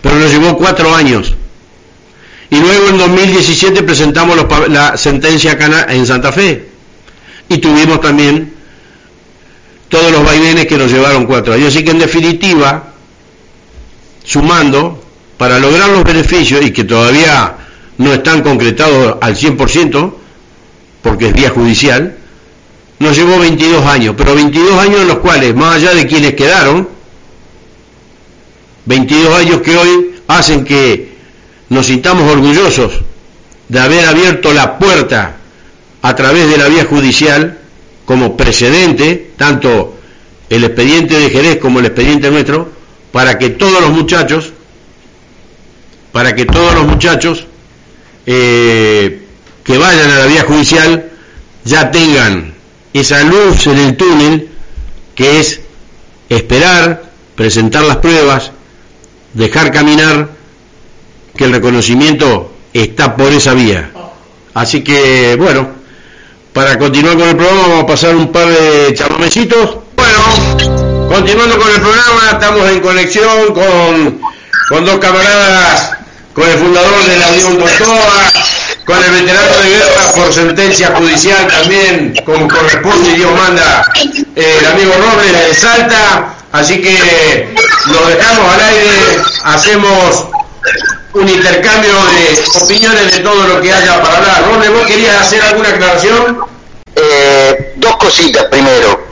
Pero 0.02 0.16
nos 0.16 0.30
llevó 0.30 0.58
cuatro 0.58 0.94
años. 0.94 1.36
Y 2.51 2.57
luego 2.59 2.88
en 2.88 2.98
2017 2.98 3.82
presentamos 3.84 4.36
la 4.68 4.96
sentencia 4.96 5.57
en 5.88 6.07
Santa 6.07 6.32
Fe. 6.32 6.68
Y 7.48 7.59
tuvimos 7.59 8.01
también 8.01 8.53
todos 9.88 10.11
los 10.11 10.24
vaivenes 10.24 10.66
que 10.66 10.76
nos 10.76 10.90
llevaron 10.90 11.26
cuatro 11.26 11.55
años. 11.55 11.68
Así 11.68 11.84
que 11.84 11.92
en 11.92 12.01
definitiva, 12.01 12.92
sumando, 14.24 15.03
para 15.36 15.59
lograr 15.59 15.90
los 15.90 16.05
beneficios 16.05 16.64
y 16.64 16.72
que 16.72 16.84
todavía 16.84 17.55
no 17.98 18.12
están 18.12 18.42
concretados 18.42 19.16
al 19.20 19.36
100%, 19.36 20.14
porque 21.03 21.28
es 21.28 21.34
vía 21.34 21.51
judicial, 21.51 22.16
nos 22.98 23.16
llevó 23.16 23.38
22 23.38 23.84
años, 23.86 24.14
pero 24.16 24.34
22 24.34 24.78
años 24.78 25.01
en 25.03 25.09
los 25.09 25.18
cuales, 25.18 25.55
más 25.55 25.76
allá 25.76 25.94
de 25.94 26.07
quienes 26.07 26.34
quedaron, 26.34 26.88
22 28.86 29.38
años 29.38 29.61
que 29.61 29.76
hoy 29.76 30.14
hacen 30.28 30.64
que 30.64 31.09
nos 31.70 31.86
sintamos 31.86 32.30
orgullosos 32.30 33.00
de 33.68 33.80
haber 33.80 34.04
abierto 34.04 34.52
la 34.52 34.78
puerta 34.78 35.36
a 36.02 36.14
través 36.14 36.50
de 36.50 36.58
la 36.58 36.68
vía 36.68 36.84
judicial 36.84 37.58
como 38.04 38.36
precedente, 38.36 39.30
tanto 39.36 39.96
el 40.50 40.64
expediente 40.64 41.18
de 41.18 41.30
Jerez 41.30 41.58
como 41.58 41.78
el 41.78 41.86
expediente 41.86 42.30
nuestro, 42.30 42.70
para 43.12 43.38
que 43.38 43.50
todos 43.50 43.80
los 43.80 43.90
muchachos 43.90 44.52
para 46.12 46.34
que 46.34 46.44
todos 46.44 46.74
los 46.74 46.86
muchachos 46.86 47.46
eh, 48.26 49.22
que 49.62 49.78
vayan 49.78 50.10
a 50.10 50.18
la 50.18 50.26
vía 50.26 50.42
judicial 50.42 51.08
ya 51.64 51.90
tengan 51.90 52.54
esa 52.92 53.22
luz 53.22 53.66
en 53.68 53.78
el 53.78 53.96
túnel 53.96 54.48
que 55.14 55.38
es 55.38 55.60
esperar, 56.28 57.04
presentar 57.36 57.84
las 57.84 57.98
pruebas, 57.98 58.52
dejar 59.34 59.70
caminar, 59.70 60.30
que 61.41 61.47
el 61.47 61.53
reconocimiento 61.53 62.53
está 62.74 63.16
por 63.16 63.32
esa 63.32 63.55
vía. 63.55 63.88
Así 64.53 64.84
que, 64.84 65.36
bueno, 65.38 65.68
para 66.53 66.78
continuar 66.78 67.16
con 67.16 67.30
el 67.30 67.34
programa 67.34 67.62
vamos 67.62 67.84
a 67.84 67.86
pasar 67.86 68.14
un 68.14 68.30
par 68.30 68.47
de 68.47 68.93
chamamecitos. 68.93 69.78
Bueno, 69.97 71.09
continuando 71.09 71.59
con 71.59 71.70
el 71.70 71.80
programa, 71.80 72.30
estamos 72.32 72.68
en 72.68 72.80
conexión 72.80 73.55
con, 73.55 74.20
con 74.68 74.84
dos 74.84 74.99
camaradas 74.99 75.97
con 76.34 76.47
el 76.47 76.59
fundador 76.59 77.05
de 77.07 77.16
la 77.16 77.28
Unión 77.28 77.59
Tortoa, 77.59 78.32
con 78.84 79.03
el 79.03 79.11
veterano 79.11 79.57
de 79.62 79.68
guerra 79.70 80.12
por 80.14 80.34
sentencia 80.34 80.95
judicial 80.95 81.47
también, 81.47 82.14
como 82.26 82.49
corresponde 82.49 83.12
y 83.12 83.14
Dios 83.14 83.30
manda, 83.34 83.91
eh, 84.36 84.59
el 84.61 84.66
amigo 84.66 84.93
Robles 84.93 85.49
de 85.49 85.55
Salta. 85.55 86.34
Así 86.53 86.82
que 86.82 87.55
lo 87.86 88.07
dejamos 88.09 88.53
al 88.53 88.61
aire, 88.61 89.22
hacemos 89.45 90.26
un 91.12 91.28
intercambio 91.28 91.92
de 91.92 92.61
opiniones 92.62 93.12
de 93.12 93.20
todo 93.20 93.46
lo 93.46 93.61
que 93.61 93.72
haya 93.72 94.02
para 94.02 94.16
hablar. 94.18 94.44
Robles, 94.46 94.72
¿vos 94.72 94.86
querías 94.86 95.20
hacer 95.20 95.42
alguna 95.42 95.70
aclaración? 95.70 96.40
Eh, 96.94 97.74
dos 97.76 97.96
cositas 97.96 98.44
primero. 98.46 99.08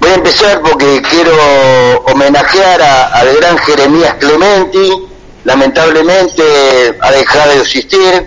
Voy 0.00 0.10
a 0.10 0.14
empezar 0.14 0.60
porque 0.60 1.02
quiero 1.02 1.34
homenajear 2.06 2.82
al 2.82 3.34
gran 3.36 3.58
Jeremías 3.58 4.14
Clementi, 4.18 4.92
lamentablemente 5.44 6.96
ha 7.00 7.10
dejado 7.10 7.50
de 7.52 7.60
existir, 7.60 8.26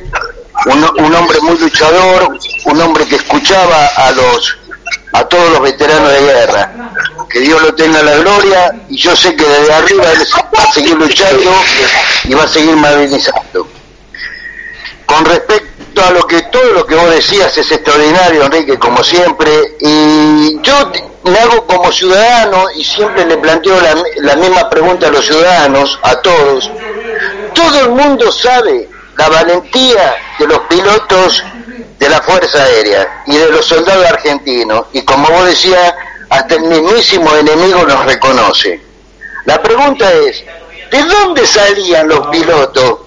un, 0.65 1.15
hombre 1.15 1.39
muy 1.41 1.57
luchador, 1.57 2.37
un 2.65 2.81
hombre 2.81 3.07
que 3.07 3.15
escuchaba 3.15 3.87
a 3.87 4.11
los 4.11 4.57
a 5.13 5.25
todos 5.25 5.49
los 5.51 5.61
veteranos 5.61 6.11
de 6.11 6.21
guerra. 6.21 6.71
Que 7.31 7.39
Dios 7.39 7.61
lo 7.61 7.73
tenga 7.73 8.03
la 8.03 8.15
gloria 8.17 8.71
y 8.89 8.97
yo 8.97 9.15
sé 9.15 9.35
que 9.35 9.45
desde 9.45 9.73
arriba 9.73 10.11
él 10.11 10.19
va 10.55 10.63
a 10.63 10.73
seguir 10.73 10.95
luchando 10.97 11.51
y 12.25 12.33
va 12.33 12.43
a 12.43 12.47
seguir 12.47 12.75
movilizando. 12.75 13.67
Con 15.05 15.25
respecto 15.25 16.03
a 16.05 16.11
lo 16.11 16.25
que 16.27 16.41
todo 16.43 16.73
lo 16.73 16.85
que 16.85 16.95
vos 16.95 17.09
decías 17.09 17.57
es 17.57 17.71
extraordinario, 17.71 18.43
Enrique, 18.43 18.77
como 18.77 19.03
siempre, 19.03 19.51
y 19.79 20.61
yo 20.61 20.91
me 21.23 21.37
hago 21.39 21.65
como 21.67 21.91
ciudadano 21.91 22.65
y 22.75 22.83
siempre 22.83 23.25
le 23.25 23.37
planteo 23.37 23.79
la, 23.79 23.95
la 24.17 24.35
misma 24.35 24.69
pregunta 24.69 25.07
a 25.07 25.11
los 25.11 25.25
ciudadanos, 25.25 25.99
a 26.03 26.15
todos, 26.17 26.69
todo 27.53 27.79
el 27.81 27.89
mundo 27.89 28.31
sabe 28.31 28.89
la 29.17 29.29
valentía 29.29 30.15
de 30.39 30.47
los 30.47 30.59
pilotos 30.61 31.43
de 31.99 32.09
la 32.09 32.21
Fuerza 32.21 32.63
Aérea 32.63 33.23
y 33.27 33.37
de 33.37 33.49
los 33.49 33.65
soldados 33.65 34.05
argentinos. 34.05 34.85
Y 34.93 35.03
como 35.03 35.29
vos 35.29 35.45
decías, 35.45 35.93
hasta 36.31 36.55
el 36.55 36.61
mismísimo 36.61 37.35
enemigo 37.35 37.83
nos 37.85 38.05
reconoce. 38.05 38.81
La 39.43 39.61
pregunta 39.61 40.09
es, 40.13 40.41
¿de 40.89 41.03
dónde 41.03 41.45
salían 41.45 42.07
los 42.07 42.25
pilotos? 42.27 42.99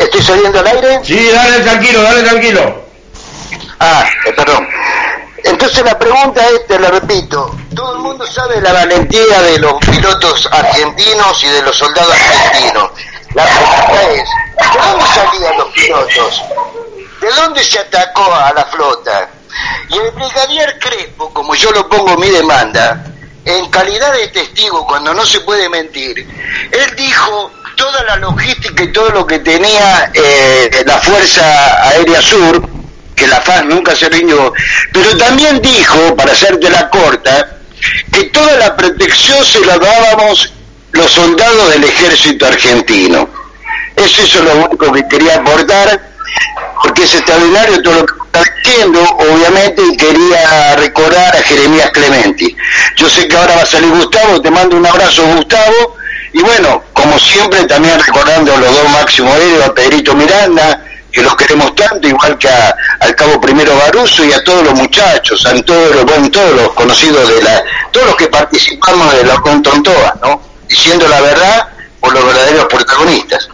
¿Estoy 0.00 0.22
saliendo 0.22 0.60
al 0.60 0.66
aire? 0.66 1.00
Sí, 1.02 1.30
dale 1.32 1.60
tranquilo, 1.60 2.02
dale 2.02 2.22
tranquilo. 2.24 2.84
Ah, 3.80 4.04
eh, 4.26 4.32
perdón. 4.32 4.68
Entonces 5.44 5.82
la 5.82 5.98
pregunta 5.98 6.46
es, 6.46 6.66
te 6.66 6.78
la 6.78 6.90
repito, 6.90 7.56
todo 7.74 7.96
el 7.96 8.02
mundo 8.02 8.26
sabe 8.26 8.60
la 8.60 8.74
valentía 8.74 9.40
de 9.42 9.58
los 9.60 9.74
pilotos 9.76 10.46
argentinos 10.52 11.42
y 11.42 11.48
de 11.48 11.62
los 11.62 11.74
soldados 11.74 12.12
argentinos. 12.12 12.90
La 13.32 13.44
pregunta 13.44 14.12
es, 14.12 14.28
¿de 14.58 14.78
dónde 14.78 15.04
salían 15.06 15.58
los 15.58 15.68
pilotos? 15.72 16.42
¿De 17.20 17.30
dónde 17.32 17.64
se 17.64 17.78
atacó 17.78 18.30
a 18.34 18.52
la 18.52 18.64
flota? 18.66 19.30
Y 19.88 19.98
el 19.98 20.10
brigadier 20.12 20.78
Crespo, 20.78 21.32
como 21.32 21.54
yo 21.54 21.70
lo 21.72 21.88
pongo 21.88 22.12
en 22.12 22.20
mi 22.20 22.30
demanda, 22.30 23.04
en 23.44 23.68
calidad 23.70 24.12
de 24.12 24.28
testigo, 24.28 24.86
cuando 24.86 25.12
no 25.12 25.24
se 25.24 25.40
puede 25.40 25.68
mentir, 25.68 26.18
él 26.70 26.96
dijo 26.96 27.50
toda 27.76 28.02
la 28.04 28.16
logística 28.16 28.82
y 28.82 28.92
todo 28.92 29.10
lo 29.10 29.26
que 29.26 29.40
tenía 29.40 30.10
eh, 30.14 30.82
la 30.86 30.98
Fuerza 30.98 31.88
Aérea 31.88 32.22
Sur, 32.22 32.66
que 33.14 33.26
la 33.26 33.40
FAS 33.40 33.64
nunca 33.66 33.94
se 33.94 34.08
rindió, 34.08 34.52
pero 34.92 35.16
también 35.16 35.60
dijo, 35.60 36.16
para 36.16 36.32
hacerte 36.32 36.70
la 36.70 36.88
corta, 36.88 37.58
que 38.12 38.24
toda 38.24 38.56
la 38.56 38.76
protección 38.76 39.44
se 39.44 39.64
la 39.64 39.78
dábamos 39.78 40.52
los 40.92 41.10
soldados 41.10 41.70
del 41.70 41.84
ejército 41.84 42.46
argentino. 42.46 43.28
Eso 43.96 44.22
es 44.22 44.34
lo 44.36 44.66
único 44.66 44.92
que 44.92 45.06
quería 45.08 45.36
aportar, 45.36 46.13
porque 46.82 47.04
es 47.04 47.14
extraordinario 47.14 47.82
todo 47.82 47.94
lo 47.94 48.06
que 48.06 48.14
está 48.26 48.52
diciendo, 48.62 49.00
obviamente, 49.18 49.82
y 49.82 49.96
quería 49.96 50.76
recordar 50.76 51.36
a 51.36 51.42
Jeremías 51.42 51.90
Clementi. 51.92 52.56
Yo 52.96 53.08
sé 53.08 53.28
que 53.28 53.36
ahora 53.36 53.56
va 53.56 53.62
a 53.62 53.66
salir 53.66 53.90
Gustavo, 53.90 54.40
te 54.40 54.50
mando 54.50 54.76
un 54.76 54.86
abrazo 54.86 55.24
Gustavo, 55.34 55.96
y 56.32 56.42
bueno, 56.42 56.82
como 56.92 57.18
siempre, 57.18 57.64
también 57.64 57.98
recordando 57.98 58.54
a 58.54 58.58
los 58.58 58.74
dos 58.74 58.88
máximos 58.90 59.36
héroes, 59.36 59.66
a 59.66 59.74
Pedrito 59.74 60.14
Miranda, 60.14 60.84
que 61.14 61.22
los 61.22 61.36
queremos 61.36 61.74
tanto, 61.76 62.08
igual 62.08 62.36
que 62.38 62.48
al 62.48 63.14
cabo 63.14 63.40
primero 63.40 63.76
Baruso 63.76 64.24
y 64.24 64.32
a 64.32 64.42
todos 64.42 64.64
los 64.64 64.74
muchachos, 64.74 65.46
a 65.46 65.54
todos 65.62 65.94
los, 65.94 66.04
bueno, 66.04 66.28
todos 66.30 66.52
los 66.54 66.72
conocidos 66.72 67.28
de 67.28 67.40
la, 67.40 67.62
todos 67.92 68.08
los 68.08 68.16
que 68.16 68.26
participamos 68.26 69.14
de 69.14 69.24
la 69.24 69.36
Contontoa, 69.36 70.18
¿no? 70.22 70.42
Diciendo 70.68 71.06
la 71.06 71.20
verdad 71.20 71.68
por 72.00 72.12
los 72.12 72.26
verdaderos 72.26 72.64
protagonistas. 72.64 73.48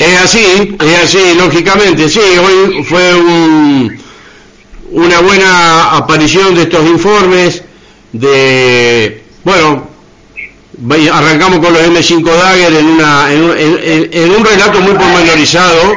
Es 0.00 0.18
así, 0.18 0.78
es 0.80 0.98
así, 1.04 1.34
lógicamente, 1.36 2.08
sí, 2.08 2.20
hoy 2.20 2.82
fue 2.84 3.14
un, 3.16 3.98
una 4.92 5.20
buena 5.20 5.94
aparición 5.94 6.54
de 6.54 6.62
estos 6.62 6.86
informes, 6.86 7.62
de, 8.10 9.22
bueno, 9.44 9.86
arrancamos 11.12 11.58
con 11.58 11.74
los 11.74 11.82
M5 11.82 12.24
Dagger 12.24 12.74
en, 12.76 12.86
una, 12.86 13.30
en, 13.30 13.50
en, 13.60 14.08
en 14.10 14.30
un 14.30 14.42
relato 14.42 14.80
muy 14.80 14.94
pormenorizado, 14.94 15.94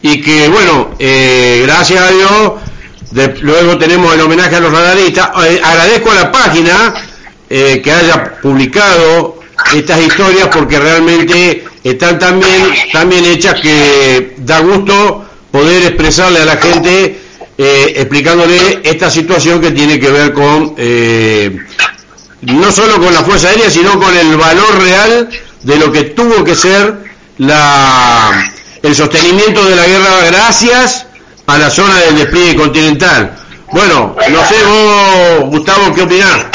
y 0.00 0.22
que 0.22 0.48
bueno, 0.48 0.92
eh, 0.98 1.60
gracias 1.66 2.00
a 2.02 2.10
Dios, 2.10 2.52
luego 3.42 3.76
tenemos 3.76 4.14
el 4.14 4.22
homenaje 4.22 4.56
a 4.56 4.60
los 4.60 4.72
radaristas. 4.72 5.28
Eh, 5.44 5.60
agradezco 5.62 6.10
a 6.10 6.14
la 6.14 6.32
página 6.32 6.94
eh, 7.50 7.82
que 7.84 7.92
haya 7.92 8.40
publicado 8.40 9.39
estas 9.74 10.00
historias 10.00 10.48
porque 10.48 10.78
realmente 10.78 11.64
están 11.84 12.18
también 12.18 12.74
también 12.92 13.24
hechas 13.24 13.60
que 13.60 14.34
da 14.38 14.60
gusto 14.60 15.24
poder 15.50 15.84
expresarle 15.84 16.40
a 16.40 16.44
la 16.44 16.56
gente 16.56 17.20
explicándole 17.58 18.80
esta 18.84 19.10
situación 19.10 19.60
que 19.60 19.70
tiene 19.70 20.00
que 20.00 20.10
ver 20.10 20.32
con 20.32 20.74
no 22.42 22.72
solo 22.72 22.98
con 22.98 23.12
la 23.12 23.22
Fuerza 23.22 23.48
Aérea, 23.48 23.70
sino 23.70 23.98
con 24.00 24.16
el 24.16 24.36
valor 24.36 24.82
real 24.82 25.28
de 25.62 25.76
lo 25.76 25.92
que 25.92 26.04
tuvo 26.04 26.42
que 26.42 26.54
ser 26.54 27.10
la 27.38 28.52
el 28.82 28.94
sostenimiento 28.94 29.64
de 29.64 29.76
la 29.76 29.86
guerra 29.86 30.10
gracias 30.26 31.06
a 31.46 31.58
la 31.58 31.70
zona 31.70 31.96
del 32.00 32.16
despliegue 32.16 32.56
continental. 32.56 33.36
Bueno, 33.72 34.16
no 34.30 34.48
sé 34.48 34.54
vos, 34.64 35.50
Gustavo, 35.50 35.94
¿qué 35.94 36.02
opinás? 36.02 36.46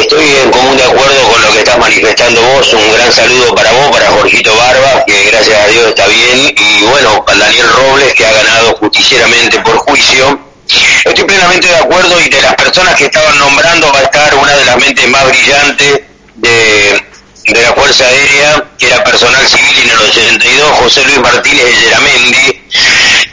Estoy 0.00 0.24
en 0.42 0.50
común 0.50 0.76
de 0.76 0.84
acuerdo 0.84 1.28
con 1.28 1.42
lo 1.42 1.52
que 1.52 1.58
estás 1.58 1.78
manifestando 1.78 2.40
vos. 2.40 2.72
Un 2.72 2.92
gran 2.94 3.12
saludo 3.12 3.54
para 3.54 3.70
vos, 3.72 3.90
para 3.90 4.06
Jorgito 4.06 4.56
Barba, 4.56 5.04
que 5.06 5.30
gracias 5.30 5.58
a 5.58 5.66
Dios 5.68 5.86
está 5.88 6.06
bien. 6.06 6.54
Y 6.56 6.84
bueno, 6.84 7.22
para 7.24 7.38
Daniel 7.40 7.68
Robles, 7.68 8.14
que 8.14 8.24
ha 8.24 8.32
ganado 8.32 8.74
justicieramente 8.76 9.60
por 9.60 9.76
juicio. 9.78 10.40
Estoy 11.04 11.24
plenamente 11.24 11.68
de 11.68 11.76
acuerdo 11.76 12.20
y 12.20 12.28
de 12.30 12.40
las 12.40 12.54
personas 12.54 12.96
que 12.96 13.04
estaban 13.04 13.38
nombrando 13.38 13.92
va 13.92 13.98
a 13.98 14.02
estar 14.02 14.34
una 14.34 14.56
de 14.56 14.64
las 14.64 14.76
mentes 14.78 15.06
más 15.08 15.28
brillantes 15.28 16.00
de, 16.36 17.04
de 17.48 17.62
la 17.62 17.72
Fuerza 17.74 18.06
Aérea, 18.06 18.64
que 18.78 18.86
era 18.86 19.04
personal 19.04 19.46
civil 19.46 19.82
en 19.84 19.90
el 19.90 19.98
82, 19.98 20.70
José 20.78 21.04
Luis 21.04 21.20
Martínez 21.20 21.64
de 21.66 21.72
Geramendi, 21.72 22.62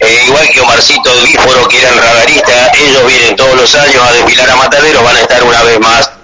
eh, 0.01 0.24
igual 0.28 0.49
que 0.49 0.60
Omarcito 0.60 1.22
Bíforo, 1.24 1.68
que 1.70 1.80
eran 1.80 1.97
radaristas, 1.97 2.78
ellos 2.78 3.07
vienen 3.07 3.36
todos 3.38 3.55
los 3.55 3.74
años 3.76 4.03
a 4.03 4.12
desfilar 4.12 4.49
a 4.49 4.55
Mataderos, 4.57 5.03
van 5.03 5.16
a 5.16 5.22
estar 5.22 5.43
una 5.43 5.64
vez 5.64 5.80
más 5.80 6.18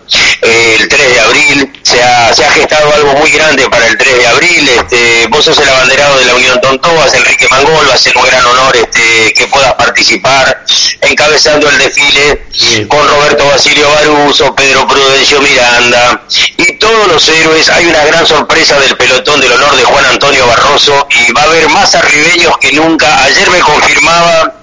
el 0.46 0.88
3 0.88 1.14
de 1.14 1.20
abril, 1.20 1.80
se 1.84 2.02
ha, 2.04 2.34
se 2.34 2.46
ha 2.46 2.52
gestado 2.52 2.93
algo 2.93 3.14
muy 3.16 3.32
grande 3.32 3.70
para 3.70 3.88
el 3.88 3.98
3 3.98 4.18
de 4.18 4.28
abril, 4.28 4.70
este, 4.70 5.28
vos 5.28 5.43
sos 5.43 5.58
el 5.58 5.70
abanderado 5.70 6.20
de 6.20 6.26
la 6.26 6.36
Unión 6.36 6.62
Tontobas, 6.62 7.14
Enrique 7.14 7.48
Mangol, 7.50 7.89
va 7.89 7.93
a 7.93 7.98
ser 7.98 8.16
un 8.18 8.26
gran 8.26 8.46
honor 8.46 8.76
este, 8.76 9.34
que 9.34 9.48
puedas 9.48 9.74
participar 9.74 10.64
encabezando 11.02 11.70
el 11.70 11.78
desfile 11.78 12.46
con 12.88 13.08
Roberto 13.08 13.46
Basilio 13.46 13.89
Baruso, 13.89 14.56
Pedro 14.56 14.88
Prudencio 14.88 15.41
Miranda 15.41 16.24
y 16.58 16.74
todos 16.74 17.08
los 17.08 17.28
héroes, 17.30 17.70
hay 17.70 17.86
una 17.86 18.06
gran 18.06 18.26
sorpresa 18.26 18.80
del 18.80 18.96
pelotón 18.98 19.41
del 19.41 19.52
honor 19.52 19.76
de 19.76 19.84
Juan 19.84 20.06
Antonio 20.06 20.48
Barroso 20.48 21.08
y 21.10 21.32
va 21.32 21.41
a 21.41 21.46
haber 21.46 21.70
más 21.70 21.96
arribeños 21.96 22.58
que 22.60 22.72
nunca, 22.74 23.24
ayer 23.24 23.50
me 23.50 23.60
confirmaba 23.60 24.54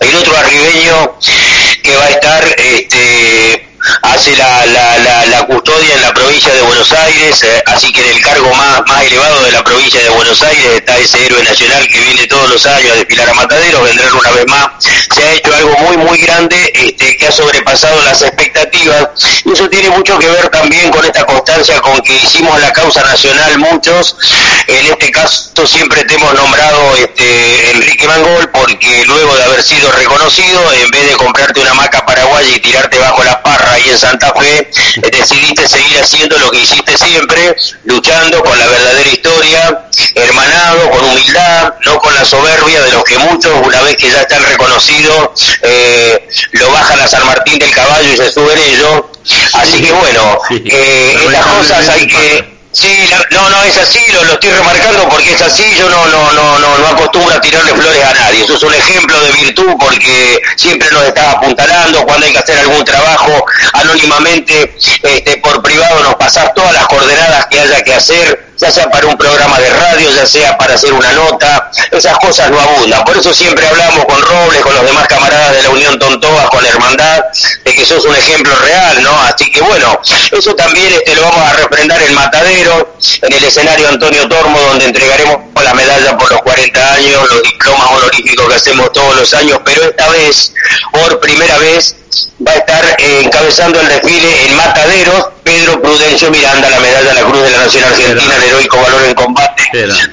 el 0.00 0.14
otro 0.16 0.36
arribeño 0.36 1.18
que 1.82 1.96
va 1.96 2.04
a 2.04 2.10
estar 2.10 2.44
este, 2.58 3.69
hace 4.02 4.36
la, 4.36 4.66
la, 4.66 5.26
la, 5.26 5.46
custodia 5.46 5.94
en 5.94 6.02
la 6.02 6.14
provincia 6.14 6.52
de 6.52 6.62
Buenos 6.62 6.92
Aires, 6.92 7.42
eh, 7.42 7.62
así 7.66 7.92
que 7.92 8.02
en 8.02 8.16
el 8.16 8.22
cargo 8.22 8.52
más, 8.54 8.82
más 8.86 9.02
elevado 9.04 9.42
de 9.44 9.52
la 9.52 9.64
provincia 9.64 10.02
de 10.02 10.10
Buenos 10.10 10.42
Aires 10.42 10.66
está 10.76 10.98
ese 10.98 11.26
héroe 11.26 11.42
nacional 11.42 11.86
que 11.88 12.00
viene 12.00 12.26
todos 12.26 12.48
los 12.50 12.66
años 12.66 12.92
a 12.92 12.96
desfilar 12.96 13.28
a 13.30 13.34
Mataderos, 13.34 13.82
vendrán 13.84 14.14
una 14.14 14.30
vez 14.30 14.46
más. 14.46 14.68
Se 15.14 15.22
ha 15.22 15.32
hecho 15.32 15.54
algo 15.54 15.76
muy, 15.78 15.96
muy 15.96 16.18
grande 16.18 16.72
este, 16.74 17.16
que 17.16 17.26
ha 17.26 17.32
sobrepasado 17.32 18.00
las 18.02 18.22
expectativas 18.22 19.08
y 19.44 19.52
eso 19.52 19.68
tiene 19.68 19.90
mucho 19.90 20.18
que 20.18 20.28
ver 20.28 20.48
también 20.48 20.90
con 20.90 21.04
esta 21.04 21.24
constancia 21.24 21.80
con 21.80 22.00
que 22.00 22.14
hicimos 22.14 22.60
la 22.60 22.72
causa 22.72 23.02
nacional 23.02 23.58
muchos. 23.58 24.16
En 24.66 24.86
este 24.86 25.10
caso 25.10 25.66
siempre 25.66 26.04
te 26.04 26.14
hemos 26.14 26.32
nombrado 26.34 26.96
este, 26.96 27.70
Enrique 27.72 28.06
Mangol 28.06 28.50
porque 28.50 29.04
luego 29.06 29.36
de 29.36 29.44
haber 29.44 29.62
sido 29.62 29.90
reconocido, 29.92 30.72
en 30.72 30.90
vez 30.90 31.10
de 31.10 31.16
comprarte 31.16 31.60
una 31.60 31.74
maca 31.74 32.04
paraguaya 32.06 32.48
y 32.54 32.60
tirarte 32.60 32.98
bajo 32.98 33.22
la 33.24 33.42
parra 33.42 33.78
ahí 33.80 33.90
en 33.90 33.98
Santa 33.98 34.32
Fe, 34.34 34.58
eh, 34.58 35.10
decidiste 35.10 35.68
seguir 35.68 35.98
haciendo 36.00 36.38
lo 36.38 36.50
que 36.50 36.58
hiciste 36.58 36.96
siempre, 36.96 37.56
luchando 37.84 38.42
con 38.42 38.58
la 38.58 38.66
verdadera 38.66 39.08
historia, 39.08 39.88
hermanado, 40.14 40.90
con 40.90 41.04
humildad, 41.04 41.74
no 41.84 41.98
con 41.98 42.14
la 42.14 42.24
soberbia 42.24 42.82
de 42.82 42.92
los 42.92 43.04
que 43.04 43.18
muchos, 43.18 43.52
una 43.66 43.82
vez 43.82 43.96
que 43.96 44.10
ya 44.10 44.22
están 44.22 44.42
reconocidos, 44.44 45.58
eh, 45.62 46.28
lo 46.52 46.70
bajan 46.70 47.00
a 47.00 47.08
San 47.08 47.26
Martín 47.26 47.58
del 47.58 47.70
caballo 47.70 48.12
y 48.12 48.16
se 48.16 48.30
suben 48.30 48.58
ellos. 48.58 49.02
Así 49.54 49.82
que 49.82 49.92
bueno, 49.92 50.38
eh, 50.50 51.18
estas 51.26 51.46
cosas 51.46 51.88
hay 51.88 52.06
que... 52.06 52.59
Sí, 52.72 52.88
no, 53.32 53.50
no 53.50 53.62
es 53.64 53.76
así, 53.78 53.98
lo, 54.12 54.22
estoy 54.32 54.50
remarcando 54.50 55.08
porque 55.08 55.32
es 55.32 55.42
así, 55.42 55.64
yo 55.76 55.90
no, 55.90 56.06
no, 56.06 56.32
no, 56.32 56.58
no, 56.60 56.78
no 56.78 56.86
acostumbro 56.86 57.34
a 57.34 57.40
tirarle 57.40 57.72
flores 57.74 58.04
a 58.04 58.14
nadie, 58.14 58.44
eso 58.44 58.54
es 58.54 58.62
un 58.62 58.72
ejemplo 58.72 59.18
de 59.20 59.32
virtud 59.32 59.74
porque 59.80 60.40
siempre 60.56 60.88
nos 60.92 61.02
estás 61.02 61.34
apuntalando 61.34 62.04
cuando 62.04 62.26
hay 62.26 62.32
que 62.32 62.38
hacer 62.38 62.60
algún 62.60 62.84
trabajo 62.84 63.44
anónimamente, 63.72 64.76
este, 65.02 65.36
por 65.38 65.60
privado 65.62 66.00
nos 66.04 66.14
pasás 66.14 66.54
todas 66.54 66.72
las 66.72 66.86
coordenadas 66.86 67.46
que 67.46 67.58
haya 67.58 67.82
que 67.82 67.94
hacer, 67.94 68.50
ya 68.60 68.70
sea 68.70 68.90
para 68.90 69.06
un 69.06 69.16
programa 69.16 69.58
de 69.58 69.70
radio, 69.70 70.10
ya 70.14 70.26
sea 70.26 70.56
para 70.58 70.74
hacer 70.74 70.92
una 70.92 71.10
nota, 71.12 71.70
esas 71.90 72.18
cosas 72.18 72.50
no 72.50 72.60
abundan. 72.60 73.02
Por 73.04 73.16
eso 73.16 73.32
siempre 73.32 73.66
hablamos 73.66 74.04
con 74.04 74.20
Robles, 74.20 74.60
con 74.60 74.74
los 74.74 74.84
demás 74.84 75.08
camaradas 75.08 75.52
de 75.52 75.62
la 75.62 75.70
Unión 75.70 75.98
Tontobas, 75.98 76.50
con 76.50 76.62
la 76.62 76.68
Hermandad, 76.68 77.24
de 77.64 77.72
que 77.72 77.84
sos 77.86 78.04
un 78.04 78.14
ejemplo 78.14 78.54
real, 78.56 79.02
¿no? 79.02 79.18
Así 79.22 79.50
que 79.50 79.62
bueno, 79.62 79.98
eso 80.30 80.54
también 80.54 80.92
este, 80.92 81.14
lo 81.14 81.22
vamos 81.22 81.40
a 81.40 81.52
reprendar 81.54 82.02
en 82.02 82.14
Matadero, 82.14 82.59
en 82.60 83.32
el 83.32 83.44
escenario 83.44 83.88
Antonio 83.88 84.28
Tormo, 84.28 84.60
donde 84.60 84.86
entregaremos 84.86 85.38
la 85.62 85.74
medalla 85.74 86.16
por 86.18 86.30
los 86.30 86.42
40 86.42 86.94
años, 86.94 87.30
los 87.30 87.42
diplomas 87.42 87.90
honoríficos 87.90 88.48
que 88.48 88.54
hacemos 88.54 88.92
todos 88.92 89.16
los 89.16 89.34
años, 89.34 89.60
pero 89.64 89.82
esta 89.84 90.08
vez, 90.10 90.52
por 90.92 91.20
primera 91.20 91.56
vez, 91.58 91.96
va 92.46 92.52
a 92.52 92.56
estar 92.56 92.84
eh, 92.98 93.22
encabezando 93.24 93.80
el 93.80 93.88
desfile 93.88 94.46
en 94.46 94.56
Mataderos, 94.56 95.28
Pedro 95.42 95.80
Prudencio 95.80 96.30
Miranda, 96.30 96.70
la 96.70 96.80
medalla 96.80 97.08
de 97.08 97.14
la 97.14 97.28
Cruz 97.28 97.42
de 97.42 97.50
la 97.50 97.58
Nación 97.58 97.84
Argentina, 97.84 98.36
el 98.36 98.42
heroico 98.42 98.80
valor 98.80 99.04
en 99.04 99.14
combate. 99.14 99.62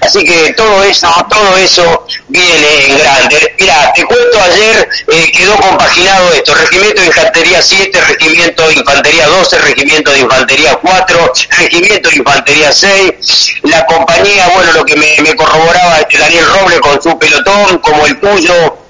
Así 0.01 0.23
que 0.23 0.53
todo 0.53 0.83
eso, 0.83 1.07
todo 1.29 1.57
eso 1.57 2.05
viene 2.27 2.85
en 2.87 2.97
grande. 2.97 3.55
Mira, 3.59 3.93
te 3.95 4.05
cuento 4.05 4.41
ayer, 4.41 4.89
eh, 5.07 5.31
quedó 5.31 5.55
compaginado 5.57 6.31
esto, 6.33 6.53
Regimiento 6.55 7.01
de 7.01 7.07
Infantería 7.07 7.61
7, 7.61 8.01
Regimiento 8.01 8.67
de 8.67 8.73
Infantería 8.73 9.27
12, 9.27 9.57
Regimiento 9.59 10.11
de 10.11 10.19
Infantería 10.19 10.75
4, 10.75 11.33
Regimiento 11.57 12.09
de 12.09 12.15
Infantería 12.17 12.71
6, 12.71 13.55
la 13.63 13.85
compañía, 13.85 14.49
bueno, 14.53 14.71
lo 14.73 14.85
que 14.85 14.95
me, 14.95 15.15
me 15.21 15.35
corroboraba 15.35 15.99
este 15.99 16.17
Daniel 16.17 16.45
Roble 16.45 16.79
con 16.79 17.01
su 17.01 17.17
pelotón, 17.17 17.79
como 17.79 18.05
el 18.05 18.19
tuyo, 18.19 18.86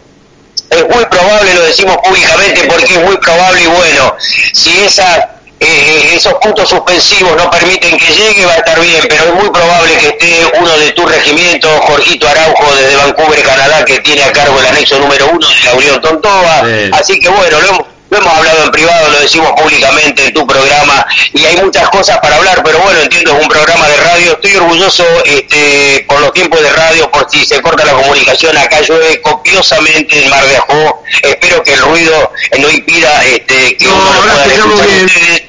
es 0.69 0.83
muy 0.83 1.05
probable, 1.05 1.53
lo 1.53 1.61
decimos 1.63 1.97
públicamente 1.97 2.63
porque 2.67 2.93
es 2.93 3.03
muy 3.03 3.17
probable 3.17 3.61
y 3.61 3.67
bueno, 3.67 4.15
si 4.19 4.77
esa, 4.79 5.29
eh, 5.59 6.11
esos 6.13 6.33
puntos 6.35 6.69
suspensivos 6.69 7.35
no 7.37 7.49
permiten 7.49 7.97
que 7.97 8.13
llegue 8.13 8.45
va 8.45 8.53
a 8.53 8.57
estar 8.57 8.79
bien, 8.79 9.05
pero 9.07 9.25
es 9.25 9.33
muy 9.33 9.49
probable 9.49 9.97
que 9.97 10.07
esté 10.09 10.51
uno 10.59 10.77
de 10.77 10.91
tu 10.91 11.05
regimiento, 11.05 11.69
Jorgito 11.81 12.27
Araujo 12.27 12.75
desde 12.75 12.95
Vancouver, 12.95 13.43
Canadá, 13.43 13.85
que 13.85 13.99
tiene 13.99 14.23
a 14.23 14.31
cargo 14.31 14.59
el 14.59 14.67
anexo 14.67 14.99
número 14.99 15.29
uno 15.31 15.47
de 15.47 15.63
la 15.63 15.73
Unión 15.73 16.01
Tontoba, 16.01 16.61
sí. 16.65 16.89
así 16.93 17.19
que 17.19 17.29
bueno, 17.29 17.61
lo 17.61 17.69
hemos 17.69 17.96
lo 18.09 18.17
hemos 18.17 18.33
hablado 18.33 18.63
en 18.63 18.71
privado, 18.71 19.09
lo 19.09 19.19
decimos 19.19 19.51
públicamente 19.51 20.25
en 20.25 20.33
tu 20.33 20.47
programa 20.47 21.05
y 21.33 21.45
hay 21.45 21.57
muchas 21.57 21.89
cosas 21.89 22.17
para 22.19 22.37
hablar, 22.37 22.61
pero 22.63 22.79
bueno, 22.79 22.99
entiendo, 23.01 23.35
es 23.35 23.43
un 23.43 23.49
programa 23.49 23.87
de 23.87 23.97
radio. 23.97 24.31
Estoy 24.33 24.55
orgulloso 24.55 25.05
este, 25.25 26.05
por 26.07 26.21
los 26.21 26.33
tiempos 26.33 26.61
de 26.61 26.71
radio, 26.71 27.11
por 27.11 27.29
si 27.29 27.45
se 27.45 27.61
corta 27.61 27.85
la 27.85 27.93
comunicación. 27.93 28.57
Acá 28.57 28.81
llueve 28.81 29.21
copiosamente 29.21 30.23
en 30.23 30.29
Mar 30.29 30.45
de 30.45 30.57
Ajó. 30.57 31.03
Espero 31.21 31.63
que 31.63 31.73
el 31.73 31.79
ruido 31.79 32.31
no 32.59 32.69
impida 32.69 33.25
este, 33.25 33.77
que 33.77 33.85
no, 33.85 33.95
uno 33.95 34.13
lo 34.13 34.21
pueda 34.21 34.45
escuchar 34.45 34.87
ustedes. 34.87 35.46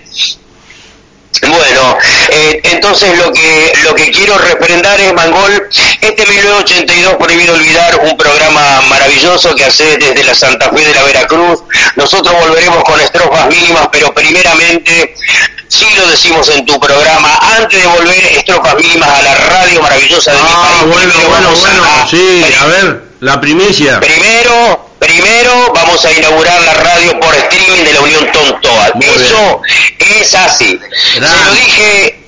Bueno, 1.43 1.97
eh, 2.31 2.61
entonces 2.65 3.17
lo 3.19 3.33
que 3.33 3.73
lo 3.85 3.95
que 3.95 4.11
quiero 4.11 4.37
refrendar 4.39 5.01
es 5.01 5.13
Mangol, 5.15 5.69
este 6.01 6.27
1982 6.27 7.15
prohibido 7.17 7.55
olvidar 7.55 8.01
un 8.03 8.17
programa 8.17 8.83
maravilloso 8.89 9.55
que 9.55 9.65
hace 9.65 9.97
desde 9.99 10.25
la 10.25 10.35
Santa 10.35 10.71
Fe 10.71 10.85
de 10.85 10.95
la 10.95 11.03
Veracruz. 11.05 11.61
Nosotros 11.97 12.35
volveremos 12.41 12.83
con 12.85 13.01
estrofas 13.01 13.47
mínimas, 13.49 13.89
pero 13.93 14.13
primeramente 14.13 15.15
sí 15.69 15.87
lo 15.97 16.07
decimos 16.09 16.49
en 16.49 16.65
tu 16.67 16.79
programa, 16.81 17.39
antes 17.57 17.81
de 17.83 17.87
volver 17.89 18.25
estrofas 18.37 18.75
mínimas 18.77 19.09
a 19.11 19.23
la 19.23 19.35
radio 19.35 19.83
maravillosa 19.83 20.33
de 20.33 20.39
mi 20.39 20.49
Ah, 20.51 20.79
país. 20.81 20.93
bueno, 20.95 21.13
bueno, 21.29 21.51
bueno, 21.61 21.85
a- 21.85 22.09
sí, 22.09 22.45
a 22.61 22.67
ver, 22.67 23.03
la 23.21 23.41
primicia. 23.41 24.01
Primero, 24.01 24.88
primero 24.99 25.73
vamos 25.75 26.05
a 26.05 26.13
inaugurar 26.13 26.61
la 26.63 26.75
radio 26.75 27.21
por 27.21 27.35
streaming 27.35 27.85
de 27.85 27.93
la 27.93 28.01
Unión 28.01 28.33
Tontoa. 28.33 28.93
Muy 28.95 29.07
Eso 29.07 29.63
es 29.99 30.35
así. 30.35 30.81
Gran. 31.17 31.31
Se 31.31 31.45
lo 31.45 31.53
dije, 31.55 32.19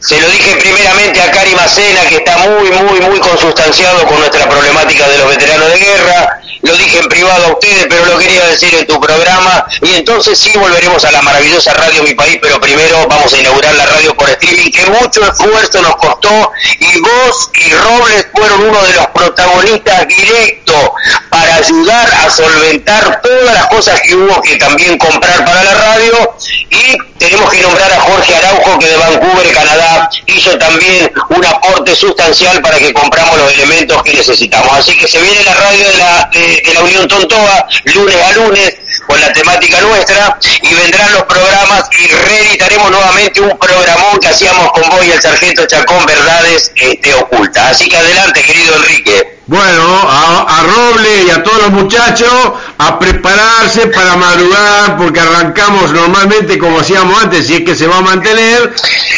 se 0.00 0.20
lo 0.20 0.28
dije 0.30 0.56
primeramente 0.56 1.20
a 1.20 1.30
Cari 1.32 1.54
Macena, 1.56 2.02
que 2.08 2.16
está 2.16 2.38
muy, 2.38 2.70
muy, 2.70 3.00
muy 3.00 3.18
consustanciado 3.18 4.06
con 4.06 4.20
nuestra 4.20 4.48
problemática 4.48 5.08
de 5.08 5.18
los 5.18 5.28
veteranos 5.28 5.72
de 5.72 5.78
guerra. 5.78 6.40
Lo 6.62 6.76
dije 6.76 6.98
en 6.98 7.08
privado 7.08 7.46
a 7.46 7.52
ustedes, 7.52 7.86
pero 7.88 8.04
lo 8.06 8.18
quería 8.18 8.44
decir 8.46 8.74
en 8.74 8.86
tu 8.86 9.00
programa. 9.00 9.66
Y 9.82 9.94
entonces 9.94 10.38
sí 10.38 10.50
volveremos 10.56 11.04
a 11.04 11.10
la 11.10 11.22
maravillosa 11.22 11.72
radio 11.74 12.02
Mi 12.02 12.14
País, 12.14 12.38
pero 12.40 12.60
primero 12.60 13.06
vamos 13.08 13.32
a 13.32 13.38
inaugurar 13.38 13.74
la 13.74 13.86
radio 13.86 14.14
por 14.14 14.28
streaming, 14.30 14.70
que 14.70 14.86
mucho 14.86 15.22
esfuerzo 15.22 15.82
nos 15.82 15.96
costó. 15.96 16.52
Y 16.78 17.00
vos 17.00 17.50
y 17.54 17.72
Robles 17.72 18.26
fueron 18.34 18.68
uno 18.68 18.82
de 18.82 18.92
los 18.94 19.06
protagonistas 19.08 20.06
directos 20.08 20.90
para 21.30 21.56
ayudar 21.56 22.08
a 22.24 22.30
solventar 22.30 23.20
todas 23.22 23.54
las 23.54 23.66
cosas 23.66 24.00
que 24.02 24.14
hubo 24.14 24.40
que 24.42 24.56
también 24.56 24.98
comprar 24.98 25.44
para 25.44 25.62
la 25.64 25.74
radio. 25.74 26.34
Y 26.70 26.96
tenemos 27.18 27.50
que 27.52 27.62
nombrar 27.62 27.92
a 27.92 28.00
Jorge 28.00 28.34
Araujo, 28.34 28.78
que 28.78 28.86
de 28.86 28.96
Vancouver, 28.96 29.52
Canadá, 29.52 29.87
hizo 30.26 30.56
también 30.58 31.10
un 31.30 31.44
aporte 31.44 31.94
sustancial 31.94 32.60
para 32.60 32.78
que 32.78 32.92
compramos 32.92 33.38
los 33.38 33.52
elementos 33.52 34.02
que 34.02 34.14
necesitamos. 34.14 34.76
Así 34.76 34.96
que 34.96 35.08
se 35.08 35.20
viene 35.20 35.42
la 35.44 35.54
radio 35.54 35.88
de 35.88 35.96
la, 35.96 36.30
de, 36.32 36.74
la 36.74 36.80
Unión 36.80 37.08
Tontoa, 37.08 37.66
lunes 37.94 38.16
a 38.16 38.32
lunes, 38.32 38.76
con 39.06 39.20
la 39.20 39.32
temática 39.32 39.80
nuestra 39.80 40.38
y 40.62 40.74
vendrán 40.74 41.12
los 41.12 41.22
programas 41.24 41.88
y 41.98 42.06
reeditaremos 42.08 42.90
nuevamente 42.90 43.40
un 43.40 43.56
programón 43.58 44.18
que 44.20 44.28
hacíamos 44.28 44.72
con 44.72 44.88
vos 44.90 45.04
y 45.04 45.10
el 45.10 45.22
sargento 45.22 45.66
Chacón, 45.66 46.04
Verdades 46.06 46.72
este, 46.76 47.14
Ocultas. 47.14 47.72
Así 47.72 47.88
que 47.88 47.96
adelante, 47.96 48.42
querido 48.42 48.74
Enrique. 48.76 49.37
Bueno, 49.48 49.82
a, 49.82 50.62
Roble 50.62 51.24
y 51.26 51.30
a 51.30 51.42
todos 51.42 51.62
los 51.62 51.70
muchachos 51.70 52.30
a 52.76 52.98
prepararse 52.98 53.86
para 53.86 54.14
madrugar 54.16 54.98
porque 54.98 55.20
arrancamos 55.20 55.90
normalmente 55.90 56.58
como 56.58 56.80
hacíamos 56.80 57.22
antes, 57.22 57.48
y 57.48 57.54
es 57.54 57.60
que 57.62 57.74
se 57.74 57.86
va 57.86 57.96
a 57.96 58.02
mantener 58.02 58.74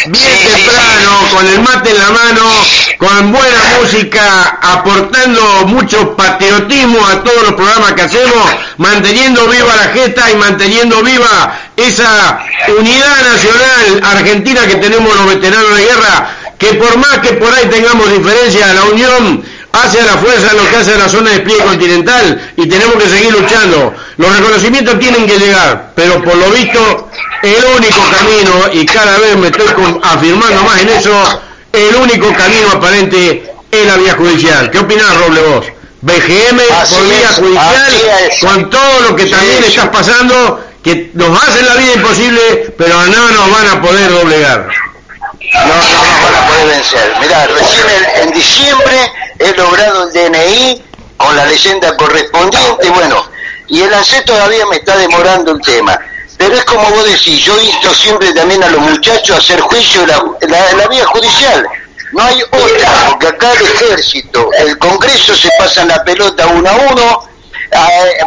bien 0.07 0.39
temprano, 0.55 1.11
con 1.35 1.47
el 1.49 1.61
mate 1.63 1.91
en 1.91 1.99
la 1.99 2.11
mano, 2.11 2.43
con 2.99 3.33
buena 3.33 3.59
música, 3.81 4.61
aportando 4.63 5.67
mucho 5.67 6.15
patriotismo 6.15 7.05
a 7.05 7.25
todos 7.25 7.43
los 7.43 7.55
programas 7.55 7.95
que 7.95 8.03
hacemos, 8.03 8.51
manteniendo 8.77 9.49
viva 9.49 9.75
la 9.75 9.93
gesta 9.93 10.31
y 10.31 10.37
manteniendo 10.37 11.03
viva 11.03 11.59
esa 11.77 12.39
unidad 12.79 13.33
nacional 13.33 14.17
argentina 14.17 14.65
que 14.69 14.77
tenemos 14.77 15.13
los 15.13 15.27
veteranos 15.27 15.75
de 15.75 15.83
guerra, 15.87 16.37
que 16.57 16.75
por 16.75 16.97
más 16.99 17.19
que 17.19 17.33
por 17.33 17.53
ahí 17.53 17.67
tengamos 17.67 18.13
diferencias, 18.13 18.75
la 18.77 18.85
unión 18.85 19.60
hace 19.73 20.01
a 20.01 20.05
la 20.05 20.19
fuerza 20.19 20.53
lo 20.55 20.69
que 20.69 20.77
hace 20.77 20.97
la 20.97 21.09
zona 21.09 21.31
de 21.31 21.37
despliegue 21.37 21.65
continental 21.65 22.53
y 22.57 22.69
tenemos 22.69 22.97
que 22.97 23.09
seguir 23.09 23.33
luchando. 23.33 23.95
Los 24.17 24.37
reconocimientos 24.37 24.99
tienen 24.99 25.27
que 25.27 25.39
llegar, 25.39 25.93
pero 25.95 26.23
por 26.23 26.37
lo 26.37 26.51
visto 26.51 27.09
el 27.43 27.65
único 27.77 28.01
camino, 28.11 28.53
y 28.73 28.85
cada 28.87 29.19
vez 29.19 29.37
me 29.37 29.49
estoy 29.49 29.67
afirmando 30.03 30.63
más 30.63 30.81
en 30.81 30.89
eso, 30.91 31.41
el 31.73 31.95
único 31.97 32.33
camino 32.35 32.71
aparente 32.73 33.51
es 33.71 33.87
la 33.87 33.97
vía 33.97 34.15
judicial. 34.15 34.71
¿Qué 34.71 34.79
opinás, 34.79 35.17
Roble, 35.19 35.41
vos? 35.43 35.67
BGM 36.03 36.57
por 36.57 37.09
vía 37.09 37.29
judicial, 37.37 38.31
con 38.41 38.71
todo 38.71 39.01
lo 39.09 39.17
que 39.17 39.27
también 39.27 39.65
estás 39.65 39.89
pasando, 39.89 40.65
que 40.83 41.11
nos 41.15 41.43
hacen 41.43 41.67
la 41.67 41.75
vida 41.75 41.93
imposible, 41.95 42.75
pero 42.77 43.07
no 43.07 43.31
nos 43.31 43.51
van 43.51 43.69
a 43.69 43.83
poder 43.83 44.11
doblegar. 44.11 44.69
No, 45.55 45.61
no 45.61 45.75
nos 45.75 46.23
van 46.23 46.35
a 46.35 46.49
poder 46.49 46.67
vencer. 46.69 47.13
Mirá, 47.21 47.47
recién 47.47 48.23
en 48.23 48.31
diciembre 48.33 49.13
he 49.41 49.55
logrado 49.55 50.05
el 50.05 50.13
DNI 50.13 50.85
con 51.17 51.35
la 51.35 51.47
leyenda 51.47 51.97
correspondiente, 51.97 52.91
bueno, 52.91 53.25
y 53.69 53.81
el 53.81 53.93
ANSE 53.93 54.23
todavía 54.23 54.67
me 54.67 54.77
está 54.77 54.97
demorando 54.97 55.53
el 55.53 55.61
tema. 55.63 55.99
Pero 56.37 56.57
es 56.57 56.65
como 56.65 56.89
vos 56.91 57.05
decís, 57.05 57.45
yo 57.45 57.59
insto 57.61 57.95
siempre 57.95 58.33
también 58.33 58.63
a 58.63 58.69
los 58.69 58.81
muchachos 58.81 59.37
a 59.37 59.39
hacer 59.39 59.61
juicio 59.61 60.03
en 60.41 60.51
la, 60.51 60.89
vía 60.89 61.07
judicial. 61.07 61.67
No 62.13 62.23
hay 62.23 62.43
otra, 62.43 63.09
porque 63.11 63.27
acá 63.29 63.53
el 63.53 63.63
ejército, 63.63 64.51
el 64.59 64.79
Congreso 64.79 65.35
se 65.35 65.49
pasa 65.59 65.85
la 65.85 66.03
pelota 66.03 66.47
uno 66.47 66.69
a 66.69 66.75
uno, 66.91 67.30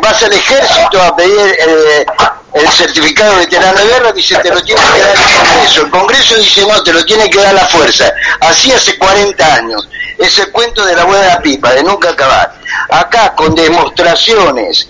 vas 0.02 0.24
al 0.24 0.34
ejército 0.34 1.02
a 1.02 1.16
pedir 1.16 1.40
eh, 1.40 2.06
el 2.54 2.70
certificado 2.70 3.32
de 3.32 3.38
veterano 3.40 3.80
de 3.80 3.88
guerra, 3.88 4.12
dice 4.12 4.38
te 4.40 4.50
lo 4.50 4.62
tiene 4.64 4.82
que 4.82 5.00
dar 5.00 5.10
el 5.10 5.22
Congreso. 5.22 5.82
El 5.82 5.92
Congreso 5.92 6.36
dice 6.36 6.62
no, 6.66 6.84
te 6.84 6.94
lo 6.94 7.06
tiene 7.06 7.30
que 7.30 7.40
dar 7.40 7.54
la 7.54 7.68
fuerza. 7.68 8.12
Así 8.40 8.72
hace 8.72 8.98
40 8.98 9.56
años 9.56 9.88
ese 10.18 10.48
cuento 10.52 10.86
de 10.86 10.96
la 10.96 11.06
buena 11.06 11.40
pipa, 11.40 11.74
de 11.74 11.84
nunca 11.84 12.10
acabar. 12.10 12.60
Acá 12.90 13.34
con 13.36 13.56
demostraciones 13.56 14.88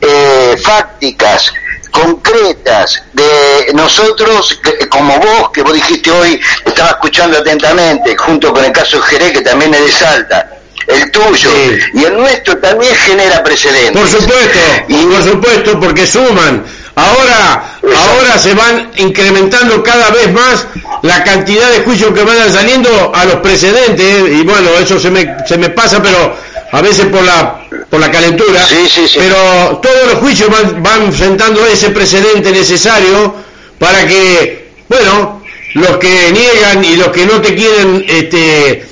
eh, 0.00 0.56
fácticas, 0.62 1.52
concretas, 1.90 3.02
de 3.12 3.72
nosotros, 3.74 4.60
como 4.90 5.18
vos, 5.18 5.50
que 5.50 5.62
vos 5.62 5.72
dijiste 5.72 6.10
hoy, 6.10 6.40
estaba 6.64 6.90
escuchando 6.90 7.38
atentamente, 7.38 8.16
junto 8.16 8.52
con 8.52 8.64
el 8.64 8.72
caso 8.72 9.00
Jerez, 9.00 9.32
que 9.32 9.40
también 9.40 9.72
es 9.74 9.84
de 9.84 9.92
Salta, 9.92 10.55
el 10.86 11.10
tuyo. 11.10 11.50
Y 11.94 12.04
el 12.04 12.16
nuestro 12.16 12.56
también 12.58 12.94
genera 12.94 13.42
precedentes. 13.42 14.00
Por 14.00 14.08
supuesto, 14.08 14.58
y 14.88 15.04
por 15.06 15.22
supuesto, 15.22 15.80
porque 15.80 16.06
suman. 16.06 16.64
Ahora, 16.94 17.78
ahora 17.82 18.38
se 18.38 18.54
van 18.54 18.90
incrementando 18.96 19.82
cada 19.82 20.08
vez 20.10 20.32
más 20.32 20.66
la 21.02 21.22
cantidad 21.24 21.70
de 21.70 21.80
juicios 21.80 22.12
que 22.14 22.24
van 22.24 22.50
saliendo 22.50 23.12
a 23.14 23.24
los 23.26 23.36
precedentes, 23.36 24.32
y 24.32 24.42
bueno, 24.42 24.70
eso 24.80 24.98
se 24.98 25.10
me, 25.10 25.36
se 25.46 25.58
me 25.58 25.68
pasa, 25.68 26.02
pero 26.02 26.34
a 26.72 26.80
veces 26.80 27.06
por 27.06 27.22
la, 27.22 27.66
por 27.90 28.00
la 28.00 28.10
calentura, 28.10 28.66
pero 29.14 29.78
todos 29.82 30.06
los 30.06 30.14
juicios 30.20 30.50
van, 30.50 30.82
van 30.82 31.12
sentando 31.12 31.66
ese 31.66 31.90
precedente 31.90 32.50
necesario 32.50 33.34
para 33.78 34.06
que, 34.06 34.70
bueno, 34.88 35.42
los 35.74 35.98
que 35.98 36.32
niegan 36.32 36.82
y 36.82 36.96
los 36.96 37.08
que 37.08 37.26
no 37.26 37.42
te 37.42 37.54
quieren, 37.54 38.04
este, 38.08 38.86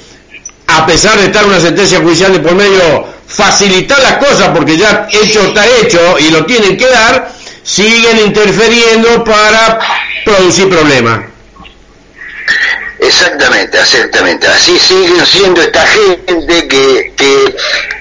a 0.76 0.86
pesar 0.86 1.18
de 1.18 1.26
estar 1.26 1.44
una 1.44 1.60
sentencia 1.60 2.00
judicial 2.00 2.32
de 2.32 2.40
por 2.40 2.54
medio, 2.54 3.06
facilitar 3.26 4.00
las 4.00 4.16
cosas 4.18 4.48
porque 4.54 4.76
ya 4.76 5.08
hecho 5.10 5.42
está 5.42 5.66
hecho 5.66 6.18
y 6.18 6.30
lo 6.30 6.44
tienen 6.46 6.76
que 6.76 6.88
dar, 6.88 7.30
siguen 7.62 8.18
interfiriendo 8.26 9.24
para 9.24 9.78
producir 10.24 10.68
problemas. 10.68 11.20
Exactamente, 12.98 13.78
exactamente. 13.78 14.46
Así 14.48 14.78
siguen 14.78 15.24
siendo 15.26 15.60
esta 15.60 15.86
gente 15.86 16.68
que, 16.68 17.12
que, 17.16 17.56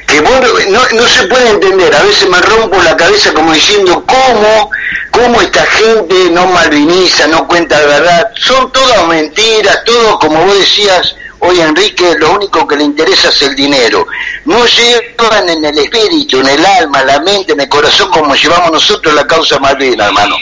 que 0.08 0.22
no, 0.22 0.82
no, 0.94 1.08
se 1.08 1.28
puede 1.28 1.50
entender. 1.50 1.94
A 1.94 2.04
veces 2.04 2.30
me 2.30 2.42
rompo 2.42 2.82
la 2.82 2.96
cabeza 2.96 3.34
como 3.34 3.54
diciendo 3.54 4.04
cómo, 4.08 4.72
cómo 5.12 5.42
esta 5.42 5.66
gente 5.66 6.30
no 6.32 6.48
malviniza, 6.48 7.28
no 7.28 7.48
cuenta 7.48 7.80
la 7.80 7.86
verdad. 7.86 8.32
Son 8.40 8.72
todas 8.72 9.08
mentiras, 9.08 9.84
todo 9.86 10.20
como 10.20 10.46
vos 10.46 10.58
decías, 10.58 11.16
hoy 11.44 11.60
Enrique, 11.60 12.16
lo 12.20 12.34
único 12.34 12.68
que 12.68 12.76
le 12.76 12.84
interesa 12.84 13.30
es 13.30 13.42
el 13.44 13.56
dinero. 13.56 14.06
No 14.46 14.66
llevan 14.66 15.50
en 15.50 15.66
el 15.66 15.78
espíritu, 15.78 16.40
en 16.40 16.48
el 16.48 16.66
alma, 16.66 17.04
la 17.04 17.20
mente, 17.20 17.54
en 17.54 17.62
el 17.62 17.70
corazón 17.70 18.10
como 18.10 18.36
llevamos 18.36 18.72
nosotros 18.72 19.14
la 19.14 19.28
causa 19.28 19.60
Malvina, 19.60 20.08
hermano. 20.08 20.36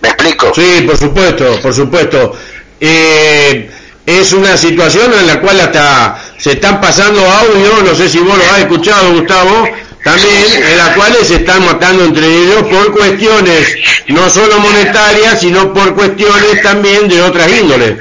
¿Me 0.00 0.08
explico? 0.08 0.52
Sí, 0.54 0.82
por 0.86 0.96
supuesto, 0.96 1.60
por 1.60 1.74
supuesto. 1.74 2.36
Eh, 2.80 3.70
es 4.06 4.32
una 4.32 4.56
situación 4.56 5.12
en 5.12 5.26
la 5.26 5.40
cual 5.40 5.60
hasta 5.60 6.18
se 6.38 6.52
están 6.52 6.80
pasando 6.80 7.20
audio, 7.20 7.82
no 7.84 7.94
sé 7.94 8.08
si 8.08 8.18
vos 8.18 8.38
lo 8.38 8.44
has 8.44 8.60
escuchado, 8.60 9.12
Gustavo, 9.12 9.68
también 10.02 10.62
en 10.70 10.78
las 10.78 10.96
cuales 10.96 11.26
se 11.26 11.36
están 11.36 11.64
matando 11.66 12.04
entre 12.04 12.26
ellos 12.26 12.62
por 12.70 12.92
cuestiones 12.92 13.68
no 14.06 14.30
solo 14.30 14.58
monetarias, 14.60 15.40
sino 15.40 15.74
por 15.74 15.94
cuestiones 15.94 16.62
también 16.62 17.08
de 17.08 17.20
otras 17.20 17.50
índoles. 17.50 17.98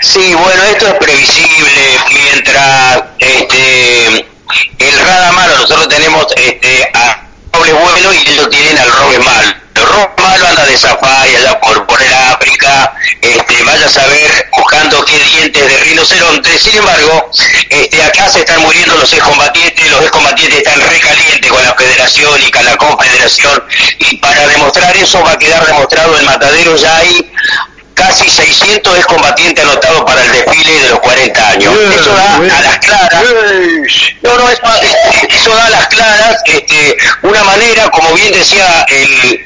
Sí, 0.00 0.34
bueno, 0.34 0.62
esto 0.64 0.88
es 0.88 0.94
previsible 0.94 1.98
mientras 2.10 3.02
este 3.18 4.26
el 4.78 4.98
Rada 4.98 5.32
Malo, 5.32 5.56
nosotros 5.58 5.88
tenemos 5.88 6.26
este 6.36 6.90
a 6.92 7.22
roble 7.52 7.72
bueno 7.72 8.12
y 8.12 8.30
ellos 8.30 8.50
tienen 8.50 8.78
al 8.78 8.90
roble 8.90 9.18
malo. 9.20 9.54
El 9.74 9.82
roble 9.86 10.10
malo 10.18 10.46
anda 10.48 10.66
de 10.66 10.76
safari 10.76 11.36
allá 11.36 11.60
por, 11.60 11.86
por 11.86 12.02
el 12.02 12.12
África, 12.12 12.94
este, 13.20 13.62
vaya 13.64 13.86
a 13.86 13.88
saber 13.88 14.48
buscando 14.56 15.04
qué 15.04 15.18
dientes 15.18 15.68
de 15.68 15.76
rinoceronte. 15.84 16.58
Sin 16.58 16.76
embargo, 16.76 17.30
este, 17.68 18.02
acá 18.02 18.28
se 18.28 18.40
están 18.40 18.60
muriendo 18.62 18.96
los 18.96 19.12
excombatientes, 19.12 19.90
los 19.90 20.02
excombatientes 20.02 20.58
están 20.58 20.80
recalientes 20.80 21.50
con 21.50 21.64
la 21.64 21.74
federación 21.74 22.42
y 22.46 22.50
con 22.50 22.64
la 22.64 22.76
confederación. 22.76 23.64
Y 23.98 24.16
para 24.16 24.46
demostrar 24.48 24.96
eso 24.96 25.22
va 25.22 25.32
a 25.32 25.38
quedar 25.38 25.64
demostrado 25.66 26.18
el 26.18 26.24
matadero 26.26 26.76
ya 26.76 26.96
hay 26.96 27.32
casi 27.94 28.28
600 28.28 28.96
excombatientes 28.98 29.64
anotados 29.64 30.02
para 30.04 30.22
el 30.24 30.32
desfile 30.32 30.72
de 30.80 30.88
los 30.90 31.00
40 31.00 31.48
años. 31.48 31.74
eso 31.98 32.14
da 32.14 32.36
a 32.36 32.62
las 32.62 32.78
claras, 32.78 33.24
no, 34.22 34.38
no, 34.38 34.48
eso, 34.50 35.54
da 35.54 35.66
a 35.66 35.70
las 35.70 35.86
claras 35.88 36.36
este, 36.46 36.96
una 37.22 37.42
manera, 37.44 37.90
como 37.90 38.14
bien 38.14 38.32
decía 38.32 38.86
el, 38.88 39.40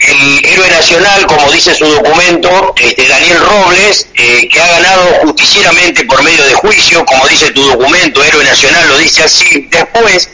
el 0.00 0.44
héroe 0.44 0.68
nacional, 0.68 1.26
como 1.26 1.50
dice 1.52 1.74
su 1.74 1.86
documento, 1.86 2.74
este, 2.78 3.06
Daniel 3.08 3.38
Robles, 3.40 4.08
eh, 4.14 4.48
que 4.48 4.60
ha 4.60 4.66
ganado 4.66 5.02
justicieramente 5.22 6.04
por 6.04 6.22
medio 6.22 6.44
de 6.44 6.54
juicio, 6.54 7.04
como 7.04 7.26
dice 7.28 7.50
tu 7.50 7.62
documento, 7.62 8.22
héroe 8.22 8.44
nacional, 8.44 8.88
lo 8.88 8.98
dice 8.98 9.24
así. 9.24 9.68
Después, 9.70 10.28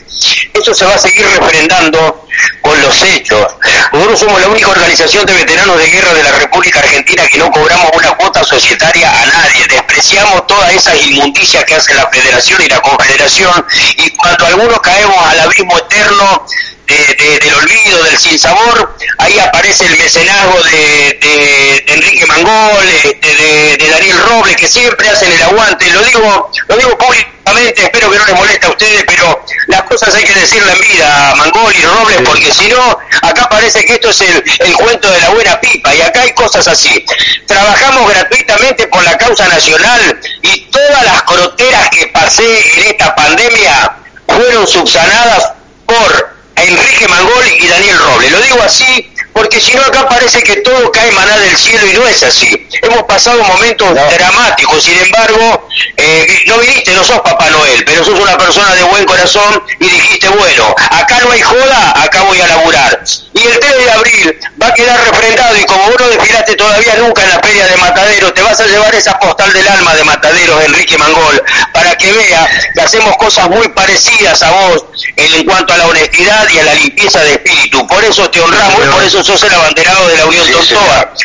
eso 0.53 0.73
se 0.73 0.85
va 0.85 0.95
a 0.95 0.99
seguir 0.99 1.25
referendando 1.39 2.27
con 2.61 2.81
los 2.81 3.01
hechos. 3.03 3.47
Nosotros 3.91 4.19
somos 4.19 4.41
la 4.41 4.47
única 4.47 4.67
organización 4.67 5.25
de 5.25 5.33
veteranos 5.33 5.77
de 5.77 5.87
guerra 5.87 6.13
de 6.13 6.23
la 6.23 6.31
República 6.31 6.79
Argentina 6.79 7.27
que 7.27 7.37
no 7.37 7.51
cobramos 7.51 7.91
una 7.93 8.11
cuota 8.11 8.43
societaria 8.43 9.09
a 9.09 9.25
nadie. 9.25 9.67
Despreciamos 9.67 10.47
todas 10.47 10.73
esas 10.73 11.01
inmundicias 11.05 11.63
que 11.65 11.75
hace 11.75 11.93
la 11.93 12.07
Federación 12.07 12.61
y 12.61 12.67
la 12.67 12.81
Confederación 12.81 13.65
y 13.97 14.09
cuando 14.11 14.45
algunos 14.45 14.79
caemos 14.81 15.17
al 15.27 15.39
abismo 15.41 15.77
eterno 15.77 16.45
del 16.89 17.53
olvido, 17.53 18.03
del 18.03 18.17
sinsabor, 18.17 18.95
ahí 19.19 19.37
aparece 19.39 19.85
el 19.85 19.97
mecenazgo 19.97 20.61
de, 20.63 21.83
Enrique 21.87 22.25
Mangol, 22.25 22.85
de, 23.21 23.87
Daniel 23.91 24.17
Robles, 24.29 24.55
que 24.55 24.67
siempre 24.67 25.07
hacen 25.09 25.31
el 25.31 25.41
aguante. 25.41 25.89
Lo 25.91 26.03
digo, 26.03 26.51
lo 26.67 26.77
digo 26.77 26.97
públicamente, 26.97 27.83
espero 27.83 28.09
que 28.09 28.17
no 28.17 28.25
les 28.25 28.35
moleste 28.35 28.65
a 28.65 28.69
ustedes, 28.69 29.03
pero 29.05 29.45
las 29.67 29.83
cosas 29.83 30.15
hay 30.15 30.23
que 30.23 30.33
decirle 30.33 30.71
en 30.71 30.81
vida, 30.81 31.35
Mangol 31.35 31.75
y 31.75 31.81
Robles, 31.81 32.21
porque 32.25 32.51
si 32.51 32.67
no, 32.67 32.97
acá 33.21 33.47
parece 33.49 33.85
que 33.85 33.93
esto 33.93 34.09
es 34.09 34.21
el, 34.21 34.43
el 34.59 34.73
cuento 34.73 35.11
de 35.11 35.21
la 35.21 35.29
buena 35.29 35.59
pipa, 35.61 35.93
y 35.93 36.01
acá 36.01 36.21
hay 36.21 36.33
cosas 36.33 36.67
así. 36.67 37.05
Trabajamos 37.45 38.09
gratuitamente 38.09 38.87
por 38.87 39.03
la 39.03 39.17
causa 39.17 39.47
nacional 39.47 40.19
y 40.41 40.61
todas 40.71 41.03
las 41.03 41.23
croteras 41.23 41.89
que 41.89 42.07
pasé 42.07 42.79
en 42.79 42.85
esta 42.87 43.13
pandemia 43.15 43.95
fueron 44.27 44.67
subsanadas 44.67 45.53
por 45.85 46.38
Enrique 46.63 47.07
Mangol 47.07 47.45
y 47.59 47.67
Daniel 47.67 47.97
Robles. 47.97 48.31
Lo 48.31 48.41
digo 48.41 48.61
así 48.61 49.08
porque 49.33 49.59
si 49.59 49.73
no 49.73 49.81
acá 49.81 50.07
parece 50.07 50.41
que 50.41 50.57
todo 50.57 50.91
cae 50.91 51.11
maná 51.11 51.37
del 51.37 51.55
cielo 51.55 51.87
y 51.87 51.93
no 51.93 52.07
es 52.07 52.23
así. 52.23 52.67
Hemos 52.81 53.03
pasado 53.03 53.43
momentos 53.43 53.93
dramáticos, 53.93 54.83
sin 54.83 54.97
embargo, 54.99 55.67
eh, 55.97 56.43
no 56.45 56.57
viniste, 56.59 56.91
no 56.93 57.03
sos 57.03 57.19
Papá 57.21 57.49
Noel, 57.49 57.83
pero 57.85 58.03
sos 58.03 58.19
una 58.19 58.37
persona 58.37 58.73
de 58.75 58.83
buen 58.83 59.05
corazón 59.05 59.63
y 59.79 59.85
dijiste, 59.85 60.27
bueno, 60.29 60.75
acá 60.91 61.19
no 61.23 61.31
hay 61.31 61.41
joda, 61.41 62.03
acá 62.03 62.23
voy 62.23 62.39
a 62.39 62.47
laburar. 62.47 63.03
Y 63.33 63.47
el 63.47 63.59
3 63.59 63.77
de 63.77 63.91
abril 63.91 64.39
va 64.61 64.67
a 64.67 64.73
quedar 64.73 64.99
refrendado 65.09 65.57
y 65.57 65.63
como 65.63 65.85
vos 65.85 65.95
no 65.99 66.07
desfilaste 66.07 66.55
todavía 66.55 66.95
nunca 66.95 67.23
en 67.23 67.29
la 67.29 67.39
feria 67.39 67.65
de 67.65 67.77
Matadero, 67.77 68.33
te 68.33 68.41
vas 68.41 68.59
a 68.59 68.65
llevar 68.65 68.93
esa 68.95 69.17
postal 69.19 69.53
del 69.53 69.67
alma 69.67 69.95
de 69.95 70.03
Mataderos, 70.03 70.63
Enrique 70.63 70.97
Mangol, 70.97 71.43
para 71.73 71.95
que 71.97 72.11
vea 72.11 72.49
que 72.73 72.81
hacemos 72.81 73.15
cosas 73.17 73.49
muy 73.49 73.67
parecidas 73.69 74.41
a 74.43 74.51
vos 74.51 74.85
en 75.15 75.45
cuanto 75.45 75.73
a 75.73 75.77
la 75.77 75.87
honestidad 75.87 76.47
y 76.49 76.59
a 76.59 76.63
la 76.63 76.73
limpieza 76.73 77.21
de 77.21 77.33
espíritu. 77.33 77.87
Por 77.87 78.03
eso 78.03 78.29
te 78.29 78.39
honramos 78.39 78.79
por 78.87 79.03
eso 79.03 79.18
sos 79.23 79.41
el 79.43 79.53
abanderado 79.53 80.07
de 80.07 80.17
la 80.17 80.25
Unión 80.25 80.45
sí, 80.45 80.75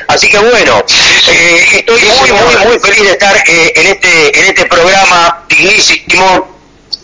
Así 0.09 0.29
que 0.29 0.39
bueno, 0.39 0.85
eh, 1.29 1.66
estoy 1.73 2.01
muy, 2.01 2.33
muy, 2.33 2.66
muy 2.66 2.79
feliz 2.79 3.03
de 3.03 3.12
estar 3.12 3.37
eh, 3.37 3.73
en, 3.77 3.87
este, 3.87 4.39
en 4.39 4.47
este 4.47 4.66
programa 4.66 5.45
dignísimo. 5.49 6.55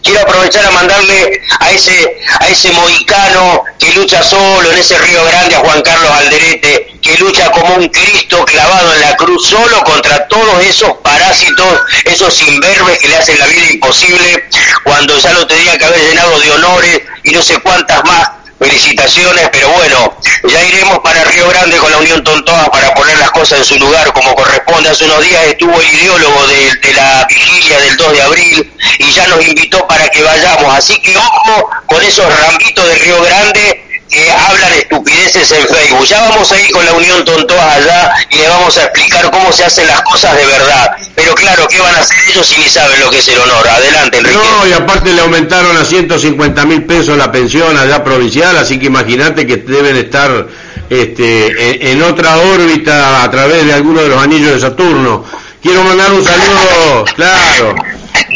Quiero 0.02 0.20
aprovechar 0.20 0.64
a 0.64 0.70
mandarle 0.70 1.42
a 1.58 1.70
ese 1.72 2.16
a 2.38 2.48
ese 2.48 2.70
mohicano 2.72 3.64
que 3.78 3.92
lucha 3.92 4.22
solo 4.22 4.70
en 4.70 4.78
ese 4.78 4.96
río 4.96 5.22
grande 5.26 5.56
a 5.56 5.58
Juan 5.58 5.82
Carlos 5.82 6.10
Alderete 6.10 6.98
que 7.02 7.18
lucha 7.18 7.50
como 7.50 7.74
un 7.74 7.88
Cristo 7.88 8.44
clavado 8.46 8.94
en 8.94 9.00
la 9.00 9.16
cruz 9.16 9.46
solo 9.46 9.82
contra 9.84 10.26
todos 10.28 10.64
esos 10.64 10.92
parásitos 11.02 11.80
esos 12.04 12.40
imberbes 12.48 12.98
que 12.98 13.08
le 13.08 13.16
hacen 13.16 13.38
la 13.38 13.46
vida 13.46 13.72
imposible 13.72 14.48
cuando 14.84 15.18
ya 15.18 15.32
lo 15.32 15.46
tenía 15.46 15.76
que 15.76 15.84
haber 15.84 16.00
llenado 16.00 16.40
de 16.40 16.50
honores 16.52 17.02
y 17.24 17.30
no 17.32 17.42
sé 17.42 17.60
cuántas 17.60 18.02
más 18.04 18.39
felicitaciones, 18.60 19.48
pero 19.50 19.70
bueno, 19.70 20.14
ya 20.46 20.62
iremos 20.62 20.98
para 20.98 21.24
Río 21.24 21.48
Grande 21.48 21.78
con 21.78 21.90
la 21.90 21.96
Unión 21.96 22.22
Tontoa 22.22 22.70
para 22.70 22.92
poner 22.94 23.18
las 23.18 23.30
cosas 23.30 23.60
en 23.60 23.64
su 23.64 23.78
lugar 23.78 24.12
como 24.12 24.34
corresponde. 24.34 24.90
Hace 24.90 25.06
unos 25.06 25.24
días 25.24 25.46
estuvo 25.46 25.80
el 25.80 25.88
ideólogo 25.88 26.46
de, 26.46 26.92
la 26.94 27.26
vigilia 27.28 27.80
del 27.80 27.96
2 27.96 28.12
de 28.12 28.22
abril 28.22 28.72
y 28.98 29.10
ya 29.12 29.26
nos 29.28 29.46
invitó 29.46 29.86
para 29.88 30.08
que 30.10 30.22
vayamos. 30.22 30.74
Así 30.74 31.00
que 31.00 31.16
ojo 31.16 31.70
con 31.86 32.02
esos 32.02 32.26
rambitos 32.38 32.86
de 32.86 32.94
Río 32.96 33.22
Grande 33.22 33.89
que 34.10 34.30
hablan 34.30 34.72
estupideces 34.72 35.52
en 35.52 35.66
Facebook. 35.68 36.04
Ya 36.04 36.20
vamos 36.28 36.50
a 36.50 36.60
ir 36.60 36.70
con 36.72 36.84
la 36.84 36.92
Unión 36.94 37.24
Tontoa 37.24 37.74
allá 37.74 38.12
y 38.30 38.36
le 38.36 38.48
vamos 38.48 38.76
a 38.76 38.84
explicar 38.84 39.30
cómo 39.30 39.52
se 39.52 39.64
hacen 39.64 39.86
las 39.86 40.02
cosas 40.02 40.36
de 40.36 40.44
verdad. 40.46 40.96
Pero 41.14 41.34
claro, 41.34 41.68
¿qué 41.68 41.78
van 41.78 41.94
a 41.94 42.00
hacer 42.00 42.18
ellos 42.28 42.46
si 42.46 42.60
ni 42.60 42.68
saben 42.68 42.98
lo 43.00 43.10
que 43.10 43.18
es 43.18 43.28
el 43.28 43.38
honor? 43.38 43.68
Adelante, 43.68 44.18
Enrique. 44.18 44.36
No, 44.36 44.66
y 44.66 44.72
aparte 44.72 45.12
le 45.12 45.20
aumentaron 45.20 45.76
a 45.76 45.84
150 45.84 46.64
mil 46.66 46.84
pesos 46.84 47.16
la 47.16 47.30
pensión 47.30 47.76
allá 47.78 48.02
provincial, 48.02 48.56
así 48.56 48.78
que 48.78 48.86
imagínate 48.86 49.46
que 49.46 49.58
deben 49.58 49.96
estar 49.96 50.48
este, 50.90 51.92
en, 51.92 52.02
otra 52.02 52.36
órbita 52.38 53.22
a 53.22 53.30
través 53.30 53.64
de 53.64 53.72
alguno 53.72 54.02
de 54.02 54.08
los 54.08 54.20
anillos 54.20 54.52
de 54.52 54.60
Saturno. 54.60 55.24
Quiero 55.62 55.84
mandar 55.84 56.12
un 56.12 56.24
saludo, 56.24 57.04
claro, 57.14 57.76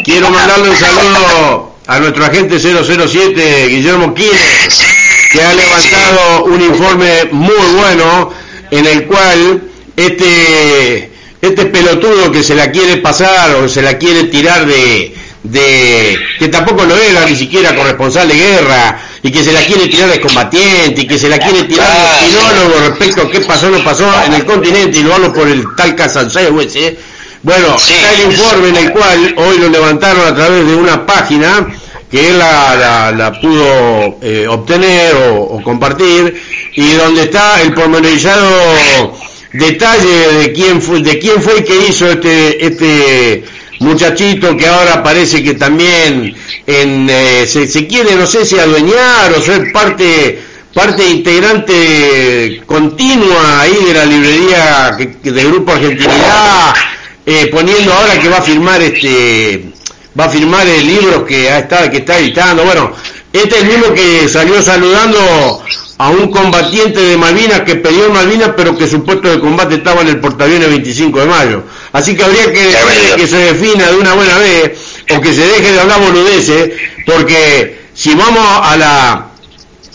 quiero 0.05 0.29
mandarle 0.29 0.69
un 0.69 0.77
saludo 0.77 1.75
a 1.87 1.99
nuestro 1.99 2.25
agente 2.25 2.59
007, 2.59 3.67
Guillermo 3.67 4.13
Quines 4.13 4.94
que 5.35 5.43
ha 5.43 5.53
levantado 5.53 6.45
un 6.45 6.61
informe 6.61 7.29
muy 7.31 7.65
bueno 7.77 8.31
en 8.71 8.85
el 8.85 9.05
cual 9.05 9.63
este 9.95 11.11
este 11.41 11.65
pelotudo 11.65 12.31
que 12.31 12.41
se 12.41 12.55
la 12.55 12.71
quiere 12.71 12.97
pasar 12.97 13.55
o 13.55 13.67
se 13.67 13.81
la 13.81 13.97
quiere 13.97 14.25
tirar 14.25 14.65
de, 14.65 15.13
de 15.43 16.17
que 16.39 16.47
tampoco 16.47 16.85
lo 16.85 16.97
era 16.97 17.25
ni 17.25 17.35
siquiera 17.35 17.75
corresponsal 17.75 18.27
de 18.27 18.35
guerra 18.35 18.99
y 19.21 19.31
que 19.31 19.43
se 19.43 19.51
la 19.51 19.61
quiere 19.61 19.87
tirar 19.87 20.09
de 20.09 20.21
combatiente 20.21 21.01
y 21.01 21.07
que 21.07 21.19
se 21.19 21.29
la 21.29 21.37
quiere 21.37 21.63
tirar 21.63 21.87
de 21.87 22.37
opinólogo 22.37 22.89
respecto 22.89 23.21
a 23.23 23.31
qué 23.31 23.41
pasó 23.41 23.69
no 23.69 23.83
pasó 23.83 24.09
en 24.25 24.33
el 24.33 24.45
continente 24.45 24.99
y 24.99 25.03
lo 25.03 25.13
hablo 25.13 25.33
por 25.33 25.47
el 25.47 25.63
tal 25.75 25.95
Casanseo 25.95 26.61
ese 26.61 26.97
bueno 27.43 27.75
está 27.75 28.13
el 28.13 28.31
informe 28.31 28.69
en 28.69 28.77
el 28.77 28.91
cual 28.91 29.35
hoy 29.37 29.57
lo 29.59 29.69
levantaron 29.69 30.25
a 30.25 30.33
través 30.33 30.65
de 30.65 30.75
una 30.75 31.05
página 31.05 31.67
que 32.09 32.29
él 32.29 32.37
la, 32.37 33.11
la, 33.11 33.39
pudo 33.39 34.19
eh, 34.21 34.47
obtener 34.47 35.15
o, 35.15 35.61
compartir 35.63 36.41
y 36.73 36.91
donde 36.93 37.23
está 37.23 37.61
el 37.61 37.73
pormenorizado 37.73 39.11
detalle 39.53 40.33
de 40.39 40.53
quién 40.53 40.81
fue 40.81 41.01
de 41.01 41.17
quién 41.17 41.41
fue 41.41 41.63
que 41.63 41.87
hizo 41.87 42.09
este 42.11 42.65
este 42.65 43.43
muchachito 43.79 44.55
que 44.55 44.67
ahora 44.67 45.01
parece 45.01 45.43
que 45.43 45.53
también 45.53 46.35
en, 46.67 47.07
eh, 47.09 47.45
se, 47.47 47.87
quiere 47.87 48.15
no 48.15 48.27
sé 48.27 48.45
si 48.45 48.57
adueñar 48.59 49.31
o 49.35 49.41
ser 49.41 49.71
parte 49.71 50.39
parte 50.73 51.07
integrante 51.07 52.61
continua 52.65 53.61
ahí 53.61 53.77
de 53.87 53.93
la 53.93 54.05
librería 54.05 54.97
que, 54.97 55.31
Grupo 55.31 55.71
Argentinidad 55.71 56.73
eh, 57.25 57.47
poniendo 57.51 57.93
ahora 57.93 58.19
que 58.19 58.29
va 58.29 58.37
a 58.37 58.41
firmar 58.41 58.81
este 58.81 59.73
va 60.19 60.25
a 60.25 60.29
firmar 60.29 60.67
el 60.67 60.85
libro 60.85 61.25
que 61.25 61.47
está, 61.47 61.89
que 61.89 61.97
está 61.97 62.19
editando. 62.19 62.63
Bueno, 62.63 62.91
este 63.33 63.55
es 63.57 63.63
el 63.63 63.67
mismo 63.67 63.93
que 63.93 64.27
salió 64.29 64.61
saludando 64.61 65.63
a 65.97 66.09
un 66.09 66.29
combatiente 66.29 66.99
de 66.99 67.17
Malvinas 67.17 67.61
que 67.61 67.75
pidió 67.75 68.09
Malvinas, 68.09 68.51
pero 68.55 68.77
que 68.77 68.87
su 68.87 69.03
puesto 69.03 69.29
de 69.29 69.39
combate 69.39 69.75
estaba 69.75 70.01
en 70.01 70.09
el 70.09 70.19
portaaviones 70.19 70.69
25 70.69 71.19
de 71.19 71.25
mayo. 71.25 71.63
Así 71.93 72.15
que 72.15 72.23
habría 72.23 72.51
que 72.51 72.73
que 73.15 73.27
se 73.27 73.37
defina 73.37 73.89
de 73.89 73.97
una 73.97 74.13
buena 74.13 74.37
vez, 74.37 74.77
o 75.09 75.21
que 75.21 75.33
se 75.33 75.45
deje 75.47 75.71
de 75.71 75.79
hablar 75.79 76.01
boludeces, 76.01 76.71
porque 77.05 77.85
si 77.93 78.13
vamos 78.13 78.45
a 78.45 78.75
la 78.77 79.25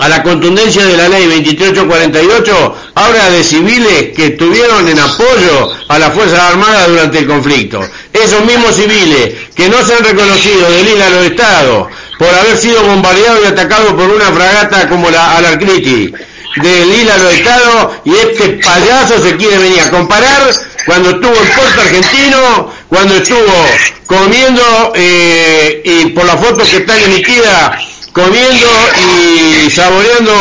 a 0.00 0.08
la 0.08 0.22
contundencia 0.22 0.82
de 0.86 0.96
la 0.96 1.08
ley 1.08 1.26
2848 1.26 2.76
habla 2.94 3.30
de 3.30 3.44
civiles 3.44 4.16
que 4.16 4.28
estuvieron 4.28 4.88
en 4.88 4.98
apoyo 4.98 5.70
a 5.88 5.98
las 5.98 6.14
Fuerzas 6.14 6.40
Armadas 6.40 6.88
durante 6.88 7.18
el 7.18 7.26
conflicto. 7.26 7.86
Esos 8.10 8.42
mismos 8.46 8.74
civiles 8.74 9.34
que 9.54 9.68
no 9.68 9.84
se 9.84 9.94
han 9.94 10.04
reconocido 10.04 10.70
del 10.70 10.88
hilo 10.88 11.20
de 11.20 11.26
Estado 11.26 11.88
por 12.18 12.28
haber 12.28 12.56
sido 12.56 12.82
bombardeados 12.82 13.40
y 13.44 13.46
atacados 13.48 13.92
por 13.92 14.08
una 14.08 14.32
fragata 14.32 14.88
como 14.88 15.10
la 15.10 15.36
Alarcriti 15.36 16.12
del 16.56 16.92
hilo 16.92 17.18
de 17.18 17.34
Estado 17.34 18.02
y 18.04 18.14
este 18.14 18.48
payaso 18.64 19.22
se 19.22 19.36
quiere 19.36 19.58
venir 19.58 19.80
a 19.80 19.90
comparar 19.90 20.50
cuando 20.86 21.10
estuvo 21.10 21.36
en 21.36 21.48
puerto 21.50 21.80
argentino, 21.82 22.72
cuando 22.88 23.16
estuvo 23.16 23.66
comiendo 24.10 24.92
eh, 24.96 25.82
y 25.84 26.06
por 26.06 26.24
la 26.24 26.36
foto 26.36 26.64
que 26.68 26.78
está 26.78 26.98
emitida 27.00 27.78
comiendo 28.12 28.66
y 28.98 29.70
saboreando 29.70 30.32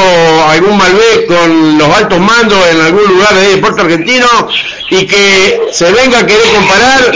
algún 0.49 0.75
Malbec 0.75 1.27
con 1.27 1.77
los 1.77 1.87
altos 1.95 2.19
mandos 2.19 2.57
en 2.67 2.81
algún 2.81 3.03
lugar 3.03 3.35
de 3.35 3.57
Puerto 3.57 3.83
Argentino 3.83 4.25
y 4.89 5.05
que 5.05 5.67
se 5.71 5.91
venga 5.91 6.17
a 6.17 6.25
querer 6.25 6.47
comparar 6.51 7.11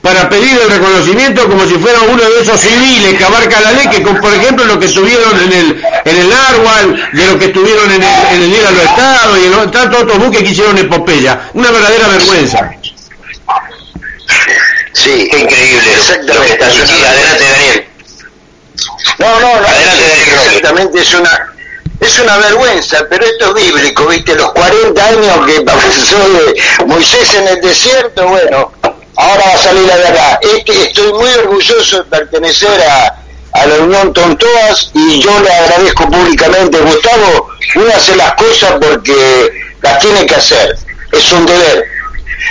para 0.00 0.30
pedir 0.30 0.58
el 0.58 0.70
reconocimiento 0.70 1.46
como 1.46 1.66
si 1.66 1.74
fuera 1.74 2.00
uno 2.00 2.22
de 2.22 2.40
esos 2.40 2.58
civiles 2.58 3.18
que 3.18 3.24
abarca 3.24 3.60
la 3.60 3.72
ley, 3.72 3.88
que 3.88 4.00
por 4.00 4.32
ejemplo 4.32 4.64
lo 4.64 4.80
que 4.80 4.86
estuvieron 4.86 5.38
en 5.38 5.52
el 5.52 5.84
en 6.06 6.16
el 6.16 6.32
Arwal, 6.32 7.10
de 7.12 7.26
lo 7.26 7.38
que 7.38 7.44
estuvieron 7.44 7.90
en 7.92 8.02
el, 8.02 8.36
en 8.36 8.42
el 8.42 8.54
Estados 8.54 9.38
y 9.38 9.46
en 9.46 9.70
tantos 9.70 10.02
otros 10.02 10.18
buques 10.18 10.42
que 10.42 10.48
hicieron 10.48 10.78
epopeya. 10.78 11.50
Una 11.52 11.70
verdadera 11.70 12.08
vergüenza. 12.08 12.70
Sí, 14.92 15.28
qué 15.30 15.38
increíble. 15.38 15.94
Exactamente. 15.94 16.64
adelante, 16.64 17.44
Daniel. 17.52 17.88
No, 19.18 19.40
no, 19.40 19.60
no, 19.60 19.66
exactamente 19.68 21.00
es 21.00 21.14
una 21.14 21.52
es 22.00 22.18
una 22.18 22.36
vergüenza, 22.38 23.06
pero 23.08 23.24
esto 23.24 23.56
es 23.56 23.64
bíblico, 23.64 24.06
¿viste? 24.06 24.34
Los 24.34 24.52
40 24.52 25.06
años 25.06 25.46
que 25.46 25.60
pasó 25.64 26.18
de 26.30 26.86
Moisés 26.86 27.32
en 27.34 27.48
el 27.48 27.60
desierto, 27.60 28.26
bueno, 28.26 28.72
ahora 29.16 29.44
va 29.46 29.54
a 29.54 29.58
salir 29.58 29.86
la 29.86 29.96
verdad. 29.96 30.40
Este, 30.42 30.88
estoy 30.88 31.12
muy 31.12 31.30
orgulloso 31.30 31.98
de 31.98 32.04
pertenecer 32.04 32.82
a, 32.82 33.22
a 33.52 33.66
la 33.66 33.74
Unión 33.76 34.12
Tontoas 34.12 34.90
y 34.94 35.20
yo 35.20 35.38
le 35.40 35.50
agradezco 35.50 36.10
públicamente, 36.10 36.78
Gustavo, 36.78 37.50
uno 37.76 37.94
hace 37.94 38.16
las 38.16 38.34
cosas 38.34 38.72
porque 38.80 39.52
las 39.80 39.98
tiene 40.00 40.26
que 40.26 40.34
hacer, 40.34 40.76
es 41.12 41.32
un 41.32 41.46
deber, 41.46 41.86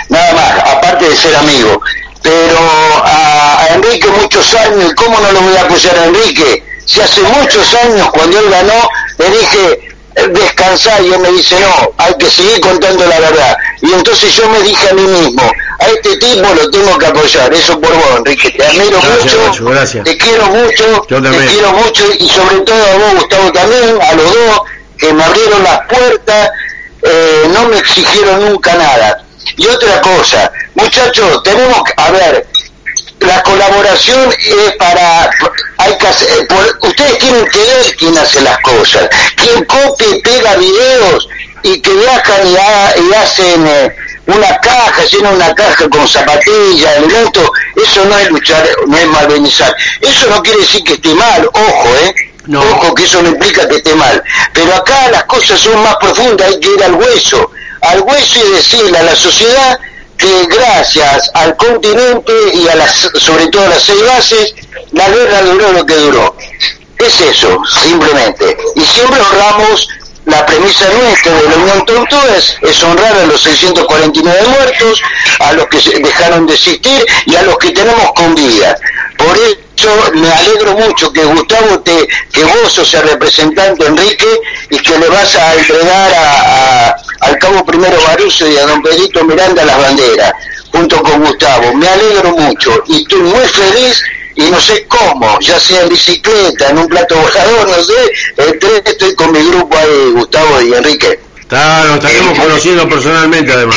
nada 0.08 0.32
más, 0.32 0.76
aparte 0.76 1.08
de 1.08 1.16
ser 1.16 1.36
amigo 1.36 1.82
pero 2.22 2.58
a, 3.04 3.68
Enrique 3.74 4.06
muchos 4.08 4.54
años, 4.54 4.90
¿y 4.90 4.94
cómo 4.94 5.18
no 5.18 5.32
lo 5.32 5.40
voy 5.40 5.56
a 5.56 5.62
apoyar 5.62 5.98
a 5.98 6.04
Enrique? 6.06 6.62
Si 6.84 7.00
hace 7.00 7.22
muchos 7.22 7.74
años 7.74 8.10
cuando 8.12 8.38
él 8.38 8.50
ganó 8.50 8.88
le 9.18 9.30
dije 9.30 9.94
eh, 10.14 10.28
descansar 10.28 11.02
y 11.02 11.12
él 11.12 11.20
me 11.20 11.30
dice 11.30 11.58
no, 11.60 11.92
hay 11.96 12.14
que 12.18 12.30
seguir 12.30 12.60
contando 12.60 13.06
la 13.06 13.18
verdad. 13.20 13.56
Y 13.80 13.92
entonces 13.92 14.34
yo 14.34 14.48
me 14.50 14.60
dije 14.60 14.88
a 14.90 14.94
mí 14.94 15.02
mismo, 15.02 15.42
a 15.78 15.86
este 15.86 16.16
tipo 16.18 16.48
lo 16.54 16.70
tengo 16.70 16.98
que 16.98 17.06
apoyar, 17.06 17.52
eso 17.52 17.80
por 17.80 17.94
vos 17.94 18.18
Enrique, 18.18 18.50
te 18.50 18.66
admiro 18.66 18.98
mucho, 19.00 20.02
te 20.04 20.18
quiero 20.18 20.46
mucho, 20.46 21.06
te 21.08 21.46
quiero 21.46 21.72
mucho 21.72 22.04
y 22.18 22.28
sobre 22.28 22.60
todo 22.60 22.84
a 22.84 22.98
vos 22.98 23.20
Gustavo 23.20 23.52
también, 23.52 23.98
a 24.02 24.12
los 24.14 24.34
dos 24.34 24.60
que 24.98 25.12
me 25.12 25.24
abrieron 25.24 25.62
las 25.64 25.80
puertas, 25.86 26.50
eh, 27.02 27.50
no 27.52 27.68
me 27.68 27.78
exigieron 27.78 28.50
nunca 28.50 28.74
nada 28.74 29.24
y 29.56 29.66
otra 29.66 30.00
cosa, 30.00 30.52
muchachos, 30.74 31.42
tenemos 31.42 31.82
que, 31.84 31.92
a 31.96 32.10
ver, 32.10 32.46
la 33.20 33.42
colaboración 33.42 34.32
es 34.32 34.76
para, 34.76 35.30
hay 35.78 35.98
que 35.98 36.06
hacer, 36.06 36.48
ustedes 36.80 37.18
tienen 37.18 37.46
que 37.46 37.58
ver 37.58 37.96
quién 37.96 38.18
hace 38.18 38.40
las 38.40 38.58
cosas, 38.60 39.08
quién 39.36 39.64
copia 39.64 40.06
y 40.08 40.20
pega 40.20 40.56
videos 40.56 41.28
y 41.62 41.80
que 41.80 41.92
viajan 41.92 42.48
y, 42.48 43.14
hacen 43.14 43.66
eh, 43.66 43.96
una 44.26 44.58
caja, 44.58 45.04
llenan 45.04 45.34
una 45.34 45.54
caja 45.54 45.88
con 45.88 46.06
zapatillas, 46.08 46.96
elementos, 46.96 47.48
eso 47.76 48.04
no 48.04 48.18
es 48.18 48.30
luchar, 48.30 48.68
no 48.86 48.96
es 48.96 49.06
malvenizar. 49.06 49.74
Eso 50.00 50.28
no 50.28 50.42
quiere 50.42 50.60
decir 50.60 50.82
que 50.84 50.94
esté 50.94 51.14
mal, 51.14 51.48
ojo, 51.52 51.88
¿eh? 52.04 52.14
Ojo 52.56 52.94
que 52.94 53.04
eso 53.04 53.22
no 53.22 53.28
implica 53.28 53.68
que 53.68 53.76
esté 53.76 53.94
mal. 53.94 54.22
Pero 54.52 54.74
acá 54.74 55.10
las 55.10 55.24
cosas 55.24 55.60
son 55.60 55.80
más 55.82 55.96
profundas, 55.96 56.48
hay 56.48 56.60
que 56.60 56.68
ir 56.68 56.82
al 56.82 56.94
hueso, 56.94 57.50
al 57.82 58.00
hueso 58.02 58.40
y 58.46 58.50
decirle 58.52 58.98
a 58.98 59.02
la 59.02 59.16
sociedad 59.16 59.78
que 60.16 60.46
gracias 60.46 61.30
al 61.34 61.56
continente 61.56 62.32
y 62.54 62.68
a 62.68 62.76
las, 62.76 63.10
sobre 63.18 63.48
todo 63.48 63.64
a 63.64 63.70
las 63.70 63.82
seis 63.82 64.04
bases, 64.06 64.54
la 64.92 65.08
guerra 65.08 65.42
duró 65.42 65.72
lo 65.72 65.84
que 65.84 65.94
duró. 65.94 66.36
Es 66.98 67.20
eso, 67.20 67.60
simplemente. 67.82 68.56
Y 68.76 68.80
siempre 68.82 69.20
honramos 69.20 69.88
la 70.24 70.46
premisa 70.46 70.88
nuestra 70.90 71.34
de 71.34 71.48
la 71.48 71.56
Unión 71.56 71.84
Tonto 71.84 72.16
es, 72.36 72.82
honrar 72.84 73.16
a 73.16 73.26
los 73.26 73.42
649 73.42 74.48
muertos, 74.48 75.02
a 75.40 75.52
los 75.52 75.66
que 75.66 75.78
dejaron 75.98 76.46
de 76.46 76.54
existir 76.54 77.04
y 77.26 77.34
a 77.34 77.42
los 77.42 77.58
que 77.58 77.70
tenemos 77.70 78.12
con 78.12 78.34
vida. 78.36 78.76
Por 79.18 79.36
eso 79.36 79.58
me 80.14 80.30
alegro 80.30 80.72
mucho 80.74 81.12
que 81.12 81.24
Gustavo, 81.24 81.80
te, 81.80 82.08
que 82.32 82.44
vos 82.44 82.72
sos 82.72 82.92
el 82.94 83.08
representante 83.08 83.86
Enrique 83.86 84.40
y 84.70 84.78
que 84.78 84.98
le 84.98 85.08
vas 85.08 85.34
a 85.36 85.54
entregar 85.54 86.12
a, 86.14 86.96
al 87.20 87.38
cabo 87.38 87.64
primero 87.64 88.00
Baruso 88.02 88.48
y 88.48 88.56
a 88.56 88.66
don 88.66 88.82
Pedrito 88.82 89.24
Miranda 89.24 89.64
las 89.64 89.78
banderas, 89.78 90.32
junto 90.70 91.02
con 91.02 91.24
Gustavo. 91.24 91.74
Me 91.74 91.88
alegro 91.88 92.30
mucho 92.36 92.82
y 92.88 93.02
estoy 93.02 93.20
muy 93.20 93.46
feliz 93.48 94.02
y 94.34 94.42
no 94.50 94.60
sé 94.60 94.86
cómo, 94.86 95.38
ya 95.40 95.58
sea 95.58 95.82
en 95.82 95.88
bicicleta, 95.88 96.70
en 96.70 96.78
un 96.78 96.88
plato 96.88 97.16
bajador, 97.16 97.68
no 97.68 97.84
sé, 97.84 98.12
estoy 98.86 99.14
con 99.14 99.32
mi 99.32 99.40
grupo 99.50 99.76
ahí, 99.76 100.12
Gustavo 100.14 100.60
y 100.62 100.74
Enrique. 100.74 101.20
Claro, 101.48 101.88
nos 101.88 101.96
estaremos 101.96 102.38
conociendo 102.38 102.88
personalmente 102.88 103.52
además. 103.52 103.76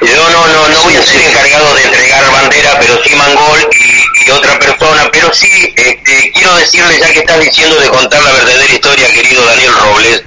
Yo 0.00 0.30
no, 0.30 0.46
no, 0.46 0.68
no 0.68 0.82
voy 0.82 0.96
a 0.96 1.02
ser 1.02 1.20
encargado 1.20 1.74
de 1.74 1.82
entregar 1.82 2.30
bandera, 2.30 2.78
pero 2.80 3.02
sí 3.02 3.14
Mangol 3.14 3.68
y, 3.72 4.15
otra 4.32 4.58
persona, 4.58 5.08
pero 5.12 5.32
sí 5.32 5.48
este, 5.76 6.32
quiero 6.32 6.56
decirle, 6.56 6.98
ya 6.98 7.12
que 7.12 7.20
estás 7.20 7.40
diciendo 7.40 7.78
de 7.80 7.88
contar 7.88 8.22
la 8.22 8.32
verdadera 8.32 8.74
historia, 8.74 9.12
querido 9.12 9.44
Daniel 9.44 9.72
Robles, 9.72 10.22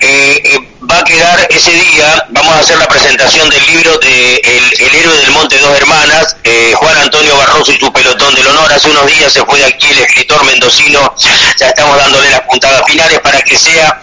eh, 0.00 0.42
eh 0.44 0.58
va 0.90 0.98
a 0.98 1.04
quedar 1.04 1.46
ese 1.50 1.72
día, 1.72 2.26
vamos 2.30 2.54
a 2.54 2.60
hacer 2.60 2.78
la 2.78 2.86
presentación 2.86 3.48
del 3.48 3.66
libro 3.66 3.98
de 3.98 4.36
El, 4.36 4.94
héroe 4.94 5.16
del 5.16 5.30
Monte 5.32 5.58
Dos 5.58 5.76
Hermanas, 5.76 6.36
eh, 6.44 6.74
Juan 6.76 6.96
Antonio 6.98 7.36
Barroso 7.36 7.72
y 7.72 7.78
su 7.78 7.92
pelotón 7.92 8.34
del 8.34 8.46
honor. 8.46 8.72
Hace 8.72 8.90
unos 8.90 9.06
días 9.06 9.32
se 9.32 9.44
fue 9.44 9.64
aquí 9.64 9.86
el 9.90 9.98
escritor 10.00 10.44
mendocino, 10.44 11.14
ya 11.58 11.68
estamos 11.68 11.96
dándole 11.96 12.30
las 12.30 12.42
puntadas 12.42 12.82
finales 12.86 13.20
para 13.20 13.40
que 13.42 13.56
sea 13.56 14.00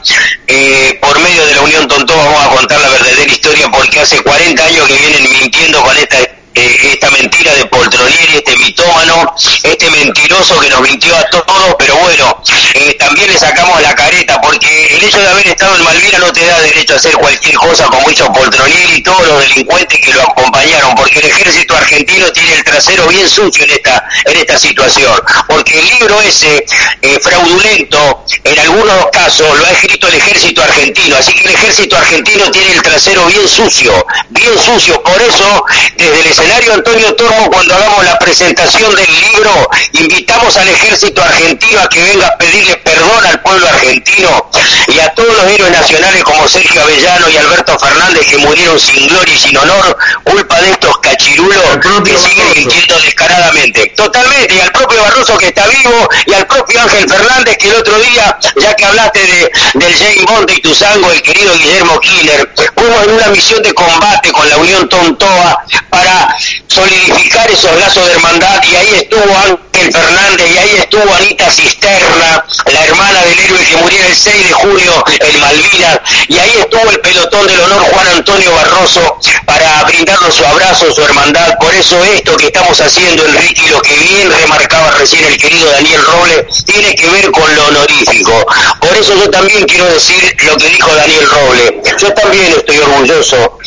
eh, 0.48 0.98
por 1.02 1.18
medio 1.20 1.46
de 1.46 1.56
la 1.56 1.62
Unión 1.62 1.88
Tontó, 1.88 2.16
vamos 2.16 2.46
a 2.46 2.50
contar 2.50 2.80
la 2.82 2.90
verdadera 2.90 3.32
historia 3.32 3.70
porque 3.72 4.00
hace 4.00 4.22
40 4.22 4.66
años 4.66 4.88
que 4.88 4.96
vienen 4.96 5.24
mintiendo 5.24 5.82
con 5.82 5.96
esta 5.98 6.18
eh, 6.56 6.92
esta 6.94 7.10
mentira 7.12 7.54
de 7.56 7.66
Poltronieri, 7.66 8.36
este 8.36 8.56
mitómano, 8.58 9.34
este 9.64 9.90
mentiroso 9.90 10.60
que 10.60 10.70
nos 10.70 10.82
mintió 10.82 11.16
a 11.16 11.24
todos, 11.30 11.76
pero 11.80 11.96
bueno, 11.98 12.42
eh, 12.76 12.96
también 13.00 13.32
le 13.32 13.40
sacamos 13.40 13.82
la 13.82 13.96
careta, 13.96 14.40
porque 14.42 14.96
el 14.96 15.04
hecho 15.04 15.20
de 15.20 15.28
haber 15.28 15.48
estado 15.48 15.76
en 15.76 15.84
Malvinas 15.84 16.20
no 16.20 16.32
te 16.32 16.46
da 16.46 16.60
derecho 16.62 16.94
a 16.94 16.98
hacer 16.98 17.14
cualquier 17.14 17.56
cosa 17.56 17.86
como 17.86 18.10
hizo 18.12 18.32
Poltronieri 18.32 18.98
y 18.98 19.04
todos 19.04 19.28
los 19.28 19.40
delincuentes 19.40 20.00
que 20.00 20.14
lo 20.14 20.22
acompañaron, 20.22 20.96
porque 20.96 21.20
el 21.20 21.26
ejército 21.26 21.76
argentino 21.76 22.32
tiene 22.32 22.54
el 22.54 22.64
trasero 22.64 23.08
bien 23.08 23.28
sucio 23.28 23.64
en 23.64 23.72
esta, 23.72 24.08
en 24.26 24.38
esta 24.38 24.58
situación, 24.58 25.22
porque 25.48 25.80
el 25.80 25.86
libro 25.86 26.22
ese 26.22 26.66
eh, 27.02 27.20
fraudulento, 27.22 28.26
en 28.44 28.60
algunos 28.60 29.08
casos, 29.12 29.58
lo 29.58 29.66
ha 29.66 29.72
escrito 29.72 30.08
el 30.08 30.16
ejército 30.16 30.62
argentino, 30.62 31.16
así 31.18 31.34
que 31.34 31.48
el 31.48 31.56
ejército 31.56 31.98
argentino 31.98 32.52
tiene 32.52 32.74
el 32.74 32.82
trasero 32.82 33.26
bien 33.26 33.48
sucio, 33.48 34.06
bien 34.30 34.58
sucio, 34.60 35.02
por 35.04 35.22
eso 35.22 35.66
desde 35.98 36.20
el 36.20 36.28
escenario 36.44 36.74
Antonio 36.74 37.16
Tormo, 37.16 37.50
cuando 37.50 37.74
hagamos 37.74 38.04
la 38.04 38.20
presentación 38.20 38.94
del 38.96 39.08
libro, 39.08 39.70
invitamos 39.94 40.56
al 40.58 40.68
ejército 40.68 41.24
argentino 41.24 41.80
a 41.80 41.88
que 41.88 42.04
venga 42.04 42.28
a 42.28 42.38
pedirle 42.38 42.76
perdón 42.78 43.26
al 43.26 43.42
pueblo 43.42 43.68
argentino 43.68 44.50
y 44.88 45.00
a 45.00 45.14
todos 45.14 45.34
los 45.34 45.46
héroes 45.46 45.72
nacionales 45.72 46.24
como 46.24 46.48
Sergio 46.48 46.82
Avellano 46.82 47.30
y 47.30 47.38
Alberto 47.38 47.80
Fernández 47.80 48.28
que 48.28 48.38
murieron 48.38 48.78
sin 48.78 49.08
gloria 49.08 49.34
y 49.34 49.38
sin 49.38 49.58
honor, 49.58 49.98
culpa 50.24 50.62
de 50.62 50.72
estos 50.72 50.98
cachirulos 51.00 51.64
que 52.04 52.18
siguen 52.18 52.48
mintiendo 52.56 53.00
descaradamente. 53.00 53.94
Totalmente, 53.96 54.56
y 54.56 54.60
al 54.60 54.72
propio 54.72 55.02
Barroso 55.02 55.38
que 55.38 55.48
está 55.48 55.66
vivo, 55.68 56.10
y 56.26 56.34
al 56.34 56.46
propio 56.48 56.82
Ángel 56.82 57.10
Fernández 57.10 57.58
que 57.58 57.70
el 57.70 57.76
otro 57.76 57.98
día, 58.00 58.38
ya 58.60 58.76
que 58.76 58.86
hablaste 58.86 59.20
de, 59.20 59.52
del 59.76 59.96
James 59.96 60.26
Bond 60.26 60.52
y 60.52 60.62
tu 60.62 60.76
sango, 60.76 61.12
el 61.12 61.22
querido 61.22 61.54
Guillermo 61.56 62.00
Killer, 62.00 62.54
fuimos 62.76 63.04
en 63.04 63.12
una 63.12 63.28
misión 63.28 63.62
de 63.64 63.74
combate 63.74 64.32
con 64.32 64.50
la 64.50 64.58
Unión 64.58 64.90
Tontoa 64.90 65.64
para 65.90 66.33
solidificar 66.68 67.50
esos 67.52 67.76
lazos 67.80 68.06
de 68.08 68.14
hermandad 68.14 68.62
y 68.64 68.76
ahí 68.76 68.96
estuvo 68.96 69.38
Ángel 69.38 69.92
Fernández 69.92 70.52
y 70.54 70.58
ahí 70.58 70.76
estuvo 70.80 71.14
Anita 71.16 71.50
Cisterna, 71.52 72.46
la 72.72 72.86
hermana 72.86 73.22
del 73.24 73.40
héroe 73.40 73.66
que 73.66 73.78
murió 73.78 74.06
el 74.06 74.16
6 74.16 74.48
de 74.48 74.54
junio 74.54 75.04
en 75.08 75.40
Malvinas 75.40 76.00
y 76.28 76.38
ahí 76.38 76.52
estuvo 76.60 76.90
el 76.90 77.00
pelotón 77.00 77.48
del 77.48 77.60
honor 77.62 77.82
Juan 77.82 78.08
Antonio 78.08 78.52
Barroso 78.54 79.20
para 79.46 79.84
brindarnos 79.84 80.34
su 80.34 80.46
abrazo, 80.46 80.94
su 80.94 81.02
hermandad. 81.02 81.58
Por 81.60 81.74
eso 81.74 82.04
esto 82.06 82.36
que 82.38 82.48
estamos 82.48 82.80
haciendo, 82.80 83.26
Enrique, 83.26 83.62
y 83.66 83.70
lo 83.70 83.82
que 83.82 83.96
bien 83.96 84.32
remarcaba 84.32 84.92
recién 84.92 85.26
el 85.26 85.38
querido 85.38 85.70
Daniel 85.72 86.02
Roble, 86.06 86.48
tiene 86.66 86.96
que 86.96 87.10
ver 87.10 87.32
con 87.32 87.56
lo 87.56 87.68
honorífico. 87.68 88.46
Por 88.80 88.96
eso 88.98 89.16
yo 89.16 89.30
también 89.30 89.66
quiero 89.66 89.86
decir 89.86 90.36
lo 90.46 90.56
que 90.58 90.70
dijo 90.70 90.94
Daniel 90.96 91.30
Roble. 91.30 91.82
Yo 92.00 92.14
también 92.14 92.54
estoy 92.58 92.78
orgulloso, 92.78 93.58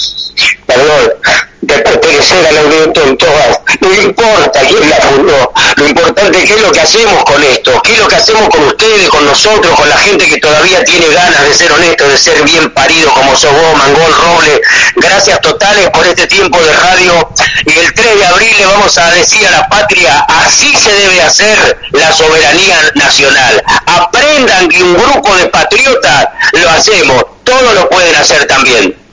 perdón, 0.66 1.12
de 1.60 1.78
pertenecer 1.78 2.46
a 2.46 2.52
la 2.52 2.62
Unión 2.62 2.92
Tontoa. 2.92 3.62
No 3.80 3.94
importa 3.94 4.60
quién 4.60 4.88
la 4.88 4.96
fundó, 4.96 5.52
lo 5.76 5.86
importante 5.86 6.38
es 6.38 6.44
qué 6.44 6.54
es 6.54 6.62
lo 6.62 6.72
que 6.72 6.80
hacemos 6.80 7.24
con 7.24 7.42
esto, 7.42 7.80
qué 7.82 7.92
es 7.92 7.98
lo 7.98 8.08
que 8.08 8.16
hacemos 8.16 8.48
con 8.48 8.64
ustedes, 8.64 9.08
con 9.08 9.24
nosotros, 9.24 9.74
con 9.74 9.88
la 9.88 9.98
gente 9.98 10.26
que 10.26 10.38
todavía 10.38 10.84
tiene 10.84 11.08
ganas 11.08 11.42
de 11.44 11.54
ser 11.54 11.72
honesto, 11.72 12.08
de 12.08 12.16
ser 12.16 12.42
bien 12.42 12.70
parido 12.72 13.10
como 13.12 13.36
sos 13.36 13.52
vos, 13.52 13.76
Mangol, 13.76 14.14
Roble. 14.14 14.60
Gracias 14.96 15.40
totales 15.40 15.90
por 15.90 16.06
este 16.06 16.26
tiempo 16.26 16.58
de 16.60 16.72
radio. 16.72 17.28
Y 17.64 17.78
el 17.78 17.92
3 17.92 18.18
de 18.18 18.26
abril 18.26 18.54
le 18.58 18.66
vamos 18.66 18.96
a 18.98 19.10
decir 19.12 19.46
a 19.46 19.50
la 19.50 19.68
patria, 19.68 20.20
así 20.28 20.74
se 20.76 20.92
debe 20.92 21.22
hacer 21.22 21.78
la 21.92 22.12
soberanía 22.12 22.78
nacional. 22.94 23.62
Aprendan 23.86 24.68
que 24.68 24.82
un 24.82 24.94
grupo 24.94 25.34
de 25.36 25.46
patriotas 25.46 26.28
lo 26.52 26.70
hacemos, 26.70 27.24
todos 27.44 27.74
lo 27.74 27.88
pueden 27.88 28.14
hacer 28.14 28.46
también. 28.46 29.05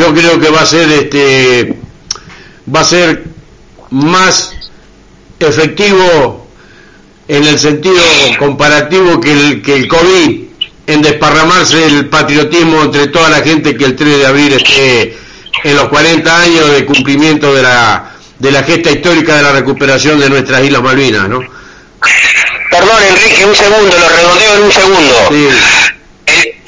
Yo 0.00 0.14
creo 0.14 0.40
que 0.40 0.48
va 0.48 0.62
a 0.62 0.66
ser 0.66 0.90
este 0.90 1.74
va 2.74 2.80
a 2.80 2.84
ser 2.84 3.24
más 3.90 4.54
efectivo 5.38 6.48
en 7.28 7.44
el 7.44 7.58
sentido 7.58 8.00
comparativo 8.38 9.20
que 9.20 9.30
el, 9.30 9.62
que 9.62 9.74
el 9.74 9.88
COVID 9.88 10.40
en 10.86 11.02
desparramarse 11.02 11.84
el 11.84 12.06
patriotismo 12.06 12.84
entre 12.84 13.08
toda 13.08 13.28
la 13.28 13.42
gente 13.42 13.76
que 13.76 13.84
el 13.84 13.94
3 13.94 14.18
de 14.20 14.26
abril 14.26 14.52
esté 14.54 15.18
en 15.64 15.76
los 15.76 15.88
40 15.88 16.42
años 16.42 16.70
de 16.72 16.86
cumplimiento 16.86 17.52
de 17.54 17.62
la, 17.62 18.12
de 18.38 18.50
la 18.52 18.62
gesta 18.62 18.90
histórica 18.90 19.36
de 19.36 19.42
la 19.42 19.52
recuperación 19.52 20.18
de 20.18 20.30
nuestras 20.30 20.64
Islas 20.64 20.82
Malvinas, 20.82 21.28
¿no? 21.28 21.40
Perdón, 22.70 22.96
Enrique, 23.06 23.44
un 23.44 23.54
segundo, 23.54 23.98
lo 23.98 24.08
redondeo 24.08 24.54
en 24.54 24.62
un 24.62 24.72
segundo. 24.72 25.14
Sí 25.28 25.48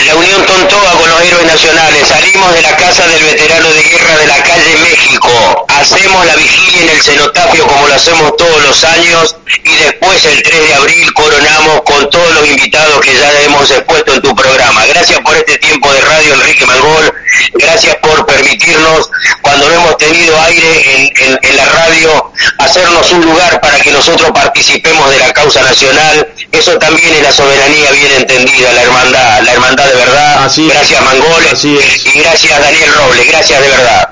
la 0.07 0.15
Unión 0.17 0.45
Tontoa 0.47 0.93
con 0.93 1.09
los 1.09 1.21
héroes 1.21 1.47
nacionales, 1.47 2.09
salimos 2.09 2.53
de 2.55 2.63
la 2.63 2.77
casa 2.77 3.07
del 3.07 3.23
veterano 3.23 3.69
de 3.73 3.83
guerra 3.83 4.17
de 4.19 4.27
la 4.27 4.43
calle 4.43 4.77
México, 4.79 5.67
hacemos 5.69 6.27
la 6.27 6.35
vigilia 6.37 6.83
en 6.83 6.89
el 6.91 7.03
cenotafio 7.03 7.67
como 7.67 7.89
lo 7.89 7.95
hacemos 7.95 8.37
todos 8.37 8.63
los 8.63 8.85
años 8.85 9.37
y 9.65 9.75
después 9.77 10.25
el 10.25 10.43
3 10.43 10.69
de 10.69 10.75
abril 10.75 11.13
coronamos 11.15 11.83
con 11.83 12.11
todos 12.11 12.35
los 12.35 12.49
invitados 12.49 13.01
que 13.01 13.15
ya 13.15 13.43
hemos 13.43 13.71
expuesto 13.71 14.15
en 14.15 14.23
tu 14.23 14.35
programa. 14.35 14.87
Gracias 14.87 15.21
por 15.21 15.37
este 15.37 15.59
tiempo 15.59 15.93
de 15.93 16.01
radio, 16.01 16.35
Enrique 16.35 16.67
Mangol, 16.67 17.15
gracias 17.55 17.97
por 17.97 18.27
permitirnos, 18.27 19.11
cuando 19.43 19.69
no 19.69 19.75
hemos 19.75 19.97
tenido 19.99 20.41
aire 20.43 21.11
en, 21.21 21.39
en 21.43 21.57
la 21.57 21.65
radio, 21.67 22.33
hacernos 22.59 23.11
un 23.13 23.25
lugar 23.25 23.61
para 23.61 23.79
que 23.81 23.91
nosotros 23.91 24.31
participemos 24.33 25.11
de 25.11 25.19
la 25.19 25.33
causa 25.33 25.63
nacional. 25.63 26.29
Eso 26.51 26.79
también 26.79 27.13
es 27.15 27.23
la 27.23 27.33
soberanía 27.33 27.91
bien 27.93 28.13
entendida, 28.19 28.73
la 28.73 28.83
hermandad, 28.83 29.43
la 29.43 29.53
hermandad 29.53 29.87
de 29.87 29.95
verdad. 29.95 30.51
gracias 30.57 31.03
Mangol 31.03 31.45
y 31.63 32.19
gracias 32.19 32.61
Daniel 32.61 32.93
Robles, 32.95 33.27
gracias 33.29 33.61
de 33.61 33.69
verdad. 33.69 34.09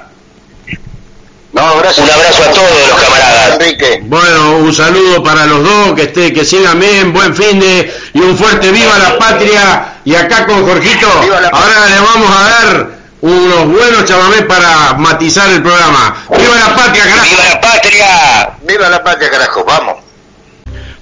No, 1.53 1.79
gracias. 1.79 2.07
Un 2.07 2.13
abrazo 2.13 2.43
a 2.45 2.53
todos 2.53 2.89
los 2.89 3.01
camaradas. 3.01 3.55
Enrique. 3.55 4.01
Bueno, 4.05 4.59
un 4.59 4.73
saludo 4.73 5.23
para 5.23 5.47
los 5.47 5.65
dos, 5.65 5.95
que 5.95 6.03
esté, 6.03 6.33
que 6.33 6.45
sigan 6.45 6.79
bien, 6.79 7.13
buen 7.13 7.35
fin 7.35 7.59
de 7.59 7.93
y 8.15 8.21
un 8.21 8.39
fuerte 8.39 8.71
viva 8.71 8.99
la 8.99 9.19
patria. 9.19 9.95
Y 10.05 10.15
acá 10.15 10.47
con 10.47 10.65
Jorgito, 10.65 11.09
ahora 11.53 11.87
le 11.89 12.01
vamos 12.01 12.31
a 12.31 12.51
dar 12.51 13.00
unos 13.23 13.67
buenos 13.67 14.05
chamamés 14.05 14.43
para 14.43 14.95
matizar 14.95 15.51
el 15.51 15.63
programa. 15.63 16.25
¡Viva 16.31 16.55
la 16.57 16.75
patria, 16.75 17.05
carajo! 17.05 17.25
¡Viva 17.29 17.45
la 17.49 17.61
patria! 17.61 18.51
¡Viva 18.63 18.89
la 18.89 19.05
patria, 19.05 19.31
carajo! 19.31 19.65
¡Vamos! 19.65 19.97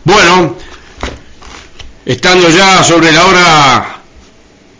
Bueno, 0.04 0.56
estando 2.04 2.48
ya 2.48 2.82
sobre 2.82 3.12
la 3.12 3.26
hora 3.26 3.98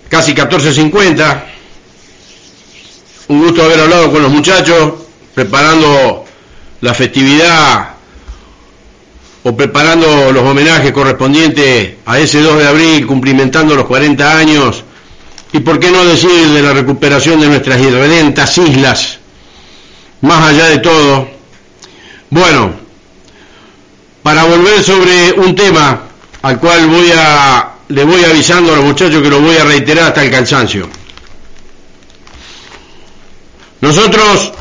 casi 0.09 0.35
14.50, 0.35 1.43
un 3.29 3.43
gusto 3.43 3.63
haber 3.63 3.81
hablado 3.81 4.11
con 4.11 4.23
los 4.23 4.33
muchachos, 4.33 4.95
preparando 5.35 6.25
la 6.81 6.95
festividad 6.95 7.91
o 9.45 9.57
preparando 9.57 10.33
los 10.33 10.43
homenajes 10.43 10.93
correspondientes 10.93 11.97
a 12.07 12.19
ese 12.19 12.41
2 12.41 12.59
de 12.59 12.67
abril, 12.67 13.07
cumplimentando 13.07 13.77
los 13.77 13.85
40 13.85 14.37
años, 14.37 14.85
y 15.53 15.61
por 15.61 15.81
qué 15.81 15.91
no 15.91 16.05
decir 16.05 16.49
de 16.49 16.63
la 16.63 16.73
recuperación 16.73 17.41
de 17.41 17.49
nuestras 17.49 17.81
irredentas 17.81 18.59
islas, 18.59 19.19
más 20.21 20.49
allá 20.49 20.67
de 20.67 20.79
todo. 20.79 21.29
Bueno, 22.31 22.73
para 24.23 24.45
volver 24.45 24.83
sobre 24.83 25.33
un 25.33 25.55
tema 25.55 26.03
al 26.43 26.61
cual 26.61 26.87
voy 26.89 27.11
a, 27.17 27.71
le 27.89 28.05
voy 28.05 28.23
avisando 28.25 28.73
a 28.73 28.77
los 28.77 28.85
muchachos 28.85 29.23
que 29.23 29.31
lo 29.31 29.41
voy 29.41 29.57
a 29.57 29.65
reiterar 29.65 30.09
hasta 30.09 30.23
el 30.23 30.31
cansancio. 30.31 30.89
Nosotros 33.81 34.53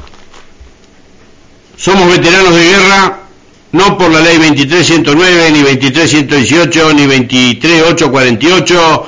somos 1.75 2.09
veteranos 2.09 2.55
de 2.55 2.63
guerra 2.63 3.27
no 3.71 3.97
por 3.97 4.11
la 4.11 4.19
ley 4.21 4.37
23.109, 4.37 5.51
ni 5.51 5.61
23.118, 5.61 6.95
ni 6.95 7.05
23.848, 7.05 9.05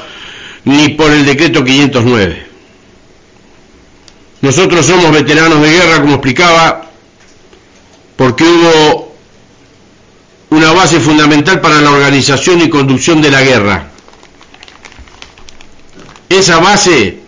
ni 0.65 0.89
por 0.89 1.11
el 1.11 1.25
decreto 1.25 1.63
509. 1.63 2.47
Nosotros 4.41 4.85
somos 4.85 5.11
veteranos 5.11 5.61
de 5.61 5.69
guerra, 5.69 6.01
como 6.01 6.13
explicaba, 6.15 6.89
porque 8.15 8.43
hubo 8.43 9.15
una 10.51 10.71
base 10.71 10.99
fundamental 10.99 11.61
para 11.61 11.81
la 11.81 11.91
organización 11.91 12.61
y 12.61 12.69
conducción 12.69 13.21
de 13.21 13.31
la 13.31 13.41
guerra. 13.41 13.89
Esa 16.29 16.59
base 16.59 17.19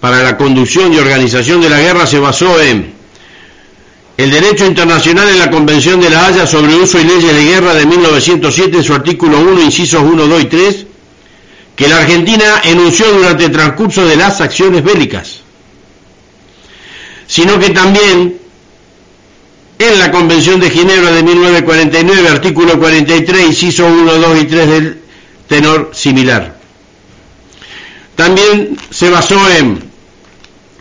para 0.00 0.22
la 0.22 0.36
conducción 0.36 0.92
y 0.92 0.98
organización 0.98 1.60
de 1.60 1.70
la 1.70 1.80
guerra 1.80 2.06
se 2.06 2.18
basó 2.18 2.60
en 2.60 2.94
el 4.16 4.30
derecho 4.30 4.66
internacional 4.66 5.28
en 5.28 5.38
la 5.38 5.50
Convención 5.50 6.00
de 6.00 6.10
la 6.10 6.26
Haya 6.26 6.46
sobre 6.46 6.74
uso 6.76 7.00
y 7.00 7.04
leyes 7.04 7.34
de 7.34 7.44
guerra 7.44 7.74
de 7.74 7.86
1907 7.86 8.76
en 8.76 8.84
su 8.84 8.94
artículo 8.94 9.40
1, 9.40 9.62
incisos 9.62 10.02
1, 10.02 10.26
2 10.26 10.42
y 10.42 10.44
3, 10.44 10.86
que 11.80 11.88
la 11.88 11.96
Argentina 11.96 12.60
enunció 12.62 13.10
durante 13.10 13.46
el 13.46 13.52
transcurso 13.52 14.04
de 14.04 14.14
las 14.14 14.42
acciones 14.42 14.84
bélicas, 14.84 15.38
sino 17.26 17.58
que 17.58 17.70
también 17.70 18.36
en 19.78 19.98
la 19.98 20.10
Convención 20.10 20.60
de 20.60 20.68
Ginebra 20.68 21.10
de 21.10 21.22
1949, 21.22 22.28
artículo 22.28 22.78
43, 22.78 23.46
inciso 23.46 23.86
1, 23.86 24.12
2 24.12 24.42
y 24.42 24.44
3 24.44 24.68
del 24.68 25.00
tenor 25.48 25.90
similar. 25.94 26.58
También 28.14 28.76
se 28.90 29.08
basó 29.08 29.40
en 29.48 29.82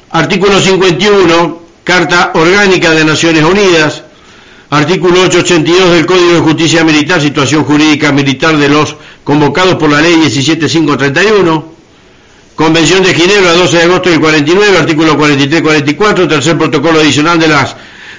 Artículo 0.09 0.59
51, 0.59 1.61
Carta 1.85 2.31
Orgánica 2.33 2.91
de 2.91 3.05
Naciones 3.05 3.45
Unidas. 3.45 4.03
Artículo 4.71 5.21
882 5.21 5.91
del 5.93 6.05
Código 6.05 6.33
de 6.33 6.39
Justicia 6.41 6.83
Militar, 6.83 7.19
situación 7.19 7.63
jurídica 7.63 8.11
militar 8.11 8.55
de 8.55 8.69
los 8.69 8.97
convocados 9.29 9.75
por 9.75 9.91
la 9.91 10.01
Ley 10.01 10.15
17531. 10.15 11.73
Convención 12.55 13.03
de 13.03 13.13
Ginebra, 13.13 13.53
12 13.53 13.77
de 13.77 13.83
agosto 13.83 14.09
del 14.09 14.19
49, 14.19 14.77
artículo 14.79 15.15
43-44, 15.19 16.27
tercer 16.27 16.57
protocolo 16.57 16.99
adicional 16.99 17.39
de 17.39 17.47
las 17.47 17.75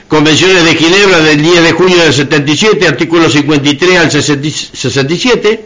Convenciones 0.06 0.64
de 0.64 0.76
Ginebra 0.76 1.18
del 1.18 1.42
10 1.42 1.62
de 1.64 1.72
junio 1.72 1.96
del 1.96 2.14
77, 2.14 2.86
artículo 2.86 3.28
53 3.28 3.98
al 3.98 4.10
67, 4.12 5.64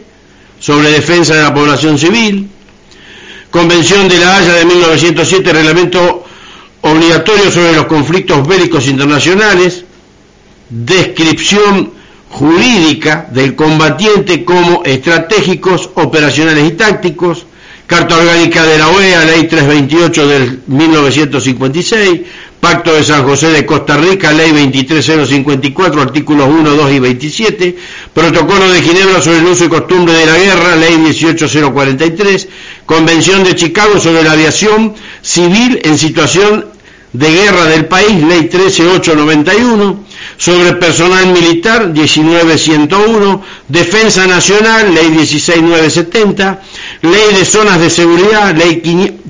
sobre 0.59 0.89
defensa 0.89 1.35
de 1.35 1.43
la 1.43 1.53
población 1.53 1.99
civil. 1.99 2.49
Convención 3.51 4.07
de 4.07 4.17
la 4.17 4.37
Haya 4.37 4.53
de 4.53 4.65
1907, 4.65 5.53
reglamento 5.53 6.25
obligatorio 6.81 7.51
sobre 7.51 7.73
los 7.73 7.85
conflictos 7.85 8.47
bélicos 8.47 8.87
internacionales, 8.87 9.85
descripción 10.69 11.94
jurídica 12.35 13.27
del 13.31 13.55
combatiente 13.55 14.43
como 14.43 14.83
estratégicos, 14.83 15.89
operacionales 15.95 16.67
y 16.67 16.73
tácticos, 16.73 17.45
Carta 17.87 18.17
Orgánica 18.17 18.65
de 18.65 18.77
la 18.77 18.89
OEA, 18.89 19.23
Ley 19.23 19.47
328 19.47 20.27
del 20.27 20.59
1956, 20.67 22.21
Pacto 22.59 22.93
de 22.93 23.03
San 23.05 23.23
José 23.23 23.51
de 23.51 23.65
Costa 23.65 23.95
Rica, 23.95 24.33
Ley 24.33 24.51
23054, 24.51 26.01
artículos 26.01 26.49
1, 26.49 26.71
2 26.71 26.91
y 26.91 26.99
27, 26.99 27.77
Protocolo 28.13 28.69
de 28.69 28.81
Ginebra 28.81 29.21
sobre 29.21 29.37
el 29.37 29.45
uso 29.45 29.63
y 29.63 29.69
costumbre 29.69 30.13
de 30.13 30.25
la 30.25 30.37
guerra, 30.37 30.75
Ley 30.75 30.97
18043, 30.97 32.49
Convención 32.85 33.45
de 33.45 33.55
Chicago 33.55 33.97
sobre 33.97 34.23
la 34.23 34.33
aviación 34.33 34.93
civil 35.21 35.79
en 35.85 35.97
situación 35.97 36.65
de 37.13 37.31
guerra 37.31 37.65
del 37.65 37.85
país, 37.85 38.21
Ley 38.23 38.49
13891, 38.49 40.04
sobre 40.37 40.73
personal 40.73 41.27
militar, 41.27 41.93
19101, 41.93 43.41
Defensa 43.67 44.27
Nacional, 44.27 44.93
Ley 44.93 45.09
16970, 45.11 46.61
Ley 47.01 47.35
de 47.37 47.45
Zonas 47.45 47.79
de 47.79 47.89
Seguridad, 47.89 48.53
Ley 48.55 48.81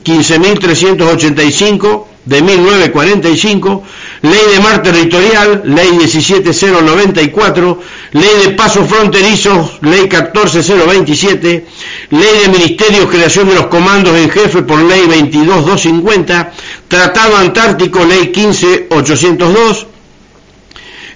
15385 0.04 2.10
de 2.26 2.42
1945, 2.42 3.84
Ley 4.24 4.42
de 4.54 4.60
Mar 4.60 4.82
Territorial, 4.82 5.62
Ley 5.66 5.96
17094, 5.98 7.82
Ley 8.14 8.30
de 8.44 8.50
Pasos 8.52 8.90
Fronterizos, 8.90 9.78
Ley 9.82 10.10
14027, 10.10 11.66
Ley 12.10 12.40
de 12.42 12.50
Ministerios, 12.50 13.10
Creación 13.10 13.50
de 13.50 13.56
los 13.56 13.68
Comandos 13.68 14.18
en 14.18 14.32
Jefe 14.32 14.64
por 14.64 14.82
Ley 14.82 15.02
22250, 15.02 16.52
Tratado 16.88 17.38
Antártico, 17.38 18.04
Ley 18.04 18.32
15802, 18.32 19.88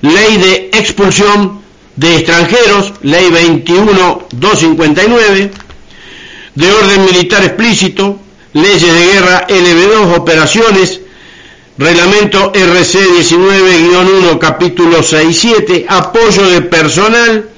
Ley 0.01 0.37
de 0.37 0.69
Expulsión 0.73 1.61
de 1.95 2.15
Extranjeros, 2.15 2.93
Ley 3.01 3.29
21259, 3.29 5.51
de 6.55 6.71
Orden 6.71 7.05
Militar 7.05 7.43
Explícito, 7.43 8.19
Leyes 8.53 8.81
de 8.81 9.05
Guerra 9.13 9.45
LB2, 9.47 10.17
Operaciones, 10.17 11.01
Reglamento 11.77 12.51
RC 12.53 12.99
19-1, 12.99 14.39
capítulo 14.39 14.99
6-7, 14.99 15.85
Apoyo 15.87 16.49
de 16.49 16.61
Personal, 16.61 17.49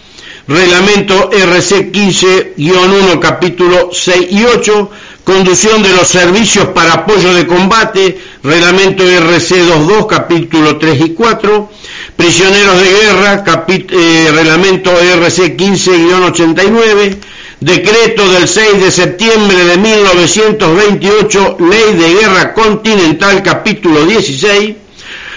Reglamento 0.47 1.31
RC 1.31 1.91
15-1, 1.91 3.19
capítulo 3.19 3.89
6 3.91 4.27
y 4.31 4.43
8, 4.43 4.91
Conducción 5.23 5.83
de 5.83 5.89
los 5.89 6.07
servicios 6.07 6.69
para 6.69 6.93
apoyo 6.93 7.33
de 7.33 7.45
combate, 7.45 8.19
Reglamento 8.43 9.03
RC 9.03 9.55
22, 9.55 10.07
capítulo 10.07 10.77
3 10.77 11.01
y 11.01 11.13
4, 11.13 11.69
Prisioneros 12.15 12.81
de 12.81 12.89
guerra, 12.89 13.43
eh, 13.67 14.31
Reglamento 14.33 14.91
RC 14.91 15.57
15-89, 15.57 17.17
Decreto 17.59 18.27
del 18.31 18.47
6 18.47 18.81
de 18.81 18.91
septiembre 18.91 19.65
de 19.65 19.77
1928, 19.77 21.57
Ley 21.59 21.93
de 21.93 22.13
Guerra 22.15 22.53
Continental, 22.53 23.43
capítulo 23.43 24.05
16, 24.05 24.75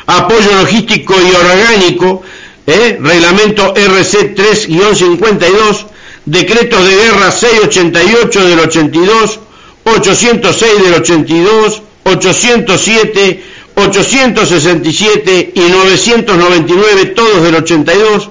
Apoyo 0.07 0.53
logístico 0.61 1.15
y 1.15 1.35
orgánico, 1.35 2.23
eh, 2.67 2.99
Reglamento 3.01 3.75
RC 3.77 4.35
3-52, 4.35 5.87
Decretos 6.25 6.87
de 6.87 6.97
Guerra 6.97 7.31
688 7.31 8.49
del 8.49 8.59
82, 8.61 9.41
806 9.85 10.83
del 10.83 10.95
82, 10.95 11.83
807, 12.05 13.45
867 13.77 15.53
y 15.55 15.61
999, 15.61 17.07
todos 17.07 17.43
del 17.43 17.57
82, 17.57 18.31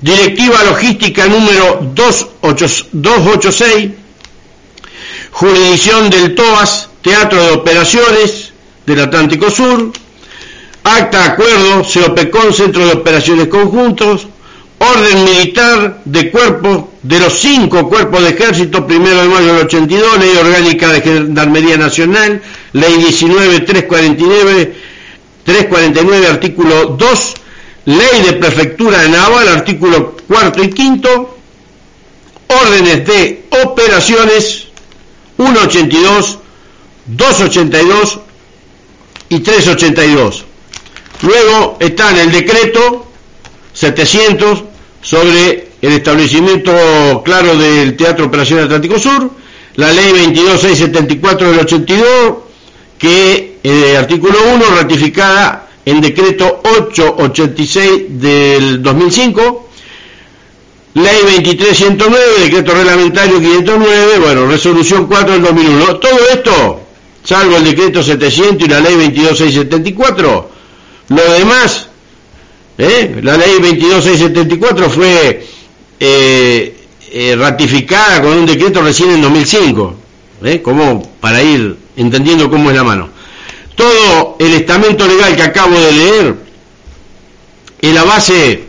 Directiva 0.00 0.62
Logística 0.64 1.26
número 1.26 1.80
286, 1.94 3.90
jurisdicción 5.32 6.08
del 6.08 6.34
TOAS, 6.34 6.88
Teatro 7.02 7.42
de 7.42 7.50
Operaciones 7.52 8.52
del 8.86 9.00
Atlántico 9.00 9.50
Sur, 9.50 9.92
acta 10.84 11.24
acuerdo, 11.24 11.82
COPECON, 11.82 12.54
Centro 12.54 12.86
de 12.86 12.92
Operaciones 12.92 13.48
Conjuntos, 13.48 14.28
orden 14.78 15.24
militar 15.24 16.00
de 16.04 16.30
cuerpo 16.30 16.92
de 17.02 17.18
los 17.18 17.38
cinco 17.38 17.88
cuerpos 17.88 18.22
de 18.22 18.30
ejército, 18.30 18.86
primero 18.86 19.22
de 19.22 19.28
mayo 19.28 19.54
del 19.54 19.66
82, 19.66 20.18
ley 20.18 20.36
orgánica 20.36 20.88
de 20.88 21.00
Gendarmería 21.00 21.76
Nacional, 21.76 22.40
ley 22.72 22.98
19349, 22.98 24.74
349, 25.44 26.26
artículo 26.26 26.86
2, 26.86 27.34
ley 27.86 28.22
de 28.26 28.32
prefectura 28.34 29.02
de 29.02 29.08
naval, 29.08 29.48
artículo 29.48 30.16
cuarto 30.28 30.62
y 30.62 30.70
quinto, 30.70 31.38
órdenes 32.48 33.06
de 33.06 33.44
operaciones 33.64 34.68
182, 35.36 36.38
282 37.06 38.20
y 39.30 39.40
382. 39.40 40.44
Luego 41.22 41.76
está 41.80 42.10
en 42.10 42.16
el 42.18 42.32
decreto 42.32 43.06
700 43.72 44.67
sobre 45.02 45.68
el 45.80 45.92
establecimiento 45.92 47.22
claro 47.24 47.56
del 47.56 47.96
Teatro 47.96 48.26
Operación 48.26 48.60
Atlántico 48.60 48.98
Sur, 48.98 49.30
la 49.76 49.92
ley 49.92 50.12
22674 50.12 51.50
del 51.50 51.60
82, 51.60 52.34
que 52.98 53.58
eh, 53.62 53.96
artículo 53.96 54.38
1 54.54 54.64
ratificada 54.76 55.68
en 55.84 56.00
decreto 56.00 56.60
886 56.64 58.02
del 58.08 58.82
2005, 58.82 59.68
ley 60.94 61.42
23109, 61.44 62.20
decreto 62.40 62.72
reglamentario 62.72 63.38
509, 63.38 64.18
bueno, 64.18 64.46
resolución 64.46 65.06
4 65.06 65.34
del 65.34 65.42
2001. 65.42 65.96
Todo 65.96 66.18
esto, 66.32 66.80
salvo 67.22 67.56
el 67.56 67.64
decreto 67.64 68.02
700 68.02 68.66
y 68.66 68.70
la 68.70 68.80
ley 68.80 68.94
22674, 68.96 70.50
lo 71.08 71.32
demás, 71.32 71.87
¿eh? 72.78 73.20
la 73.22 73.36
ley 73.36 73.58
22674 73.60 74.90
fue 74.90 75.46
eh, 76.00 76.76
eh, 77.10 77.36
ratificada 77.38 78.22
con 78.22 78.38
un 78.38 78.46
decreto 78.46 78.80
recién 78.80 79.10
en 79.10 79.20
2005, 79.22 79.94
¿eh? 80.44 80.62
como 80.62 81.02
para 81.20 81.42
ir 81.42 81.76
entendiendo 81.96 82.48
cómo 82.48 82.70
es 82.70 82.76
la 82.76 82.84
mano. 82.84 83.08
Todo 83.74 84.36
el 84.38 84.54
estamento 84.54 85.06
legal 85.06 85.36
que 85.36 85.42
acabo 85.42 85.78
de 85.78 85.92
leer 85.92 86.34
es 87.80 87.94
la 87.94 88.04
base 88.04 88.64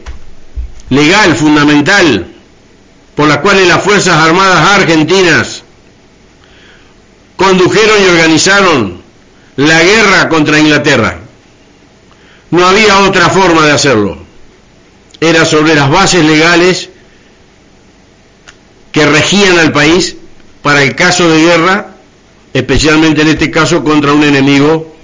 legal 0.90 1.36
fundamental 1.36 2.28
por 3.16 3.28
la 3.28 3.42
cual 3.42 3.68
las 3.68 3.84
Fuerzas 3.84 4.16
Armadas 4.16 4.80
Argentinas 4.80 5.64
condujeron 7.36 8.02
y 8.02 8.10
organizaron 8.10 9.02
la 9.58 9.84
guerra 9.84 10.30
contra 10.30 10.60
Inglaterra. 10.60 11.20
No 12.52 12.66
había 12.66 13.00
otra 13.00 13.30
forma 13.30 13.66
de 13.66 13.72
hacerlo. 13.72 14.18
Era 15.22 15.46
sobre 15.46 15.76
las 15.76 15.90
bases 15.90 16.26
legales 16.26 16.90
que 18.92 19.06
regían 19.06 19.60
al 19.60 19.72
país 19.72 20.16
para 20.62 20.84
el 20.84 20.96
caso 20.96 21.30
de 21.30 21.42
guerra, 21.42 21.96
especialmente 22.54 23.22
en 23.22 23.28
este 23.28 23.52
caso 23.52 23.84
contra 23.84 24.14
un 24.14 24.24
enemigo 24.24 24.96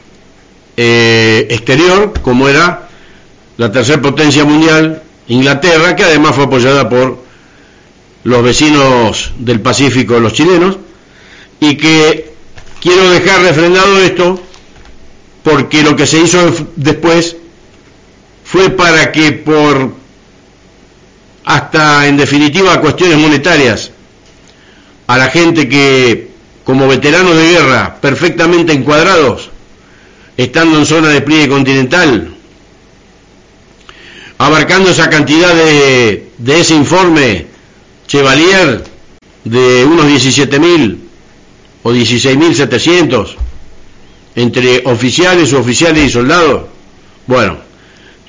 eh, 0.78 1.48
exterior, 1.50 2.14
como 2.22 2.50
era 2.50 2.90
la 3.58 3.72
tercera 3.72 4.02
potencia 4.02 4.44
mundial, 4.44 5.04
Inglaterra, 5.28 5.96
que 5.96 6.04
además 6.04 6.36
fue 6.36 6.46
apoyada 6.46 6.90
por 6.90 7.24
los 8.24 8.44
vecinos 8.44 9.32
del 9.38 9.62
Pacífico, 9.62 10.20
los 10.20 10.34
chilenos, 10.34 10.78
y 11.60 11.78
que 11.78 12.34
quiero 12.82 13.10
dejar 13.12 13.42
refrendado 13.42 13.98
esto 14.00 14.42
porque 15.46 15.84
lo 15.84 15.96
que 15.96 16.08
se 16.08 16.20
hizo 16.20 16.52
después 16.76 17.38
fue 18.44 18.72
para 18.72 19.12
que 19.12 19.32
por 19.32 19.94
hasta 21.46 22.08
en 22.08 22.18
definitiva 22.18 22.82
cuestiones 22.82 23.20
monetarias 23.20 23.92
a 25.06 25.18
la 25.20 25.30
gente 25.30 25.70
que 25.70 26.30
como 26.64 26.88
veteranos 26.88 27.36
de 27.38 27.52
guerra 27.52 28.02
perfectamente 28.02 28.74
encuadrados 28.74 29.52
estando 30.36 30.80
en 30.80 30.88
zona 30.88 31.10
de 31.10 31.22
pliegue 31.22 31.48
continental 31.48 32.36
abarcando 34.40 34.90
esa 34.90 35.12
cantidad 35.12 35.54
de, 35.54 36.32
de 36.40 36.60
ese 36.60 36.74
informe 36.74 37.46
Chevalier 38.08 38.84
de 39.44 39.86
unos 39.86 40.08
17.000 40.08 40.98
o 41.84 41.92
16.700 41.92 43.45
entre 44.36 44.84
oficiales, 44.86 45.54
oficiales 45.54 46.06
y 46.06 46.10
soldados, 46.10 46.64
bueno, 47.28 47.58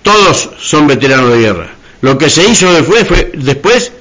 todos 0.03 0.51
son 0.61 0.87
veteranos 0.87 1.33
de 1.33 1.41
guerra. 1.41 1.71
Lo 2.01 2.17
que 2.17 2.31
se 2.31 2.49
hizo 2.49 2.73
después, 2.73 3.07
fue, 3.07 3.33
después 3.35 3.93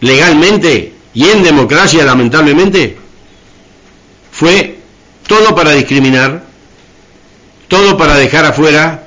legalmente 0.00 0.92
y 1.14 1.24
en 1.24 1.42
democracia, 1.42 2.04
lamentablemente, 2.04 2.96
fue 4.32 4.78
todo 5.26 5.54
para 5.54 5.72
discriminar, 5.72 6.44
todo 7.68 7.96
para 7.96 8.16
dejar 8.16 8.44
afuera 8.44 9.06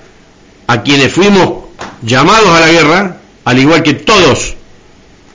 a 0.68 0.82
quienes 0.82 1.12
fuimos 1.12 1.66
llamados 2.02 2.50
a 2.50 2.60
la 2.62 2.72
guerra, 2.72 3.18
al 3.46 3.60
igual 3.60 3.84
que 3.84 3.94
todos 3.94 4.56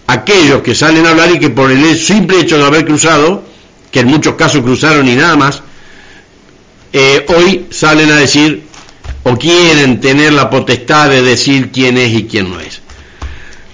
aquellos 0.06 0.62
que 0.62 0.74
salen 0.74 1.06
a 1.06 1.10
hablar 1.10 1.30
y 1.34 1.38
que 1.38 1.50
por 1.50 1.70
el 1.70 1.98
simple 1.98 2.40
hecho 2.40 2.58
de 2.58 2.64
haber 2.64 2.86
cruzado, 2.86 3.44
que 3.90 4.00
en 4.00 4.08
muchos 4.08 4.34
casos 4.34 4.62
cruzaron 4.62 5.06
y 5.06 5.14
nada 5.14 5.36
más, 5.36 5.62
eh, 6.92 7.26
hoy 7.28 7.66
salen 7.70 8.10
a 8.10 8.16
decir 8.16 8.64
o 9.24 9.36
quieren 9.36 10.00
tener 10.00 10.32
la 10.32 10.48
potestad 10.48 11.10
de 11.10 11.22
decir 11.22 11.70
quién 11.70 11.98
es 11.98 12.12
y 12.12 12.24
quién 12.24 12.50
no 12.50 12.60
es. 12.60 12.80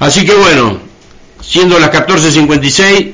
Así 0.00 0.24
que 0.24 0.34
bueno, 0.34 0.78
siendo 1.40 1.78
las 1.78 1.90
14.56, 1.90 3.12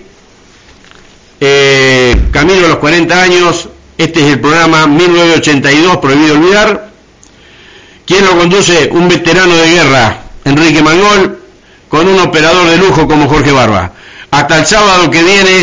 eh, 1.41 2.17
camino 2.33 2.67
a 2.67 2.69
los 2.69 2.79
40 2.79 3.23
años, 3.23 3.69
este 3.99 4.21
es 4.21 4.33
el 4.33 4.41
programa 4.41 4.87
1982, 4.87 5.99
Prohibido 5.99 6.35
Olvidar. 6.35 6.91
¿Quién 8.07 8.25
lo 8.25 8.37
conduce? 8.37 8.89
Un 8.93 9.09
veterano 9.09 9.55
de 9.57 9.71
guerra, 9.71 10.23
Enrique 10.45 10.83
Mangol, 10.83 11.39
con 11.89 12.09
un 12.09 12.19
operador 12.19 12.69
de 12.69 12.79
lujo 12.79 13.07
como 13.07 13.29
Jorge 13.29 13.53
Barba. 13.53 13.93
Hasta 14.31 14.59
el 14.59 14.67
sábado 14.67 15.11
que 15.11 15.23
viene, 15.23 15.61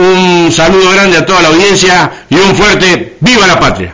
un 0.00 0.50
saludo 0.50 0.90
grande 0.90 1.18
a 1.18 1.26
toda 1.26 1.42
la 1.42 1.48
audiencia 1.48 2.10
y 2.28 2.34
un 2.34 2.54
fuerte 2.54 3.16
¡Viva 3.20 3.46
la 3.46 3.60
Patria! 3.60 3.92